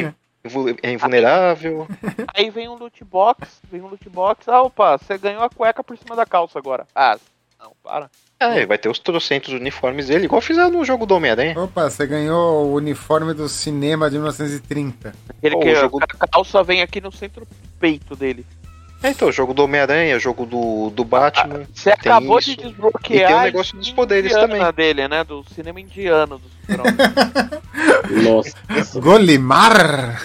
[0.83, 1.89] é invulnerável.
[2.35, 3.61] Aí vem um loot box.
[3.71, 4.49] Vem um loot box.
[4.49, 6.87] Ah, opa, você ganhou a cueca por cima da calça agora.
[6.95, 7.17] Ah,
[7.59, 8.11] não, para.
[8.39, 11.59] É, vai ter os trocentos uniformes dele, igual fizeram no jogo do Homem-Aranha.
[11.59, 15.15] Opa, você ganhou o uniforme do cinema de 1930.
[15.43, 17.47] Ele Pô, que o jogo- a calça vem aqui no centro
[17.81, 18.45] peito dele.
[19.05, 21.67] É, então, jogo do Homem-Aranha, jogo do, do Batman.
[21.75, 22.51] Você acabou isso.
[22.51, 24.73] de desbloquear E tem o a negócio dos poderes também.
[24.73, 25.23] dele, né?
[25.23, 26.95] Do cinema indiano do Super-Homem.
[28.25, 29.01] Nossa.
[29.01, 30.23] Golimar!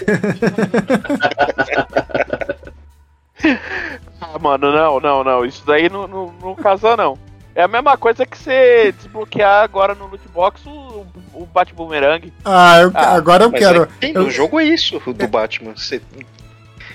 [4.18, 5.44] ah, mano, não, não, não.
[5.44, 7.18] Isso daí não, não, não casa, não.
[7.54, 11.04] É a mesma coisa que você desbloquear agora no loot box o,
[11.34, 12.32] o Bat-Boomerang.
[12.46, 13.82] Ah, eu- Ah, agora eu quero.
[13.82, 15.72] é- tem, eu- no jogo é isso, o do Batman.
[15.76, 16.00] Você,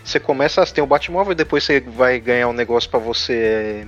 [0.06, 3.88] você começa, você tem o Batmóvel, depois você vai ganhar um negócio pra você é,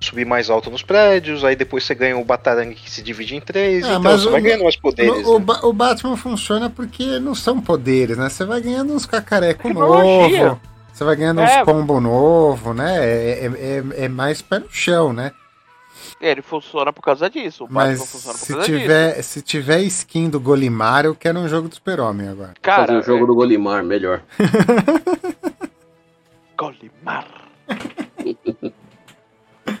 [0.00, 3.40] subir mais alto nos prédios, aí depois você ganha o Batarang que se divide em
[3.40, 5.26] três, Ah, então mas você o- vai ganhando mais poderes.
[5.26, 5.44] O, né?
[5.62, 8.28] O Batman funciona porque não são poderes, né?
[8.28, 10.44] Você vai ganhando uns cacareco Tecnologia.
[10.48, 10.60] novo,
[10.92, 11.60] você vai ganhando É.
[11.62, 12.96] uns combo novo, né?
[13.04, 13.46] É, é,
[14.00, 15.32] é- é mais pé no chão, né?
[16.20, 17.64] Ele funciona por causa disso.
[17.64, 18.80] O Mas Batman funciona por se causa disso.
[18.80, 22.54] tiver, se tiver skin do Golimar, eu quero um jogo do Super-Homem agora.
[22.62, 24.22] Cara, fazer o jogo é- do Golimar, melhor.
[26.56, 27.26] Golimar.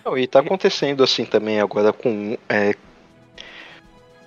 [0.04, 2.36] Não, e tá acontecendo assim também agora com.
[2.48, 2.74] É,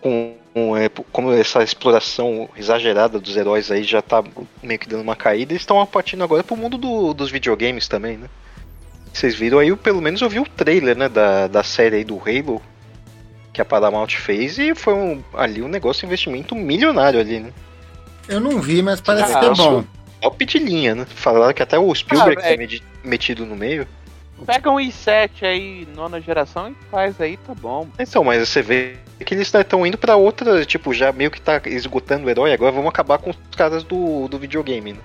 [0.02, 4.24] com, com é, como essa exploração exagerada dos heróis aí já tá
[4.64, 8.18] meio que dando uma caída, eles estão partindo agora pro mundo do, dos videogames também,
[8.18, 8.30] né?
[9.18, 12.20] Vocês viram aí, pelo menos eu vi o trailer, né, da, da série aí do
[12.20, 12.62] Halo
[13.52, 17.52] que a Paramount fez e foi um, ali um negócio, um investimento milionário ali, né?
[18.30, 19.84] Eu não vi, mas parece Ah, que é bom.
[20.22, 21.08] Top de linha, né?
[21.10, 23.88] Falaram que até o Spielberg Ah, tá metido no meio.
[24.46, 27.88] Pega um i7 aí, nona geração, e faz aí, tá bom.
[27.98, 31.60] Então, mas você vê que eles estão indo pra outra, tipo, já meio que tá
[31.66, 35.00] esgotando o herói, agora vamos acabar com os caras do, do videogame, né?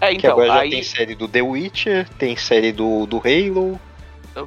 [0.00, 3.18] É, que então, agora já aí tem série do The Witcher, tem série do, do
[3.18, 3.80] Halo,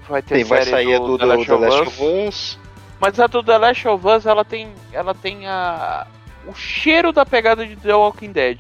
[0.08, 2.04] vai ter tem, vai sair a do, do, The Last The Last of.
[2.04, 2.60] Us.
[3.00, 6.08] Mas a do The Last of Us, ela tem, ela tem a,
[6.48, 8.60] o cheiro da pegada de The Walking Dead.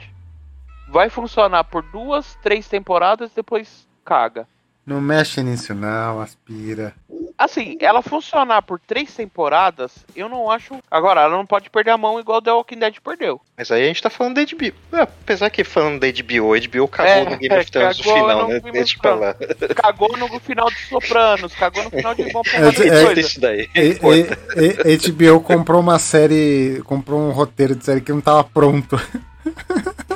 [0.90, 4.48] Vai funcionar por duas, três temporadas, depois caga.
[4.86, 6.96] Não mexe nisso, não, aspira.
[7.38, 10.78] Assim, ela funcionar por três temporadas, eu não acho.
[10.90, 13.40] Agora, ela não pode perder a mão igual The Walking Dead perdeu.
[13.56, 14.74] Mas aí a gente tá falando da HBO.
[14.92, 18.04] Ah, apesar que falando da HBO, a HBO cagou É, no Game of Thrones no
[18.04, 18.60] final, no né?
[18.72, 19.36] Deixa pra lá.
[19.76, 23.20] Cagou no final de Sopranos, cagou no final de Bom É, é.
[23.20, 23.70] Isso daí.
[23.76, 28.44] E, e, e- HBO comprou uma série, comprou um roteiro de série que não tava
[28.44, 29.00] pronto.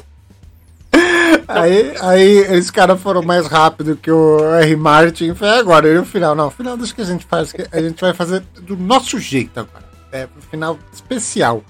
[1.53, 4.75] Aí, aí os caras foram mais rápido que o R.
[4.75, 5.33] Martin.
[5.33, 7.81] Foi agora, e o final, não, o final deixa que a gente faz, que a
[7.81, 9.85] gente vai fazer do nosso jeito agora.
[10.11, 11.63] É, um final especial,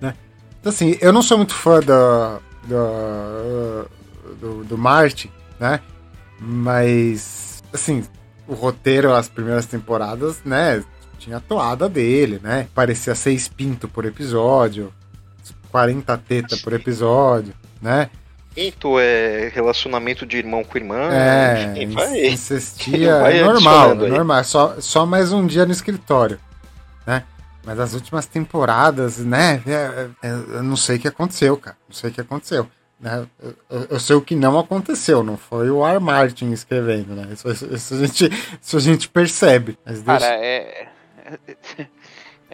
[0.00, 0.14] né?
[0.60, 3.88] Então assim, eu não sou muito fã do, do,
[4.40, 5.80] do, do Martin, né?
[6.38, 8.04] Mas, assim,
[8.46, 10.82] o roteiro, as primeiras temporadas, né?
[11.18, 12.66] Tinha a toada dele, né?
[12.74, 14.92] Parecia seis pinto por episódio,
[15.72, 18.10] 40 teta por episódio, né?
[18.56, 21.10] Então é relacionamento de irmão com irmã.
[21.10, 22.26] É, enfim, vai.
[22.26, 24.12] insistia, Vai é normal, adicionando é aí.
[24.12, 26.38] normal, só, só mais um dia no escritório,
[27.06, 27.24] né?
[27.64, 29.62] Mas as últimas temporadas, né?
[29.66, 31.76] é, é, eu não sei o que aconteceu, cara.
[31.88, 32.68] Não sei o que aconteceu.
[33.00, 33.24] Né?
[33.42, 33.54] Eu,
[33.90, 35.98] eu- sei o que não aconteceu, não foi o R.
[35.98, 37.28] Martin escrevendo, né?
[37.32, 38.30] Isso, isso- isso a, gente,
[38.60, 39.78] isso a gente percebe.
[39.86, 40.88] Mas Cara, deixa- é.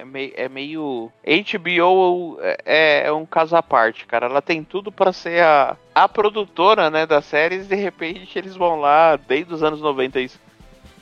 [0.01, 1.11] É meio, é meio.
[1.25, 4.27] HBO é, é um caso à parte, cara.
[4.27, 7.67] Ela tem tudo pra ser a, a produtora, né, das séries.
[7.67, 10.39] De repente eles vão lá, desde os anos 90, isso.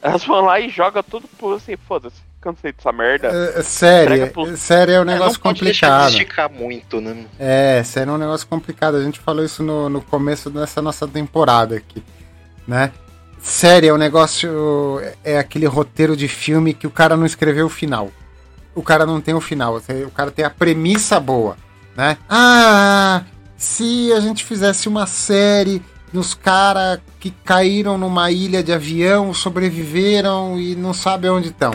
[0.01, 2.25] Elas vão lá e jogam tudo por assim, foda-se.
[2.41, 3.29] Cansei dessa merda.
[3.29, 6.11] É, é, série, pro- série é um É, negócio não pode deixar complicado.
[6.13, 7.27] esticar muito, né?
[7.39, 8.97] É, série é um negócio complicado.
[8.97, 12.03] A gente falou isso no, no começo dessa nossa temporada aqui,
[12.69, 12.93] né?
[13.41, 15.01] Série é um negócio.
[15.25, 18.11] É aquele roteiro de filme que o cara não escreveu o final.
[18.77, 19.77] O cara não tem o final.
[20.07, 21.57] O cara tem a premissa boa,
[21.97, 22.17] né?
[22.29, 23.23] Ah,
[23.57, 25.83] se a gente fizesse uma série
[26.13, 31.73] dos caras que caíram numa ilha de avião, sobreviveram e não sabem onde estão.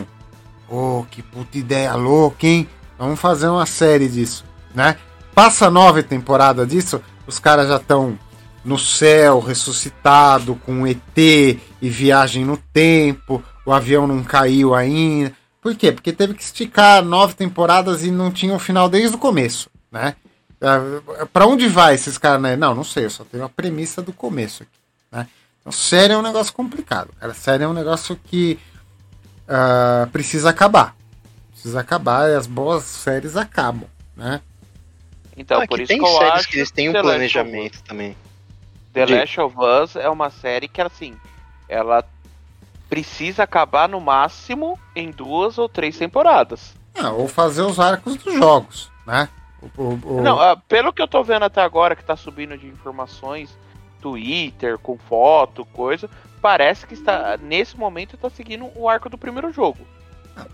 [0.70, 2.70] Oh, que puta ideia louca, hein?
[2.98, 4.96] Vamos fazer uma série disso, né?
[5.34, 8.18] Passa nove temporadas disso, os caras já estão
[8.64, 15.34] no céu, ressuscitado, com ET e viagem no tempo, o avião não caiu ainda.
[15.62, 15.92] Por quê?
[15.92, 20.16] Porque teve que esticar nove temporadas e não tinha o final desde o começo, né?
[20.60, 22.56] Ah, Pra onde vai esses caras, né?
[22.56, 24.80] Não, não sei, eu só tenho a premissa do começo aqui,
[25.12, 25.28] né?
[25.60, 27.34] Então, série é um negócio complicado, cara.
[27.36, 28.60] Série é um negócio que
[29.48, 30.96] ah, precisa acabar.
[31.52, 34.42] Precisa acabar e as boas séries acabam, né?
[35.38, 37.84] Então, Ah, por que isso tem que eu séries acho que eles têm um planejamento
[37.84, 38.16] também.
[38.94, 39.06] The.
[39.06, 41.16] Last of Us é uma série que, assim,
[41.70, 42.04] ela
[42.92, 46.76] precisa acabar no máximo em duas ou três temporadas.
[46.94, 49.30] Ah, ou fazer os arcos dos jogos, né?
[49.62, 52.58] O- o- o- Não, ah, pelo que eu tô vendo até agora, que tá subindo
[52.58, 53.58] de informações,
[54.02, 56.10] Twitter, com foto, coisa,
[56.42, 59.80] parece que está, nesse momento, tá seguindo o arco do primeiro jogo.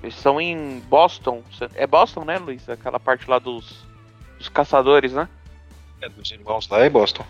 [0.03, 1.41] Eles estão em Boston.
[1.73, 2.69] É Boston, né, Luiz?
[2.69, 3.83] Aquela parte lá dos,
[4.37, 5.27] dos caçadores, né?
[6.01, 7.25] É, dos irmãos lá em Boston.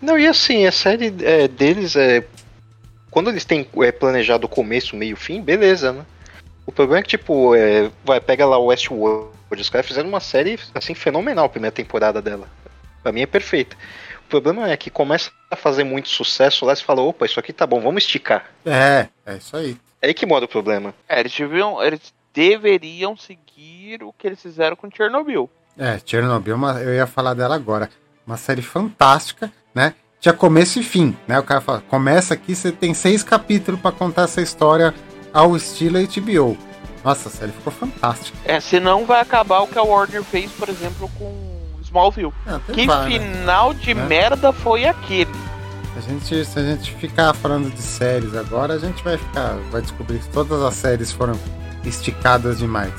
[0.00, 2.26] Não, e assim, a série é, deles é.
[3.10, 6.04] Quando eles têm é, planejado o começo, meio fim, beleza, né?
[6.66, 9.30] O problema é que, tipo, é, vai, pega lá o Westworld.
[9.50, 12.46] Os caras fizeram uma série, assim, fenomenal a primeira temporada dela.
[13.02, 13.76] Pra mim é perfeita.
[14.26, 17.40] O problema é que começa a fazer muito sucesso lá e você fala, opa, isso
[17.40, 18.46] aqui tá bom, vamos esticar.
[18.64, 19.76] É, é isso aí.
[20.00, 20.94] É aí que mora o problema.
[21.08, 25.50] É, eles deviam, eles deveriam seguir o que eles fizeram com Chernobyl.
[25.76, 27.90] É, Chernobyl, uma- eu ia falar dela agora.
[28.24, 29.94] Uma série fantástica, né?
[30.20, 31.38] Tinha começo e fim, né?
[31.38, 34.94] O cara fala, começa aqui, você tem seis capítulos pra contar essa história
[35.32, 36.58] ao estilo HBO.
[37.02, 38.36] Nossa, a série ficou fantástica.
[38.44, 41.32] É, senão vai acabar o que a Warner fez, por exemplo, com
[41.82, 42.32] Smallville.
[42.66, 44.06] Tem Que várias, final de né?
[44.06, 45.32] merda foi aquele?
[45.96, 49.80] A gente, se a gente ficar falando de séries agora, a gente vai ficar, vai
[49.80, 51.32] descobrir que todas as séries foram
[51.84, 52.92] esticadas demais.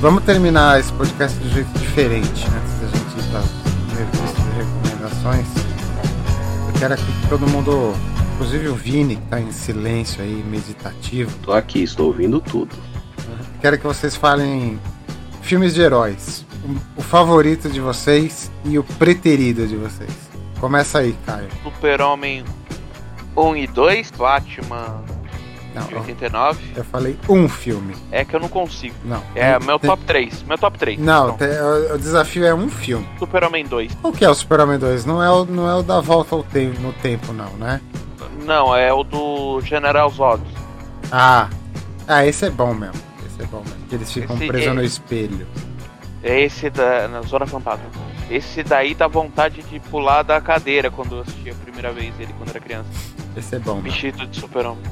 [0.00, 3.48] Vamos terminar esse podcast de um jeito diferente, antes da gente ir para as
[4.32, 5.46] de recomendações.
[6.68, 7.92] Eu quero aqui que todo mundo,
[8.34, 11.36] inclusive o Vini, que está em silêncio aí, meditativo.
[11.42, 12.76] Tô aqui, estou ouvindo tudo.
[13.60, 14.78] Quero que vocês falem
[15.42, 16.46] filmes de heróis.
[16.96, 20.12] O favorito de vocês e o preterido de vocês.
[20.60, 21.48] Começa aí, Caio.
[21.64, 22.44] Super-Homem
[23.36, 25.02] 1 e 2, Batman
[25.80, 26.72] Não, de 89.
[26.76, 27.94] eu falei um filme.
[28.10, 28.94] É que eu não consigo.
[29.04, 29.22] Não.
[29.34, 30.42] É meu top 3.
[30.44, 30.98] Meu top 3.
[30.98, 33.08] Não, o, o desafio é um filme.
[33.18, 33.94] Super-Homem 2.
[34.00, 35.04] Qual que é o Super-Homem 2?
[35.04, 37.80] Não é o, não é o da volta ao tempo, no tempo, não, né?
[38.44, 40.42] Não, é o do General Zod.
[41.10, 41.48] Ah,
[42.06, 43.00] ah, esse é bom mesmo.
[43.26, 43.86] Esse é bom mesmo.
[43.88, 45.46] Que eles ficam Esse presos é- no espelho.
[46.22, 47.84] É esse da na Zona Fantasma.
[48.30, 52.32] Esse daí dá vontade de pular da cadeira quando eu assisti a primeira vez ele
[52.36, 52.88] quando era criança.
[53.36, 53.80] Esse é bom.
[53.80, 54.82] Vestido de super-homem.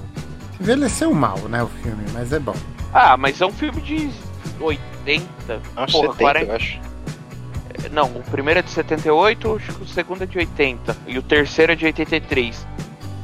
[0.60, 2.56] Envelheceu mal, né, o filme, mas é bom.
[2.92, 4.10] Ah, mas é um filme de
[4.60, 5.60] 80.
[5.76, 6.46] Acho Porra, 70, 40.
[6.46, 6.80] eu acho.
[7.92, 10.96] Não, o primeiro é de 78, acho que o segundo é de 80.
[11.06, 12.66] E o terceiro é de 83.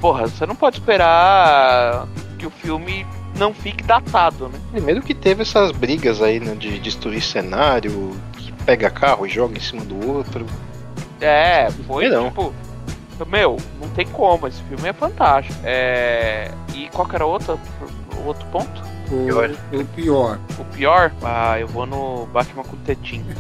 [0.01, 2.07] Porra, você não pode esperar
[2.39, 3.07] que o filme
[3.39, 4.59] não fique datado, né?
[4.71, 9.57] Primeiro que teve essas brigas aí, né, de destruir cenário, que pega carro e joga
[9.57, 10.45] em cima do outro.
[11.21, 12.29] É, foi Não.
[12.29, 12.53] tipo.
[13.27, 15.59] Meu, não tem como, esse filme é fantástico.
[15.65, 16.51] É.
[16.75, 17.59] E qual que era o outro,
[18.23, 18.83] o outro ponto?
[19.11, 19.51] O Pior.
[19.73, 20.39] o pior.
[20.59, 21.13] O pior?
[21.23, 23.27] Ah, eu vou no Batman com tetinho.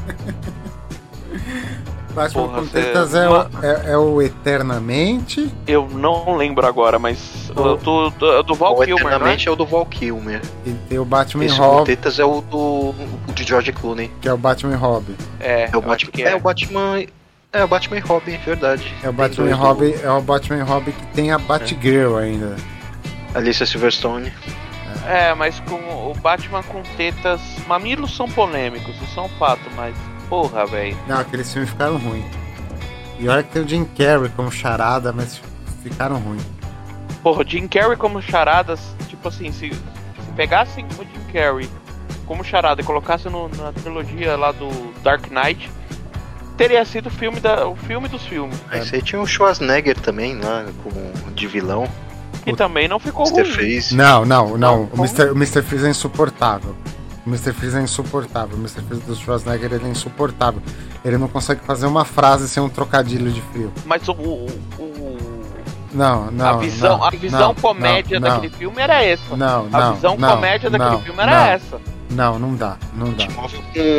[2.14, 5.50] Batman Porra, com cê- tetas é, o, é, é o Eternamente.
[5.66, 9.10] Eu não lembro agora, mas O- o do, do, do Val o Kilmer, né?
[9.12, 10.42] Eternamente é o do Val Kilmer.
[10.66, 14.10] E tem o Batman Esse Robin, Tetas é o do o de George Clooney.
[14.20, 15.16] que é o Batman Robin.
[15.40, 16.10] É, É o Batman.
[16.18, 16.22] É.
[16.32, 16.36] é.
[16.36, 17.06] o Batman.
[17.52, 18.94] É o Batman e Robin, verdade.
[19.02, 22.54] É o Batman dois Robin, é o Batman Robin que tem a Batgirl ainda.
[22.56, 22.72] do-
[23.34, 24.32] Alicia Silverstone.
[25.06, 27.40] É, mas com o Batman com tetas.
[27.66, 29.94] Mamilos são polêmicos, isso é um fato, mas.
[30.28, 30.96] Porra, velho.
[31.06, 32.24] Não, aqueles filmes ficaram ruins.
[33.18, 35.40] E olha que tem o Jim Carrey como charada, mas
[35.82, 36.42] ficaram ruins.
[37.22, 41.68] Porra, o Jim Carrey como charadas, tipo assim, se, se pegassem o Jim Carrey
[42.26, 44.68] como charada e colocassem no- na trilogia lá do
[45.02, 45.70] Dark Knight,
[46.62, 48.56] teria sido o filme, da, o filme dos filmes.
[48.70, 48.76] É.
[48.78, 51.86] Aí você tinha o Schwarzenegger também, lá, como de vilão.
[52.46, 53.42] E também não ficou Mr.
[53.42, 53.52] ruim.
[53.52, 53.94] Freeze.
[53.96, 54.58] Não, não, não.
[54.58, 54.96] Não, o?
[54.98, 55.62] Mr., o Mr.
[55.62, 56.74] Freeze é insuportável.
[57.24, 57.52] O Mr.
[57.52, 58.56] Freeze é insuportável.
[58.56, 58.82] O Mr.
[58.82, 60.60] Freeze do Schwarzenegger ele é insuportável.
[61.04, 63.72] Ele não consegue fazer uma frase sem um trocadilho de frio.
[63.84, 64.46] Mas o, o-
[64.78, 65.42] o-
[65.92, 66.46] Não, não.
[66.46, 69.36] a visão, não, a visão não, comédia não, daquele filme era essa.
[69.36, 69.94] Não, A não.
[69.94, 71.80] visão não, comédia daquele não, filme era não, essa.
[72.14, 73.26] Não, não dá, não dá.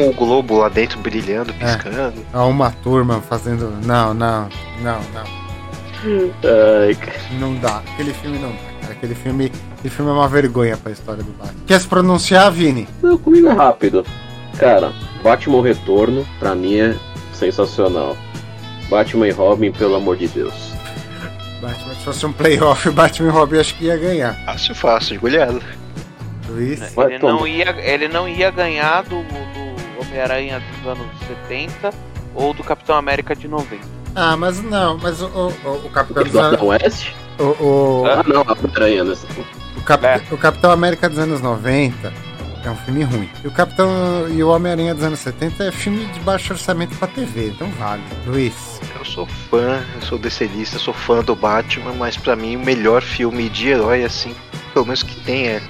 [0.10, 2.24] O globo lá dentro brilhando, piscando.
[2.32, 3.72] Há uma turma fazendo.
[3.86, 4.48] Não, não,
[4.82, 5.44] não, não.
[6.86, 7.20] Ai, cara.
[7.40, 7.78] Não dá.
[7.94, 8.58] Aquele filme não dá.
[8.82, 8.94] cara.
[8.94, 11.64] Aquele filme, aquele filme é uma vergonha pra história do Batman.
[11.66, 12.88] Quer se pronunciar, Vini?
[13.02, 14.06] Não, comigo é rápido.
[14.58, 16.96] Cara, Batman Retorno, pra mim é
[17.34, 18.16] sensacional.
[18.90, 20.54] Batman e Robin, pelo amor de Deus.
[21.62, 24.36] Batman, se fosse um playoff, o Batman e Robin acho que ia ganhar.
[24.46, 25.54] Fácil, fácil, goleado.
[25.54, 25.83] Luiz?
[26.96, 31.08] Vai Ele não, ia, ele não ia ganhar do, do Homem-Aranha dos anos
[31.48, 31.92] 70
[32.36, 33.82] ou do Capitão América de 90.
[34.16, 35.48] Ah, mas não, mas o, o,
[35.86, 37.10] o, Capitão anos, West?
[37.40, 39.16] o, o, Ah, não, a aranha, né?
[39.78, 40.22] o, Cap- É.
[40.32, 42.14] o Capitão América dos anos 90
[42.64, 43.30] é um filme ruim.
[43.44, 43.90] E o Capitão
[44.30, 48.02] e o Homem-Aranha dos anos 70 é filme de baixo orçamento pra TV, então vale.
[48.26, 48.80] Luiz.
[48.98, 53.02] Eu sou fã, eu sou DCista, sou fã do Batman, mas pra mim o melhor
[53.02, 54.34] filme de herói, assim,
[54.74, 55.62] pelo menos que tem, é.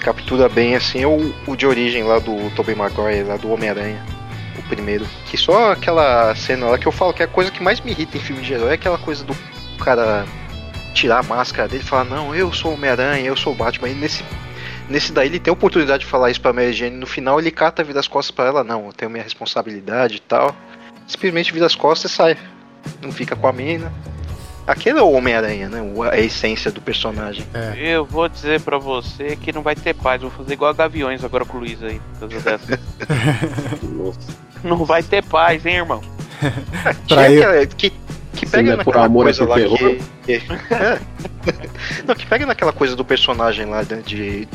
[0.00, 4.04] Captura bem, assim, o, o de origem lá do Tobey Maguire, lá do Homem-Aranha.
[4.58, 5.06] O primeiro.
[5.26, 7.90] Que só aquela cena lá que eu falo que é a coisa que mais me
[7.90, 9.36] irrita em filme de herói é aquela coisa do
[9.78, 10.24] cara
[10.94, 13.88] tirar a máscara dele e falar, não, eu sou Homem-Aranha, eu sou o Batman.
[13.88, 14.24] E nesse,
[14.88, 16.96] nesse daí ele tem a oportunidade de falar isso pra Mary Jane.
[16.96, 20.20] No final ele cata, vira as costas pra ela, não, eu tenho minha responsabilidade e
[20.20, 20.54] tal.
[21.06, 22.36] Simplesmente vira as costas e sai.
[23.00, 23.92] Não fica com a mina.
[24.68, 25.80] Aquele é o Homem-Aranha, né?
[25.82, 27.44] O- A essência do personagem.
[27.54, 27.72] É.
[27.78, 30.20] Eu vou dizer pra você que não vai ter paz.
[30.20, 32.00] Vou fazer igual a Gaviões agora com o Luiz aí.
[32.44, 32.78] dessa.
[34.64, 36.00] Não vai ter paz, hein, irmão?
[37.08, 37.92] Pra aquela- que,
[38.34, 39.78] que pega não é por naquela amor, coisa lá terror.
[40.24, 40.42] que.
[42.06, 44.46] Não, que pega naquela coisa do personagem lá né, de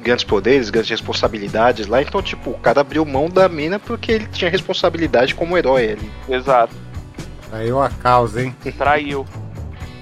[0.00, 2.02] grandes poderes, grandes responsabilidades lá.
[2.02, 6.10] Então, tipo, o cara abriu mão da mina porque ele tinha responsabilidade como herói ali.
[6.28, 6.74] Exato.
[7.48, 8.54] Traiu a causa, hein?
[8.76, 9.24] Traiu.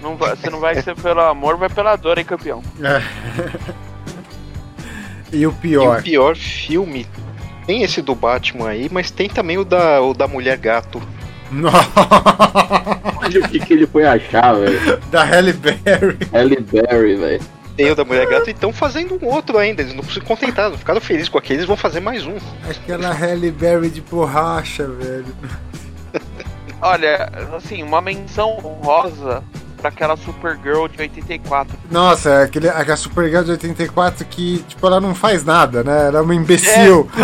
[0.03, 2.63] Não vai, você não vai ser pelo amor, vai pela dor, hein, campeão?
[2.83, 3.03] É.
[5.37, 5.99] e o E pior?
[5.99, 7.07] o pior filme.
[7.67, 11.01] Tem esse do Batman aí, mas tem também o da, o da Mulher Gato.
[11.53, 11.89] Nossa,
[13.21, 14.99] Olha o que, que ele foi achar, velho.
[15.11, 16.19] da Halle Berry.
[16.33, 17.41] Halle Berry, velho.
[17.77, 19.83] Tem o da Mulher Gato e estão fazendo um outro ainda.
[19.83, 22.37] Eles não se contentaram, não ficaram felizes com aquele, eles vão fazer mais um.
[22.69, 25.27] Aquela Halle Berry de borracha, velho.
[26.81, 29.43] Olha, assim, uma menção honrosa
[29.81, 31.77] pra aquela Supergirl de 84.
[31.91, 36.09] Nossa, aquele, a Supergirl de 84 que, tipo, ela não faz nada, né?
[36.09, 37.09] Ela é uma imbecil.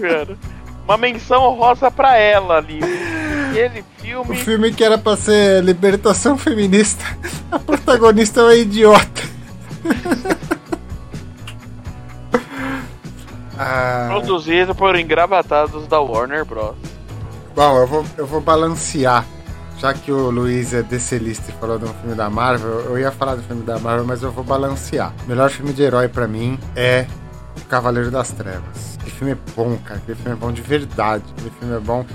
[0.00, 0.36] Cara,
[0.84, 2.80] uma menção honrosa pra ela ali.
[3.50, 4.36] Aquele O filme.
[4.36, 7.04] filme que era pra ser libertação feminista,
[7.50, 9.22] a protagonista é uma idiota.
[13.58, 16.74] ah, Produzido por engravatados da Warner Bros.
[17.54, 19.24] bom, eu vou, eu vou balancear.
[19.84, 23.12] Já que o Luiz é DClista e falou de um filme da Marvel, eu ia
[23.12, 25.12] falar do filme da Marvel, mas eu vou balancear.
[25.26, 27.06] O melhor filme de herói pra mim é
[27.54, 28.96] O Cavaleiro das Trevas.
[28.98, 30.00] Aquele filme é bom, cara.
[30.00, 31.22] Aquele filme é bom de verdade.
[31.36, 32.06] Aquele filme é bom.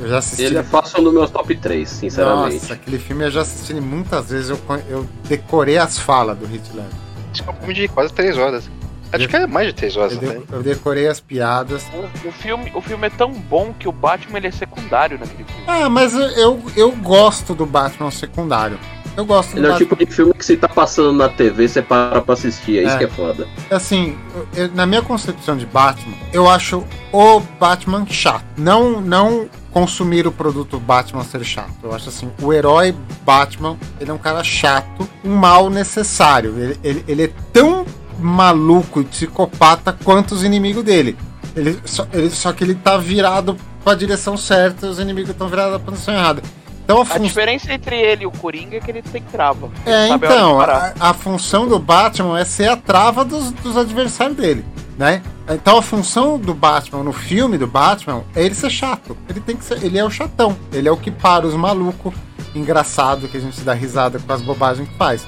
[0.00, 0.42] Eu já assisti.
[0.42, 2.54] Ele é fácil no meu top 3, sinceramente.
[2.54, 4.48] Nossa, aquele filme eu já assisti muitas vezes.
[4.48, 6.86] Eu, eu decorei as falas do Hitler.
[7.34, 8.70] Isso é um filme de quase três horas.
[9.12, 11.82] Acho que é mais de três horas Eu, de- eu decorei as piadas.
[12.24, 15.44] O, o filme, o filme é tão bom que o Batman ele é secundário naquele
[15.44, 15.62] filme.
[15.66, 18.78] Ah, mas eu, eu, gosto do Batman secundário.
[19.16, 19.88] Eu gosto do Ele é o Batman.
[19.88, 22.78] tipo de filme que se tá passando na TV, você para pra assistir.
[22.78, 22.98] É, isso É.
[22.98, 23.48] que é foda.
[23.70, 24.16] Assim,
[24.54, 28.44] eu- na minha concepção de Batman, eu acho o Batman chato.
[28.56, 31.72] Não, não consumir o produto Batman ser chato.
[31.82, 32.94] Eu acho assim, o herói
[33.24, 36.54] Batman, ele é um cara chato, um mal necessário.
[36.58, 37.84] Ele, ele, ele é tão
[38.18, 41.16] maluco e psicopata quanto os inimigos dele.
[41.56, 45.48] Ele só, ele, só que ele tá virado pra direção certa e os inimigos estão
[45.48, 46.42] virados pra direção errada.
[46.84, 47.22] Então a A função.
[47.22, 49.70] diferença entre ele e o Coringa é que ele tem trava.
[49.84, 54.36] É, a então, a, a função do Batman é ser a trava dos, dos adversários
[54.36, 54.64] dele,
[54.96, 55.22] né?
[55.50, 59.16] Então a função do Batman no filme do Batman é ele ser chato.
[59.28, 60.56] Ele tem que ser, ele é o chatão.
[60.72, 62.14] Ele é o que para os malucos,
[62.54, 65.26] engraçado que a gente dá risada com as bobagens que faz,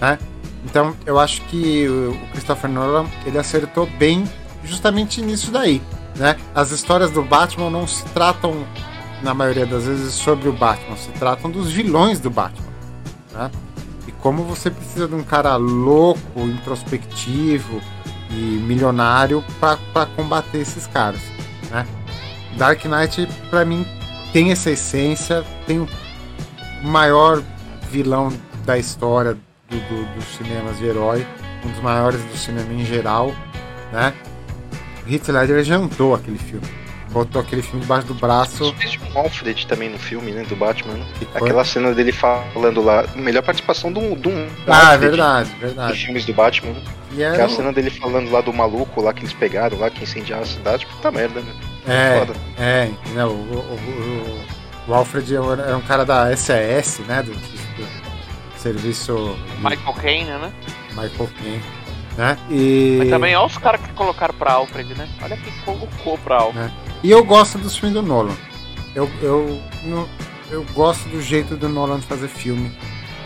[0.00, 0.18] né?
[0.64, 4.24] Então eu acho que o Christopher Nolan ele acertou bem
[4.64, 5.82] justamente nisso daí,
[6.16, 6.36] né?
[6.54, 8.64] As histórias do Batman não se tratam
[9.22, 12.68] na maioria das vezes sobre o Batman, se tratam dos vilões do Batman,
[13.32, 13.50] né?
[14.06, 17.80] E como você precisa de um cara louco, introspectivo
[18.30, 21.20] e milionário para combater esses caras,
[21.70, 21.86] né?
[22.56, 23.86] Dark Knight para mim
[24.32, 25.88] tem essa essência, tem o
[26.82, 27.42] maior
[27.90, 28.32] vilão
[28.64, 29.36] da história
[29.72, 31.26] do, do- dos cinemas de herói,
[31.64, 33.34] um dos maiores do cinema em geral,
[33.92, 34.12] né?
[35.08, 36.66] Heath Ledger jantou aquele filme,
[37.10, 38.72] botou aquele filme debaixo do braço.
[38.74, 40.44] Fez um Alfred também no filme, né?
[40.48, 40.94] Do Batman.
[41.34, 43.04] Aquela cena dele falando lá.
[43.16, 44.30] Melhor participação do, do
[44.68, 45.98] Ah, é Alfred verdade, Em verdade.
[46.06, 46.74] filmes do Batman.
[47.14, 49.90] E era Aquela um- cena dele falando lá do maluco lá que eles pegaram lá,
[49.90, 50.86] que incendiaram a cidade.
[50.86, 51.52] Puta merda, né?
[51.86, 52.32] É, Foda.
[52.58, 53.26] é, entendeu?
[53.28, 57.22] O, o, o, o Alfred era um cara da SAS, né?
[57.24, 57.32] Do
[58.62, 60.52] serviço Michael Caine, né?
[60.90, 61.62] Michael Caine,
[62.16, 62.38] né?
[62.50, 65.08] E, Mas também olha os caras que colocaram pra Alfred, né?
[65.22, 66.72] Olha quem colocou pra Alfred.
[67.02, 68.34] e eu gosto dos filmes do Nolan.
[68.94, 70.08] Eu, eu, não-
[70.50, 72.70] eu gosto do jeito do Nolan de fazer filme,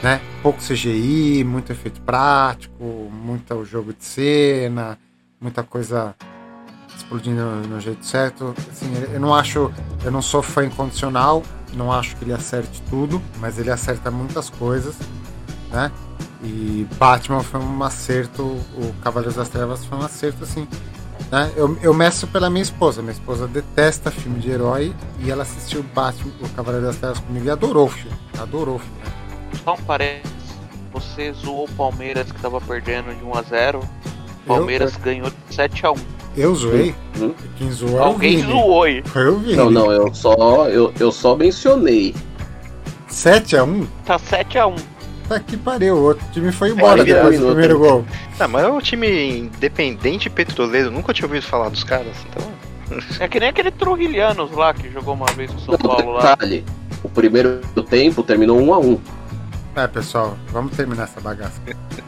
[0.02, 0.20] né?
[0.42, 2.82] Pouco CGI, muito efeito prático,
[3.12, 4.98] muito jogo de cena,
[5.40, 6.14] muita coisa
[6.96, 8.54] explodindo no jeito certo.
[8.70, 9.70] Assim, eu não acho,
[10.04, 11.42] eu não sou fã incondicional,
[11.74, 14.94] não acho que ele acerte tudo, mas ele acerta muitas coisas,
[15.70, 15.90] né?
[16.42, 20.68] E Batman foi um acerto, o Cavaleiros das Trevas foi um acerto, assim.
[21.30, 21.50] Né?
[21.56, 23.02] Eu, eu meço pela minha esposa.
[23.02, 27.46] Minha esposa detesta filme de herói e ela assistiu Batman, o Cavaleiro das Trevas comigo
[27.46, 28.16] e adorou o filme.
[28.38, 28.96] Adorou o filme.
[29.64, 30.36] Só um parênteses.
[30.92, 33.82] Você zoou o Palmeiras que tava perdendo de 1x0.
[33.82, 35.98] O Palmeiras ganhou de 7x1.
[36.36, 36.94] Eu zoei.
[37.18, 37.34] Hum?
[37.56, 38.52] Quem zoou é o Alguém Vini.
[38.52, 39.02] zoou aí.
[39.04, 39.56] Foi o Vini.
[39.56, 42.14] Não, não, eu só, eu, eu só mencionei.
[43.10, 43.86] 7x1?
[44.04, 44.78] Tá 7x1.
[45.28, 45.96] Tá que pariu.
[45.96, 48.04] O outro time foi embora É, depois do primeiro gol.
[48.38, 50.90] Ah, mas é um time independente petroleiro.
[50.90, 52.14] Nunca tinha ouvido falar dos caras.
[52.30, 52.46] Então.
[53.18, 56.12] É que nem aquele Trujilhanos lá que jogou uma vez com o São Não, Paulo
[56.12, 56.30] lá.
[56.36, 56.64] detalhe.
[57.02, 59.00] O primeiro tempo terminou 1 a 1
[59.74, 61.60] É, pessoal, vamos terminar essa bagaça.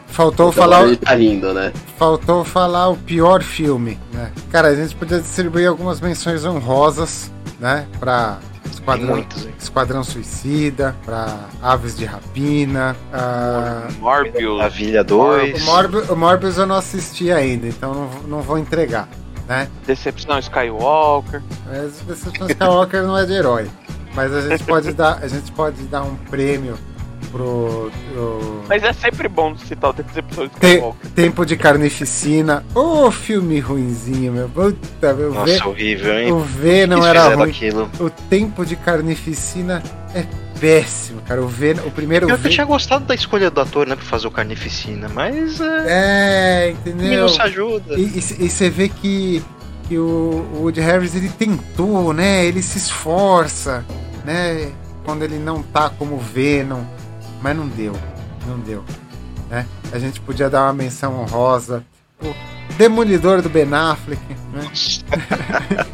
[0.07, 1.71] Faltou Então falar, tá rindo, né?
[1.97, 4.31] faltou falar o pior filme, né?
[4.51, 7.85] Cara, a gente podia distribuir algumas menções honrosas, né?
[7.99, 8.39] Pra
[8.79, 9.53] Esquadrão, muitos, hein?
[9.59, 12.95] Esquadrão Suicida, pra Aves de Rapina.
[13.13, 14.61] ah, Morbius.
[14.61, 15.63] A Vilha o, 2.
[15.65, 19.07] Morbius, o Morbius eu não assisti ainda, então não, vou- não vou entregar,
[19.47, 19.67] né?
[19.85, 21.41] Decepção Skywalker.
[21.67, 23.69] Mas Decepção Skywalker não é de herói.
[24.15, 26.75] Mas a gente pode dar, a gente pode dar um prêmio
[27.31, 27.91] pro.
[28.13, 28.63] pro...
[28.67, 31.09] Mas é sempre bom citar o Decepção Te- Skywalker.
[31.11, 32.63] Tempo de Carnificina.
[32.75, 34.49] Ô, filme ruinzinho, meu.
[34.49, 35.33] Puta, meu.
[35.33, 36.31] Nossa, V, horrível, hein?
[36.31, 37.49] o V não era ruim.
[37.49, 37.89] aquilo.
[37.99, 39.81] O Tempo de Carnificina
[40.13, 40.25] é
[40.59, 41.41] péssimo, cara.
[41.41, 42.49] O V, o primeiro Eu V.
[42.49, 45.85] tinha gostado da escolha do ator, né, pra fazer o Carnificina, mas é,
[46.67, 47.21] É, entendeu?
[47.21, 47.95] não se ajuda.
[47.97, 49.41] E, você vê que,
[49.87, 52.45] que o, o Woody Harris ele tentou, né?
[52.45, 53.85] Ele se esforça,
[54.25, 54.69] né?
[55.05, 56.81] Quando ele não tá como Venom,
[57.41, 57.93] mas não deu,
[58.47, 58.83] não deu,
[59.49, 59.65] né?
[59.91, 61.83] A gente podia dar uma menção honrosa,
[62.21, 62.33] o
[62.77, 64.21] Demolidor do Ben Affleck,
[64.53, 64.61] né?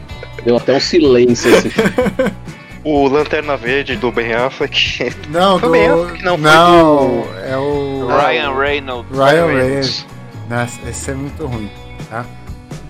[0.43, 1.91] Deu até um silêncio esse filme.
[2.87, 5.11] O Lanterna Verde do Ben Affleck.
[5.29, 9.11] Não, do, Ben Affleck, não, não, do- é o Ryan Reynolds.
[9.17, 10.05] Ryan Reynolds.
[10.47, 11.71] Nossa, esse é muito ruim,
[12.11, 12.23] tá?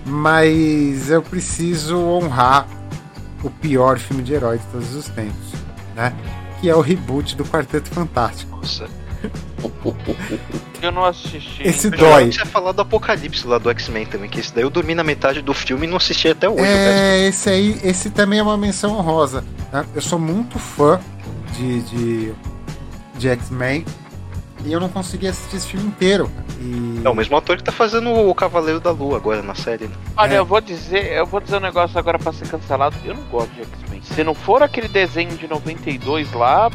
[0.04, 2.66] Mas eu preciso honrar
[3.42, 5.54] o pior filme de herói de todos os tempos,
[5.94, 6.12] né?
[6.66, 8.56] Que é o reboot do Quarteto Fantástico.
[8.56, 8.88] Nossa.
[10.82, 11.62] Eu não assisti.
[11.62, 12.32] Esse Eu dói.
[12.32, 15.40] Você falar do Apocalipse lá do X-Men também, que esse daí eu dormi na metade
[15.42, 16.64] do filme e não assisti até hoje.
[16.64, 19.44] É, esse aí, esse também é uma menção honrosa.
[19.70, 19.84] tá?
[19.94, 20.98] Eu sou muito fã
[21.52, 22.34] de, de,
[23.16, 23.84] de X-Men
[24.64, 26.28] e eu não consegui assistir esse filme inteiro.
[26.60, 27.00] E...
[27.04, 29.84] É o mesmo ator que tá fazendo o Cavaleiro da Lua agora na série.
[29.84, 29.94] né?
[30.16, 30.38] Olha, É.
[30.40, 32.96] eu vou dizer, eu vou dizer um negócio agora pra ser cancelado.
[33.04, 33.85] Eu não gosto de X-Men.
[34.14, 36.70] Se não for aquele desenho de 92 lá,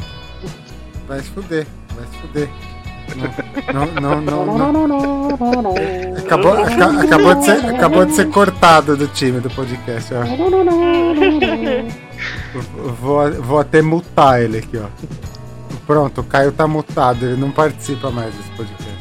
[1.08, 2.48] Vai se fuder, vai se fuder.
[3.74, 5.74] Não, não, não, não, não.
[6.16, 10.22] Acabou, aca- acabou, de ser, acabou de ser cortado do time do podcast, ó.
[13.00, 14.86] Vou, vou até mutar ele aqui, ó.
[15.86, 18.92] Pronto, o Caio tá mutado, ele não participa mais desse podcast.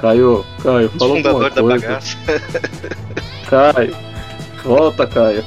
[0.00, 2.16] Caio, Caio, O fala fundador alguma da bagaça.
[3.48, 3.96] Caio,
[4.64, 5.44] volta, Caio.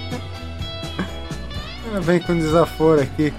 [1.94, 3.34] Ah, Vem com desaforo aqui.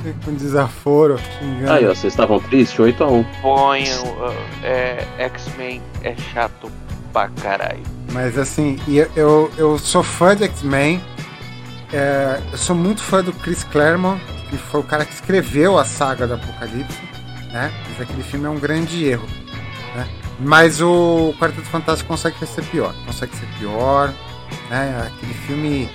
[0.00, 1.72] Vem com desaforo, xingando.
[1.72, 2.78] Aí, ó, vocês estavam tristes?
[2.78, 3.26] 8x1.
[3.40, 4.04] ponham.
[4.04, 6.70] uh, é, X-Men é chato
[7.12, 7.82] pra caralho.
[8.12, 11.00] Mas assim, eu, eu, eu sou fã de X-Men.
[11.92, 14.20] É, eu sou muito fã do Chris Claremont,
[14.50, 17.00] que foi o cara que escreveu a saga do Apocalipse.
[17.52, 17.72] Né?
[17.88, 19.26] Mas aquele filme é um grande erro.
[19.94, 20.08] Né?
[20.40, 22.94] Mas o Quarteto Fantástico consegue ser pior.
[23.06, 24.12] Consegue ser pior.
[24.68, 25.06] Né?
[25.06, 25.88] Aquele filme.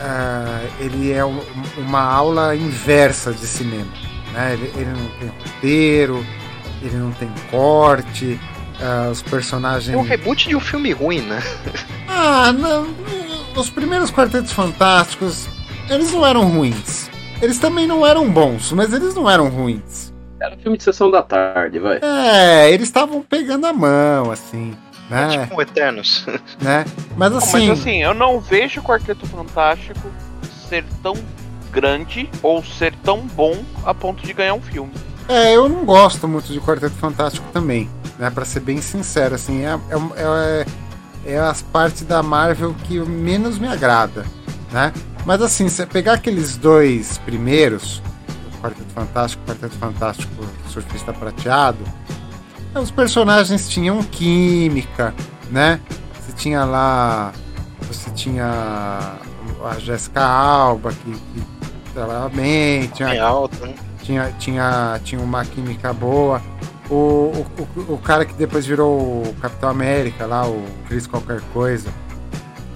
[0.00, 1.42] Ah, ele é um-
[1.78, 3.86] uma aula inversa de cinema.
[4.32, 4.52] Né?
[4.54, 6.26] Ele, ele não tem roteiro,
[6.82, 8.38] ele não tem corte.
[8.80, 9.88] ah, os personagens.
[9.94, 11.42] É um reboot de um filme ruim, né?
[12.08, 12.86] Ah, não.
[13.56, 15.46] Os primeiros Quartetos Fantásticos,
[15.90, 17.10] eles não eram ruins.
[17.42, 20.12] Eles também não eram bons, mas eles não eram ruins.
[20.40, 21.98] Era filme de sessão da tarde, vai.
[22.02, 24.74] É, eles estavam pegando a mão, assim,
[25.10, 25.38] É né?
[25.38, 26.26] tipo um Eternos.
[26.60, 26.84] né?
[27.16, 30.10] Mas assim, Mas assim, eu não vejo o Quarteto Fantástico
[30.68, 31.14] ser tão
[31.70, 34.92] grande ou ser tão bom a ponto de ganhar um filme.
[35.28, 37.88] é, eu não gosto muito de Quarteto Fantástico também,
[38.18, 38.30] né?
[38.30, 40.64] Pra ser bem sincero, assim, é, é,
[41.26, 44.24] é, é as partes da Marvel que menos me agrada,
[44.72, 44.92] né?
[45.24, 48.00] Mas assim, você pegar aqueles dois primeiros,
[48.46, 50.32] o Quarteto Fantástico, o Quarteto Fantástico
[50.68, 51.84] Surfista Prateado,
[52.80, 55.14] os personagens tinham química,
[55.50, 55.80] né?
[56.20, 57.32] Você tinha lá.
[57.88, 58.44] Você tinha
[59.64, 63.74] a Jessica Alba, que, que trabalhava bem, tinha, Bem alto, né?
[64.02, 66.42] tinha, tinha, tinha uma química boa.
[66.90, 67.46] O, o,
[67.76, 71.90] o- o cara que depois virou o Capitão América lá, o Chris qualquer coisa.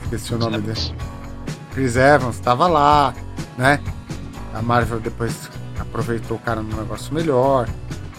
[0.05, 0.94] Esqueci o nome dele.
[1.72, 3.14] Chris Evans estava lá,
[3.56, 3.81] né?
[4.55, 5.48] A Marvel depois
[5.78, 7.68] aproveitou o cara num negócio melhor,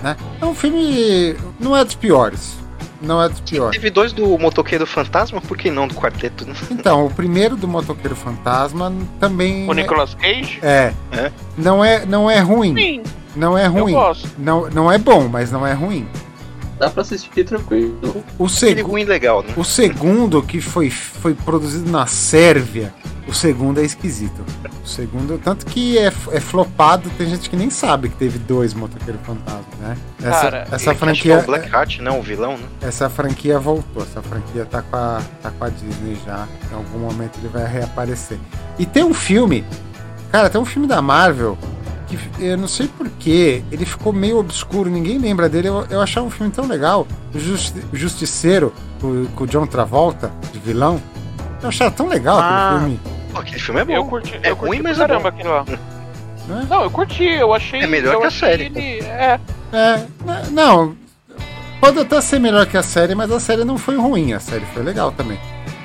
[0.03, 0.15] né?
[0.41, 1.35] É um filme.
[1.59, 2.55] Não é dos piores.
[3.01, 3.71] Não é dos piores.
[3.75, 6.45] Teve dois do Motoqueiro Fantasma, por que não do quarteto?
[6.45, 6.53] Né?
[6.69, 9.67] Então, o primeiro do Motoqueiro Fantasma também.
[9.67, 10.59] O Nicolas Cage?
[10.61, 10.93] É.
[11.11, 11.31] É?
[11.57, 12.75] Não é, não é ruim.
[12.75, 13.03] Sim,
[13.35, 13.93] Não é eu ruim.
[13.93, 14.29] gosto.
[14.37, 16.07] Não, não é bom, mas não é ruim.
[16.77, 17.97] Dá pra assistir tranquilo.
[18.37, 19.53] O, Aquele seg ruim legal, né?
[19.55, 22.93] o segundo, que foi, foi produzido na Sérvia,
[23.31, 24.43] o segundo é esquisito.
[24.83, 28.73] O segundo, tanto que é, é flopado, tem gente que nem sabe que teve dois
[28.73, 29.97] Motoqueiro Fantasma, né?
[30.21, 31.39] Essa, Cara, essa Acho que é franquia.
[31.39, 32.11] o Blackheart, né?
[32.11, 32.65] O vilão, né?
[32.81, 36.47] Essa franquia voltou, essa franquia tá com, a, tá com a Disney já.
[36.71, 38.37] Em algum momento ele vai reaparecer.
[38.77, 39.63] E tem um filme,
[40.31, 41.57] cara, tem um filme da Marvel
[42.07, 45.69] que eu não sei porquê, ele ficou meio obscuro, ninguém lembra dele.
[45.69, 50.29] Eu, eu achava um filme tão legal, o Justi- Justiceiro, com, com o John Travolta,
[50.51, 51.01] de vilão.
[51.63, 52.71] Eu achava tão legal Ah.
[52.75, 52.99] aquele filme.
[53.31, 53.93] Pô, aquele filme é bom.
[53.93, 55.65] Eu curti, É eu curti ruim, mas é caramba aquilo lá.
[56.69, 57.81] Não, eu curti, eu achei.
[57.81, 58.65] É melhor que a série.
[58.65, 59.39] Ele, é,
[59.71, 60.05] É,
[60.51, 60.95] não.
[61.79, 64.33] Pode até ser melhor que a série, mas a série não foi ruim.
[64.33, 65.39] A série foi legal também.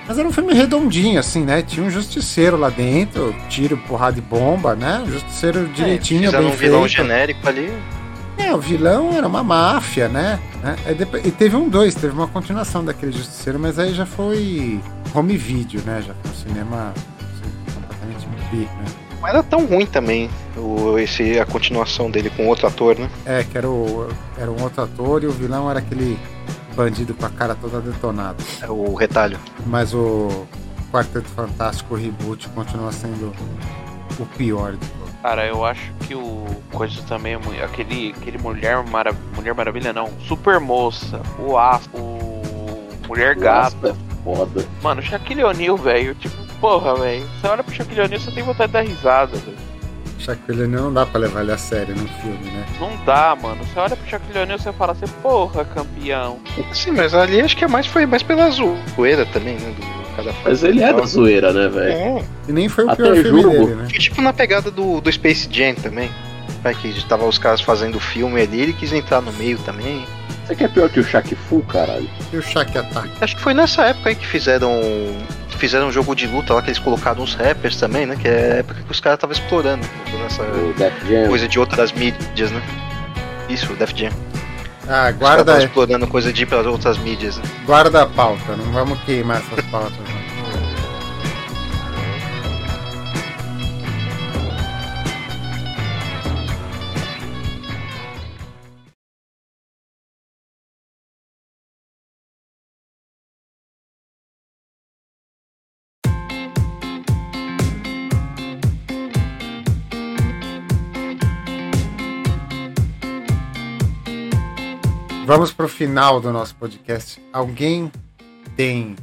[0.09, 1.63] Mas era um filme redondinho, assim, né?
[1.63, 5.03] Tinha um justiceiro lá dentro, tiro, porrada de bomba, né?
[5.05, 6.97] Um justiceiro direitinho, é, bem um vilão feito.
[6.97, 7.73] genérico ali.
[8.39, 10.39] É, o vilão era uma máfia, né?
[10.87, 14.79] É, depois- e teve um dois, teve uma continuação daquele justiceiro, mas aí já foi
[15.15, 16.03] home video, né?
[16.07, 16.95] Já foi um cinema
[18.51, 18.85] B, né?
[19.21, 23.11] Não era tão ruim também o, esse, a continuação dele com outro ator, né?
[23.25, 24.09] É, que era, o,
[24.39, 26.19] era um outro ator e o vilão era aquele
[26.75, 28.37] bandido com a cara toda detonada.
[28.63, 29.39] É o retalho.
[29.67, 30.47] Mas o
[30.93, 33.33] Quarteto Fantástico o Reboot continua sendo
[34.19, 35.07] o pior todos.
[35.23, 37.63] Cara, eu acho que o coisa também é muito.
[37.65, 40.09] Aquele, aquele Mulher, Mara, Mulher Maravilha, não.
[40.21, 42.43] Super Moça, o Aço, o
[43.09, 43.77] Mulher Gato.
[43.83, 44.67] Nossa, é foda.
[44.83, 46.15] Mano, Shaquille O'Neal, velho.
[46.15, 47.25] Tipo, porra, velho.
[47.41, 49.57] Você olha pro Shaquille O'Neal, você tem vontade de dar risada, velho.
[50.19, 52.65] Shaquille não dá pra levar ele a sério no filme, né?
[52.81, 53.63] Não dá, mano.
[53.65, 56.39] Você olha pro Shaquille O'Neal, você fala assim, porra, campeão.
[56.73, 59.75] Sim, mas ali acho que é mais, foi mais pela zoeira também, né?
[59.79, 61.93] Do cada Mas ele é da zoeira, né, velho?
[61.93, 63.67] É, E nem foi o Até pior filme jogo.
[63.67, 63.87] dele, né?
[63.91, 66.11] que tipo na pegada do, do Space Jam também.
[66.63, 70.05] Vai que tava os caras fazendo o filme ali, ele quis entrar no meio também.
[70.47, 72.09] Você que é pior que o Shaq Fu, caralho?
[72.33, 73.09] E o Shaq Attack?
[73.21, 74.71] Acho que foi nessa época aí que fizeram.
[75.57, 78.17] Que fizeram um jogo de luta lá que eles colocaram uns rappers também, né?
[78.21, 79.87] Que é a época que os caras estavam explorando
[80.23, 80.45] nessa
[81.09, 81.29] Jam.
[81.29, 82.63] coisa de outras mídias, né?
[83.49, 84.11] Isso, o Def Jam.
[84.11, 87.43] Ah, Os caras guarda, estavam explorando coisa de ir para outras mídias, né?
[87.65, 89.93] guarda a pauta, não vamos queimar essas pautas.
[89.99, 90.26] Não.
[115.27, 117.21] Vamos pro final do nosso podcast.
[117.33, 117.91] Alguém
[118.55, 118.95] tem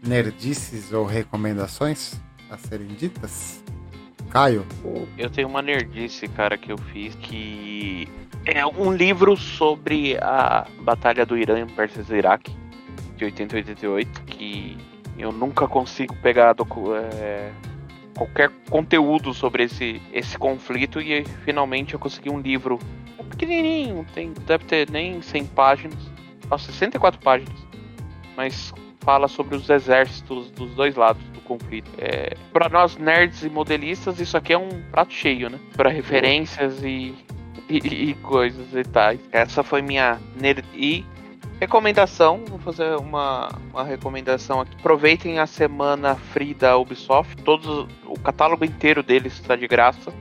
[0.00, 2.14] nerdices ou recomendações
[2.48, 3.64] a serem ditas?
[4.30, 4.64] Caio?
[5.18, 8.08] Eu tenho uma nerdice, cara, que eu fiz que
[8.44, 12.56] é um livro sobre a batalha do Irã versus Iraque
[13.16, 14.78] de 80 e 88 que
[15.18, 16.54] eu nunca consigo pegar
[17.12, 17.50] é,
[18.16, 22.78] qualquer conteúdo sobre esse, esse conflito e finalmente eu consegui um livro
[23.32, 25.98] pequenininho, tem, deve ter nem 100 páginas,
[26.50, 27.54] ó, 64 páginas,
[28.36, 31.90] mas fala sobre os exércitos dos dois lados do conflito.
[31.98, 35.58] É, para nós nerds e modelistas, isso aqui é um prato cheio, né?
[35.76, 37.14] Para referências e,
[37.68, 39.20] e, e coisas e tais.
[39.32, 41.04] Essa foi minha nerd e
[41.60, 42.44] recomendação.
[42.48, 44.76] Vou fazer uma, uma recomendação aqui.
[44.78, 47.42] Aproveitem a semana free da Ubisoft.
[47.42, 50.12] Todos, o catálogo inteiro deles está de graça.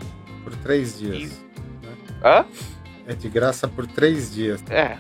[0.44, 1.42] Por três dias.
[2.24, 2.46] Hã?
[3.12, 4.64] É de graça por três dias.
[4.70, 4.98] É.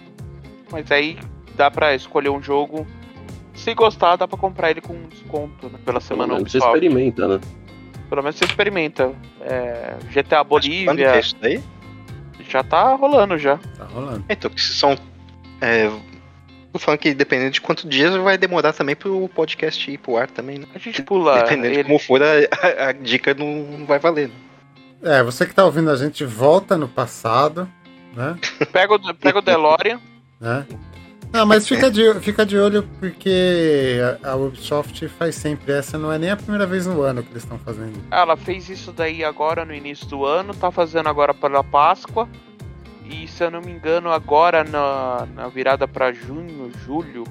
[0.71, 1.17] Mas aí
[1.55, 2.85] dá pra escolher um jogo.
[3.53, 5.73] Se gostar, dá pra comprar ele com desconto, né?
[5.85, 7.39] Pela Pelo semana menos você experimenta, né?
[8.09, 9.13] Pelo menos você experimenta.
[9.41, 11.61] É, GTA Quando que é Bolívia isso daí?
[12.49, 13.57] já tá rolando já.
[13.77, 14.23] Tá rolando.
[14.29, 14.97] Então, que são.
[15.61, 15.89] É,
[16.73, 20.29] tô falando que dependendo de quantos dias vai demorar também pro podcast ir pro ar
[20.29, 20.65] também, né?
[20.73, 21.83] A gente pula Dependendo de ele.
[21.83, 23.47] como for, a, a- a dica não,
[23.79, 24.29] não vai valer.
[24.29, 24.33] né?
[25.19, 27.67] É, você que tá ouvindo a gente, volta no passado,
[28.13, 28.37] né?
[28.71, 29.99] Pega o, pega o DeLorean.
[30.39, 30.65] né?
[31.31, 36.11] Não, mas fica de, fica de olho porque a, a Ubisoft faz sempre essa, não
[36.11, 37.97] é nem a primeira vez no ano que eles estão fazendo.
[38.11, 42.27] Ela fez isso daí agora no início do ano, tá fazendo agora pela Páscoa.
[43.05, 47.23] E se eu não me engano, agora na, na virada pra junho, julho,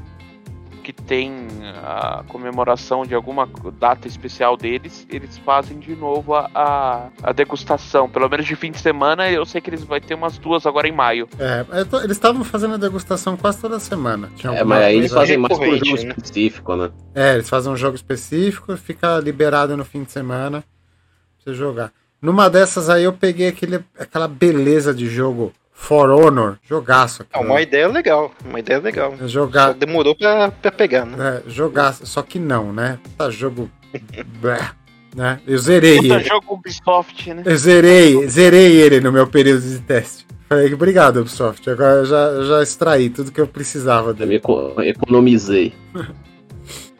[0.80, 1.46] que tem
[1.84, 3.48] a comemoração de alguma
[3.78, 8.08] data especial deles, eles fazem de novo a, a, a degustação.
[8.08, 10.88] Pelo menos de fim de semana, eu sei que eles vão ter umas duas agora
[10.88, 11.28] em maio.
[11.38, 14.30] É, tô- eles estavam fazendo a degustação quase toda semana.
[14.36, 16.14] Tinha É, mas aí eles fazem mais por recorrente, jogo né?
[16.16, 16.90] específico, né?
[17.14, 21.92] É, eles fazem um jogo específico, fica liberado no fim de semana pra você jogar.
[22.20, 25.52] Numa dessas aí eu peguei aquele, aquela beleza de jogo
[25.82, 27.24] For Honor, jogaço.
[27.32, 29.14] É uma ideia legal, uma ideia legal.
[29.14, 31.42] É Só Jogar, demorou pra, pra pegar, né?
[31.46, 32.98] é, jogaço, só que não, né?
[33.16, 33.68] Tá jogo.
[35.16, 35.40] Né?
[35.44, 36.24] Eu zerei Puta ele.
[36.24, 37.42] jogo Ubisoft, né?
[37.44, 40.24] Eu zerei, zerei ele no meu período de teste.
[40.48, 41.68] Falei, obrigado, Ubisoft.
[41.68, 44.36] Agora eu já, eu já extraí tudo que eu precisava Eu dele.
[44.36, 45.74] eco- economizei.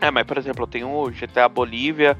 [0.00, 2.18] É, mas por exemplo, eu tenho o GTA Bolívia,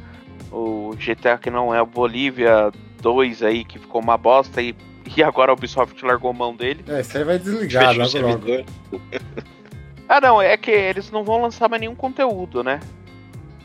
[0.52, 2.70] o GTA que não é o Bolívia
[3.02, 4.72] 2 aí, que ficou uma bosta e,
[5.16, 6.84] e agora a Ubisoft largou mão dele.
[6.88, 8.64] É, isso aí vai desligar logo, logo.
[10.12, 12.80] Ah não, é que eles não vão lançar mais nenhum conteúdo, né?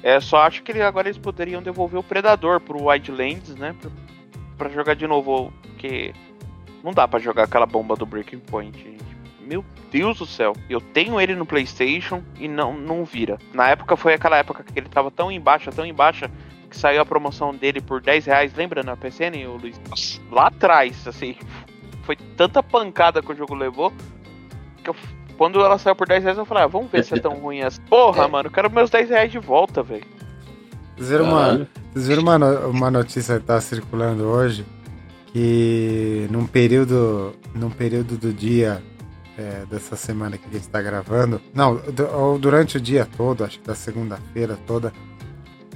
[0.03, 3.75] É, só acho que agora eles poderiam devolver o Predador pro Wildlands, né?
[3.81, 3.89] Pra,
[4.55, 6.13] pra jogar de novo, porque
[6.83, 9.03] não dá pra jogar aquela bomba do Breaking Point, gente.
[9.41, 13.39] meu Deus do céu, eu tenho ele no PlayStation e não, não vira.
[13.51, 16.25] Na época foi aquela época que ele tava tão embaixo, tão embaixo,
[16.75, 19.79] que saiu a promoção dele por 10 reais, lembra na PCN, o Luiz?
[19.89, 21.35] Nossa, lá atrás, assim,
[22.03, 23.93] foi tanta pancada que o jogo levou
[24.83, 24.95] que eu,
[25.37, 27.61] quando ela saiu por 10 reais eu falei, ah, vamos ver se é tão ruim
[27.61, 27.81] assim.
[27.89, 28.27] Porra, é.
[28.27, 30.05] mano, eu quero meus 10 reais de volta, velho.
[30.95, 32.37] Vocês viram, uma, vocês viram uma,
[32.67, 34.65] uma notícia que tá circulando hoje?
[35.33, 38.81] Que num período, num período do dia
[39.37, 41.81] é, dessa semana que a gente tá gravando, não,
[42.13, 44.93] ou durante o dia todo, acho que da segunda-feira toda,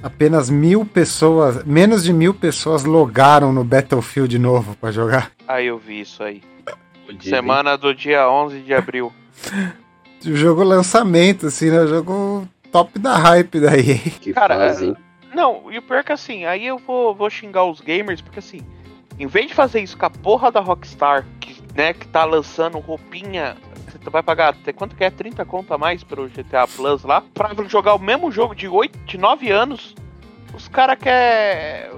[0.02, 5.32] apenas mil pessoas, menos de mil pessoas logaram no Battlefield novo para jogar.
[5.46, 6.42] Ah, eu vi isso aí.
[7.20, 9.12] Semana do dia 11 de abril.
[10.24, 11.80] o jogo lançamento, assim, né?
[11.80, 13.98] O jogo top da hype daí.
[13.98, 14.94] Que Cara, fazem.
[15.34, 18.40] Não, e o pior é que assim, aí eu vou, vou xingar os gamers, porque
[18.40, 18.60] assim,
[19.18, 22.78] em vez de fazer isso com a porra da Rockstar, que, né, que tá lançando
[22.78, 23.56] roupinha
[24.02, 25.10] você vai pagar até quanto que é?
[25.10, 28.98] 30 conto a mais pro GTA Plus lá, pra jogar o mesmo jogo de 8,
[29.04, 29.94] de 9 anos.
[30.54, 31.90] Os caras querem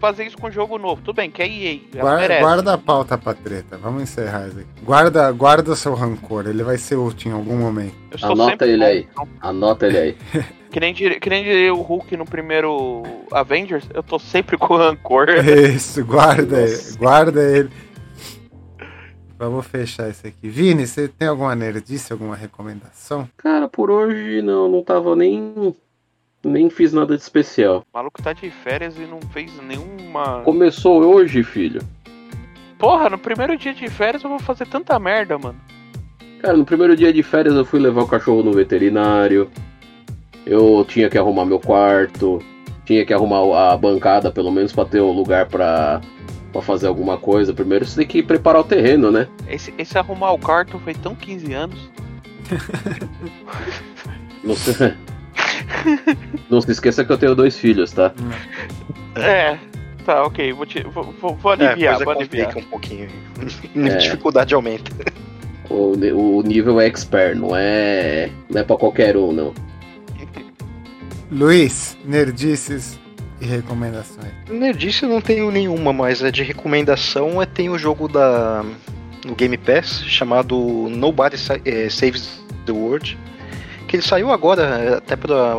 [0.00, 1.02] fazer isso com jogo novo.
[1.02, 1.80] Tudo bem, que é EA.
[1.94, 3.76] Guarda, guarda a pauta pra treta.
[3.76, 4.68] Vamos encerrar isso aqui.
[4.82, 6.46] Guarda, guarda seu rancor.
[6.46, 7.94] Ele vai ser útil em algum momento.
[8.22, 9.08] Anota ele aí.
[9.10, 9.28] Então.
[9.40, 10.16] Anota ele aí.
[10.70, 15.28] que, nem que nem diria o Hulk no primeiro Avengers, eu tô sempre com rancor.
[15.28, 16.96] Isso, guarda ele.
[16.98, 17.70] Guarda ele.
[19.40, 20.50] Vamos fechar isso aqui.
[20.50, 23.26] Vini, você tem alguma nerdice, alguma recomendação?
[23.38, 25.74] Cara, por hoje não, não tava nem.
[26.44, 27.82] Nem fiz nada de especial.
[27.90, 30.42] O maluco tá de férias e não fez nenhuma.
[30.42, 31.80] Começou hoje, filho.
[32.78, 35.58] Porra, no primeiro dia de férias eu vou fazer tanta merda, mano.
[36.42, 39.50] Cara, no primeiro dia de férias eu fui levar o cachorro no veterinário.
[40.44, 42.42] Eu tinha que arrumar meu quarto.
[42.84, 46.02] Tinha que arrumar a bancada, pelo menos, pra ter um lugar pra
[46.52, 49.28] para fazer alguma coisa, primeiro você tem que preparar o terreno, né?
[49.48, 51.90] Esse, esse arrumar o quarto foi tão 15 anos.
[54.42, 54.72] Não se...
[56.50, 58.12] Não se esqueça que eu tenho dois filhos, tá?
[59.14, 59.58] É,
[60.04, 60.52] tá, ok.
[60.52, 62.56] Vou, te, vou, vou, vou aliviar, é, vou aliviar.
[62.56, 63.08] um pouquinho.
[63.76, 63.96] A é.
[63.96, 64.90] dificuldade aumenta.
[65.68, 69.54] O, o nível é expert, não é, não é pra qualquer um, não.
[71.30, 72.98] Luiz, nerdices
[73.40, 74.32] e recomendações?
[74.48, 78.64] Nerdice não tenho nenhuma, mas é de recomendação é tem o jogo da
[79.24, 80.56] no Game Pass chamado
[80.88, 83.18] Nobody eh, Saves the World,
[83.86, 85.58] que ele saiu agora até para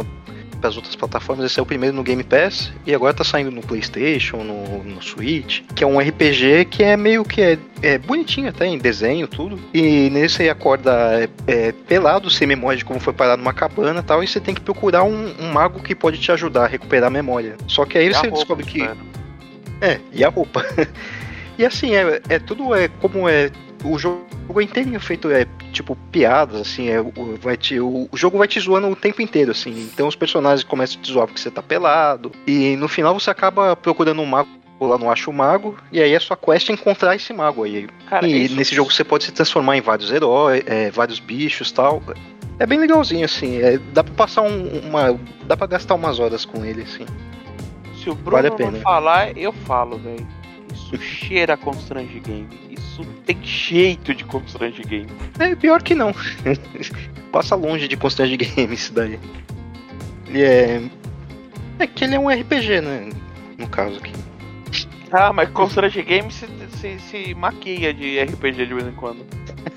[0.61, 1.45] para as outras plataformas.
[1.45, 5.01] Esse é o primeiro no Game Pass e agora tá saindo no PlayStation, no, no
[5.01, 9.27] Switch, que é um RPG que é meio que é, é bonitinho até em desenho
[9.27, 9.59] tudo.
[9.73, 13.99] E nesse aí acorda é, é, pelado, sem memória de como foi parar numa cabana
[13.99, 16.67] e tal, e você tem que procurar um, um, mago que pode te ajudar a
[16.67, 17.57] recuperar a memória.
[17.67, 18.87] Só que aí e você descobre que
[19.81, 20.63] é, e a roupa.
[21.61, 23.51] e assim, é, é tudo é como é
[23.83, 24.25] o jogo
[24.61, 26.97] inteirinho feito é tipo piadas, assim, é,
[27.39, 29.89] vai te, o, o, jogo vai te zoando o tempo inteiro, assim.
[29.93, 32.31] Então os personagens começam a te zoar porque você tá pelado.
[32.45, 36.19] E no final você acaba procurando um mago lá no Acho Mago, e aí a
[36.19, 37.87] sua quest é encontrar esse mago aí.
[38.09, 38.55] Cara, e isso...
[38.55, 42.01] nesse jogo você pode se transformar em vários heróis, é, vários bichos tal.
[42.57, 43.61] É bem legalzinho, assim.
[43.61, 45.19] É, dá pra passar um, uma.
[45.45, 47.05] Dá pra gastar umas horas com ele, assim.
[48.01, 48.71] Se o Bruno vale a pena.
[48.71, 50.40] não falar, eu falo, velho.
[50.91, 52.47] Isso cheira constrange game
[52.91, 55.07] isso tem jeito de constrange game.
[55.39, 56.13] É, pior que não.
[57.31, 59.19] Passa longe de constrange game isso daí.
[60.27, 60.81] Ele é.
[61.79, 63.09] É que ele é um RPG, né?
[63.57, 64.13] No caso aqui.
[65.11, 66.47] Ah, mas constrange game se,
[66.77, 69.25] se, se maquia de RPG de vez em quando.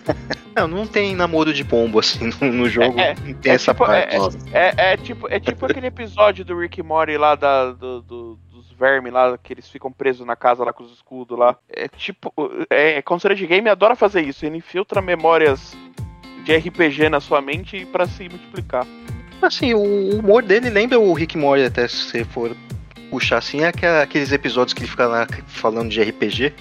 [0.54, 2.96] Não, não tem namoro de pombo assim no, no jogo.
[3.00, 4.14] É, não tem é essa tipo, parte.
[4.52, 8.38] É, é, é, tipo, é tipo aquele episódio do Rick Mori lá da, do, do,
[8.74, 11.56] vermes lá, que eles ficam presos na casa lá com os escudos lá.
[11.68, 12.32] É tipo.
[12.68, 14.44] É, Conselho de Game adora fazer isso.
[14.44, 15.76] Ele infiltra memórias
[16.44, 18.86] de RPG na sua mente para se multiplicar.
[19.40, 22.56] Assim, o humor dele lembra o Rick Mori, até se você for
[23.10, 23.68] puxar assim, é
[24.02, 26.52] aqueles episódios que ele fica lá falando de RPG.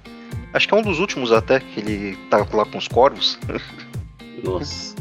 [0.52, 3.38] Acho que é um dos últimos até, que ele tá lá com os corvos.
[4.42, 4.96] Nossa.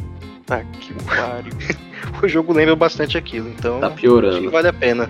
[0.46, 1.54] Tá que pariu.
[2.22, 3.80] o jogo lembra bastante aquilo, então.
[3.80, 4.50] Tá piorando.
[4.50, 5.10] vale a pena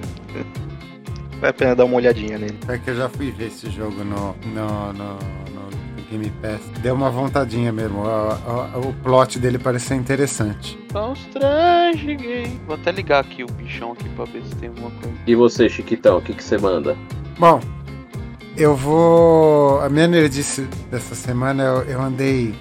[1.39, 2.57] vale a pena dar uma olhadinha nele.
[2.67, 5.69] É que eu já fui ver esse jogo no, no, no, no
[6.09, 6.61] Game Pass.
[6.81, 7.99] Deu uma vontadinha mesmo.
[7.99, 10.77] O, o, o plot dele pareceu interessante.
[10.91, 12.59] Constrange, gay.
[12.65, 15.15] Vou até ligar aqui o bichão aqui pra ver se tem alguma coisa.
[15.25, 16.97] E você, Chiquitão, o que, que você manda?
[17.37, 17.61] Bom,
[18.57, 19.79] eu vou.
[19.81, 22.53] A minha nerdice dessa semana eu, eu andei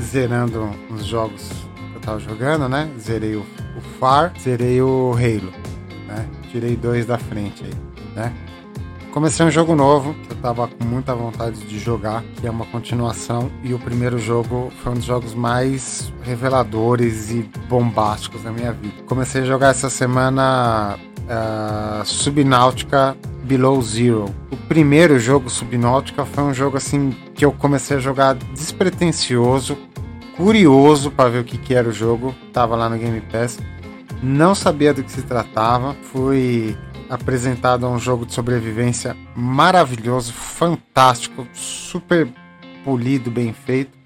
[0.00, 1.48] zerando uns jogos
[1.92, 2.90] que eu tava jogando, né?
[2.98, 5.52] Zerei o, o Far, zerei o Halo,
[6.08, 6.28] né?
[6.50, 8.32] Tirei dois da frente aí né?
[9.14, 12.66] comecei um jogo novo, que eu tava com muita vontade de jogar, que é uma
[12.66, 18.72] continuação, e o primeiro jogo foi um dos jogos mais reveladores e bombásticos da minha
[18.72, 18.94] vida.
[19.06, 24.24] Comecei a jogar essa semana uh, Subnáutica Below Zero.
[24.50, 29.78] O primeiro jogo Subnáutica foi um jogo assim que eu comecei a jogar despretensioso,
[30.36, 32.34] curioso para ver o que, que era o jogo.
[32.52, 33.60] Tava lá no Game Pass.
[34.20, 35.94] Não sabia do que se tratava.
[36.10, 36.76] Fui
[37.08, 42.28] apresentado um jogo de sobrevivência maravilhoso, fantástico, super
[42.84, 43.96] polido, bem feito,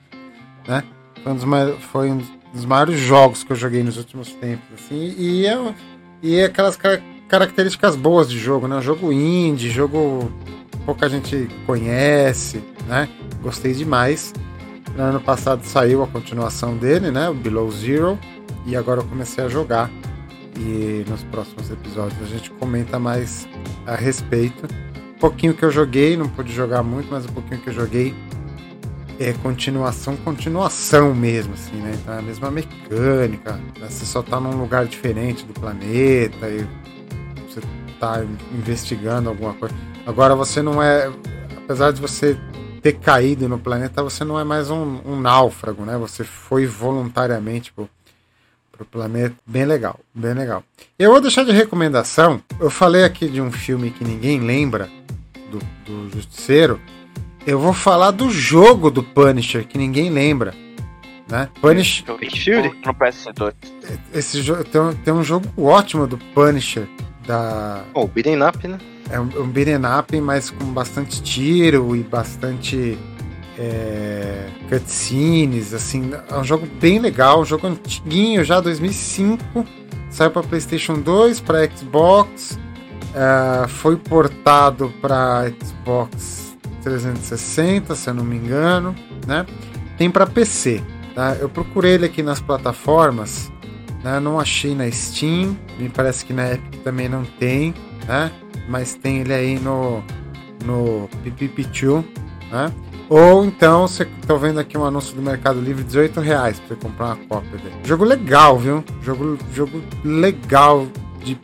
[0.66, 0.84] né?
[1.22, 2.22] Foi um dos, maiores, foi um
[2.52, 5.74] dos maiores jogos que eu joguei nos últimos tempos, assim, e é,
[6.22, 8.80] e é aquelas car características boas de jogo, né?
[8.80, 10.32] Jogo indie, jogo
[10.86, 13.06] pouca gente conhece, né?
[13.42, 14.32] Gostei demais.
[14.96, 17.28] No ano passado saiu a continuação dele, né?
[17.28, 18.18] O Below Zero,
[18.64, 19.90] e agora eu comecei a jogar
[20.58, 23.48] e nos próximos episódios a gente comenta mais
[23.86, 24.66] a respeito.
[25.16, 28.14] Um pouquinho que eu joguei, não pude jogar muito, mas um pouquinho que eu joguei
[29.20, 31.96] é continuação, continuação mesmo, assim, né?
[32.00, 33.88] Então é a mesma mecânica, né?
[33.88, 36.66] você só tá num lugar diferente do planeta e
[37.48, 37.60] você
[37.98, 39.74] tá investigando alguma coisa.
[40.06, 41.10] Agora você não é,
[41.56, 42.38] apesar de você
[42.80, 45.96] ter caído no planeta, você não é mais um, um náufrago, né?
[45.98, 47.88] Você foi voluntariamente, tipo,
[48.78, 49.34] pro planeta.
[49.44, 50.62] Bem legal, bem legal.
[50.98, 52.40] Eu vou deixar de recomendação.
[52.60, 54.88] Eu falei aqui de um filme que ninguém lembra,
[55.50, 56.80] do, do Justiceiro.
[57.44, 60.54] Eu vou falar do jogo do Punisher, que ninguém lembra.
[61.28, 61.48] Né?
[61.60, 62.06] Punisher.
[62.06, 63.54] No PS2.
[64.14, 66.88] Esse jogo tem, um, tem um jogo ótimo do Punisher.
[67.26, 67.84] Da...
[67.92, 68.78] Oh, o Beaten Up, né?
[69.10, 72.98] É um, um beat'em up, mas com bastante tiro e bastante
[73.58, 79.66] é, cutscenes, assim, é um jogo bem legal, um jogo antiguinho já, 2005,
[80.10, 82.58] saiu para PlayStation 2, para Xbox,
[83.14, 88.94] é, foi portado para Xbox 360, se eu não me engano,
[89.26, 89.44] né?
[89.96, 90.80] Tem para PC,
[91.14, 91.36] tá?
[91.40, 93.50] Eu procurei ele aqui nas plataformas,
[94.04, 94.20] né?
[94.20, 97.74] Não achei na Steam, me parece que na Epic também não tem,
[98.06, 98.30] né?
[98.68, 100.02] Mas tem ele aí no
[100.64, 102.04] no PPP2,
[102.50, 102.72] né?
[103.08, 106.76] Ou então, você tá vendo aqui um anúncio do Mercado Livre, 18 reais pra você
[106.76, 107.74] comprar uma cópia dele.
[107.82, 108.84] Jogo legal, viu?
[109.02, 110.86] Jogo, jogo legal
[111.24, 111.38] de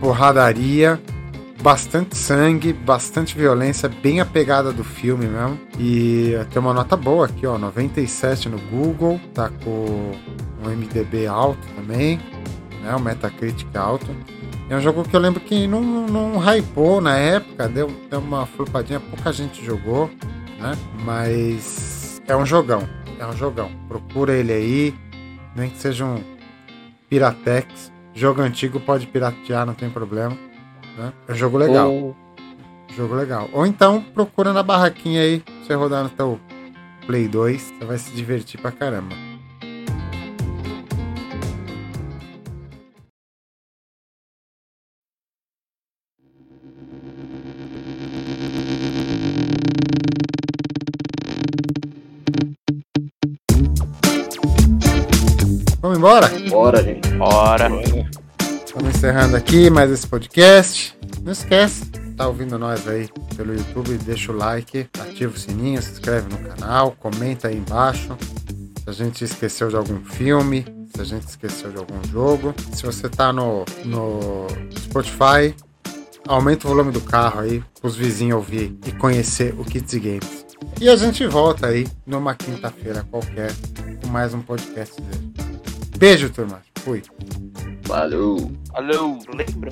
[0.00, 1.00] porradaria,
[1.62, 5.58] bastante sangue, bastante violência, bem a pegada do filme mesmo.
[5.78, 10.12] E tem uma nota boa aqui, ó, 97 no Google, tá com
[10.64, 12.18] um MDB alto também,
[12.82, 12.94] né?
[12.96, 14.06] O Metacritic alto.
[14.68, 18.46] É um jogo que eu lembro que não, não hypou na época, deu, deu uma
[18.46, 20.10] flopadinha, pouca gente jogou
[20.64, 20.78] né?
[21.04, 22.88] Mas é um jogão,
[23.18, 23.70] é um jogão.
[23.86, 24.94] Procura ele aí,
[25.54, 26.24] nem que seja um
[27.08, 27.92] Piratex.
[28.14, 30.36] Jogo antigo pode piratear, não tem problema.
[30.96, 31.12] Né?
[31.28, 31.92] É um jogo legal.
[31.92, 32.16] Ou...
[32.96, 33.50] Jogo legal.
[33.52, 36.40] Ou então procura na barraquinha aí, você rodar no teu
[37.06, 39.14] Play 2, você vai se divertir pra caramba.
[55.94, 56.28] Vamos embora?
[56.50, 57.08] Bora, gente.
[57.10, 57.70] Bora.
[58.66, 60.96] Estamos encerrando aqui mais esse podcast.
[61.22, 65.92] Não esquece, tá ouvindo nós aí pelo YouTube, deixa o like, ativa o sininho, se
[65.92, 68.16] inscreve no canal, comenta aí embaixo.
[68.82, 72.52] Se a gente esqueceu de algum filme, se a gente esqueceu de algum jogo.
[72.72, 75.54] Se você tá no, no Spotify,
[76.26, 80.44] aumenta o volume do carro aí, os vizinhos ouvir e conhecer o Kids Games.
[80.80, 83.52] E a gente volta aí numa quinta-feira qualquer
[84.02, 85.33] com mais um podcast dele.
[85.98, 86.62] Beijo, turma.
[86.80, 87.02] Fui.
[87.86, 88.50] Valeu.
[88.72, 89.18] Valeu.
[89.34, 89.70] Lembra?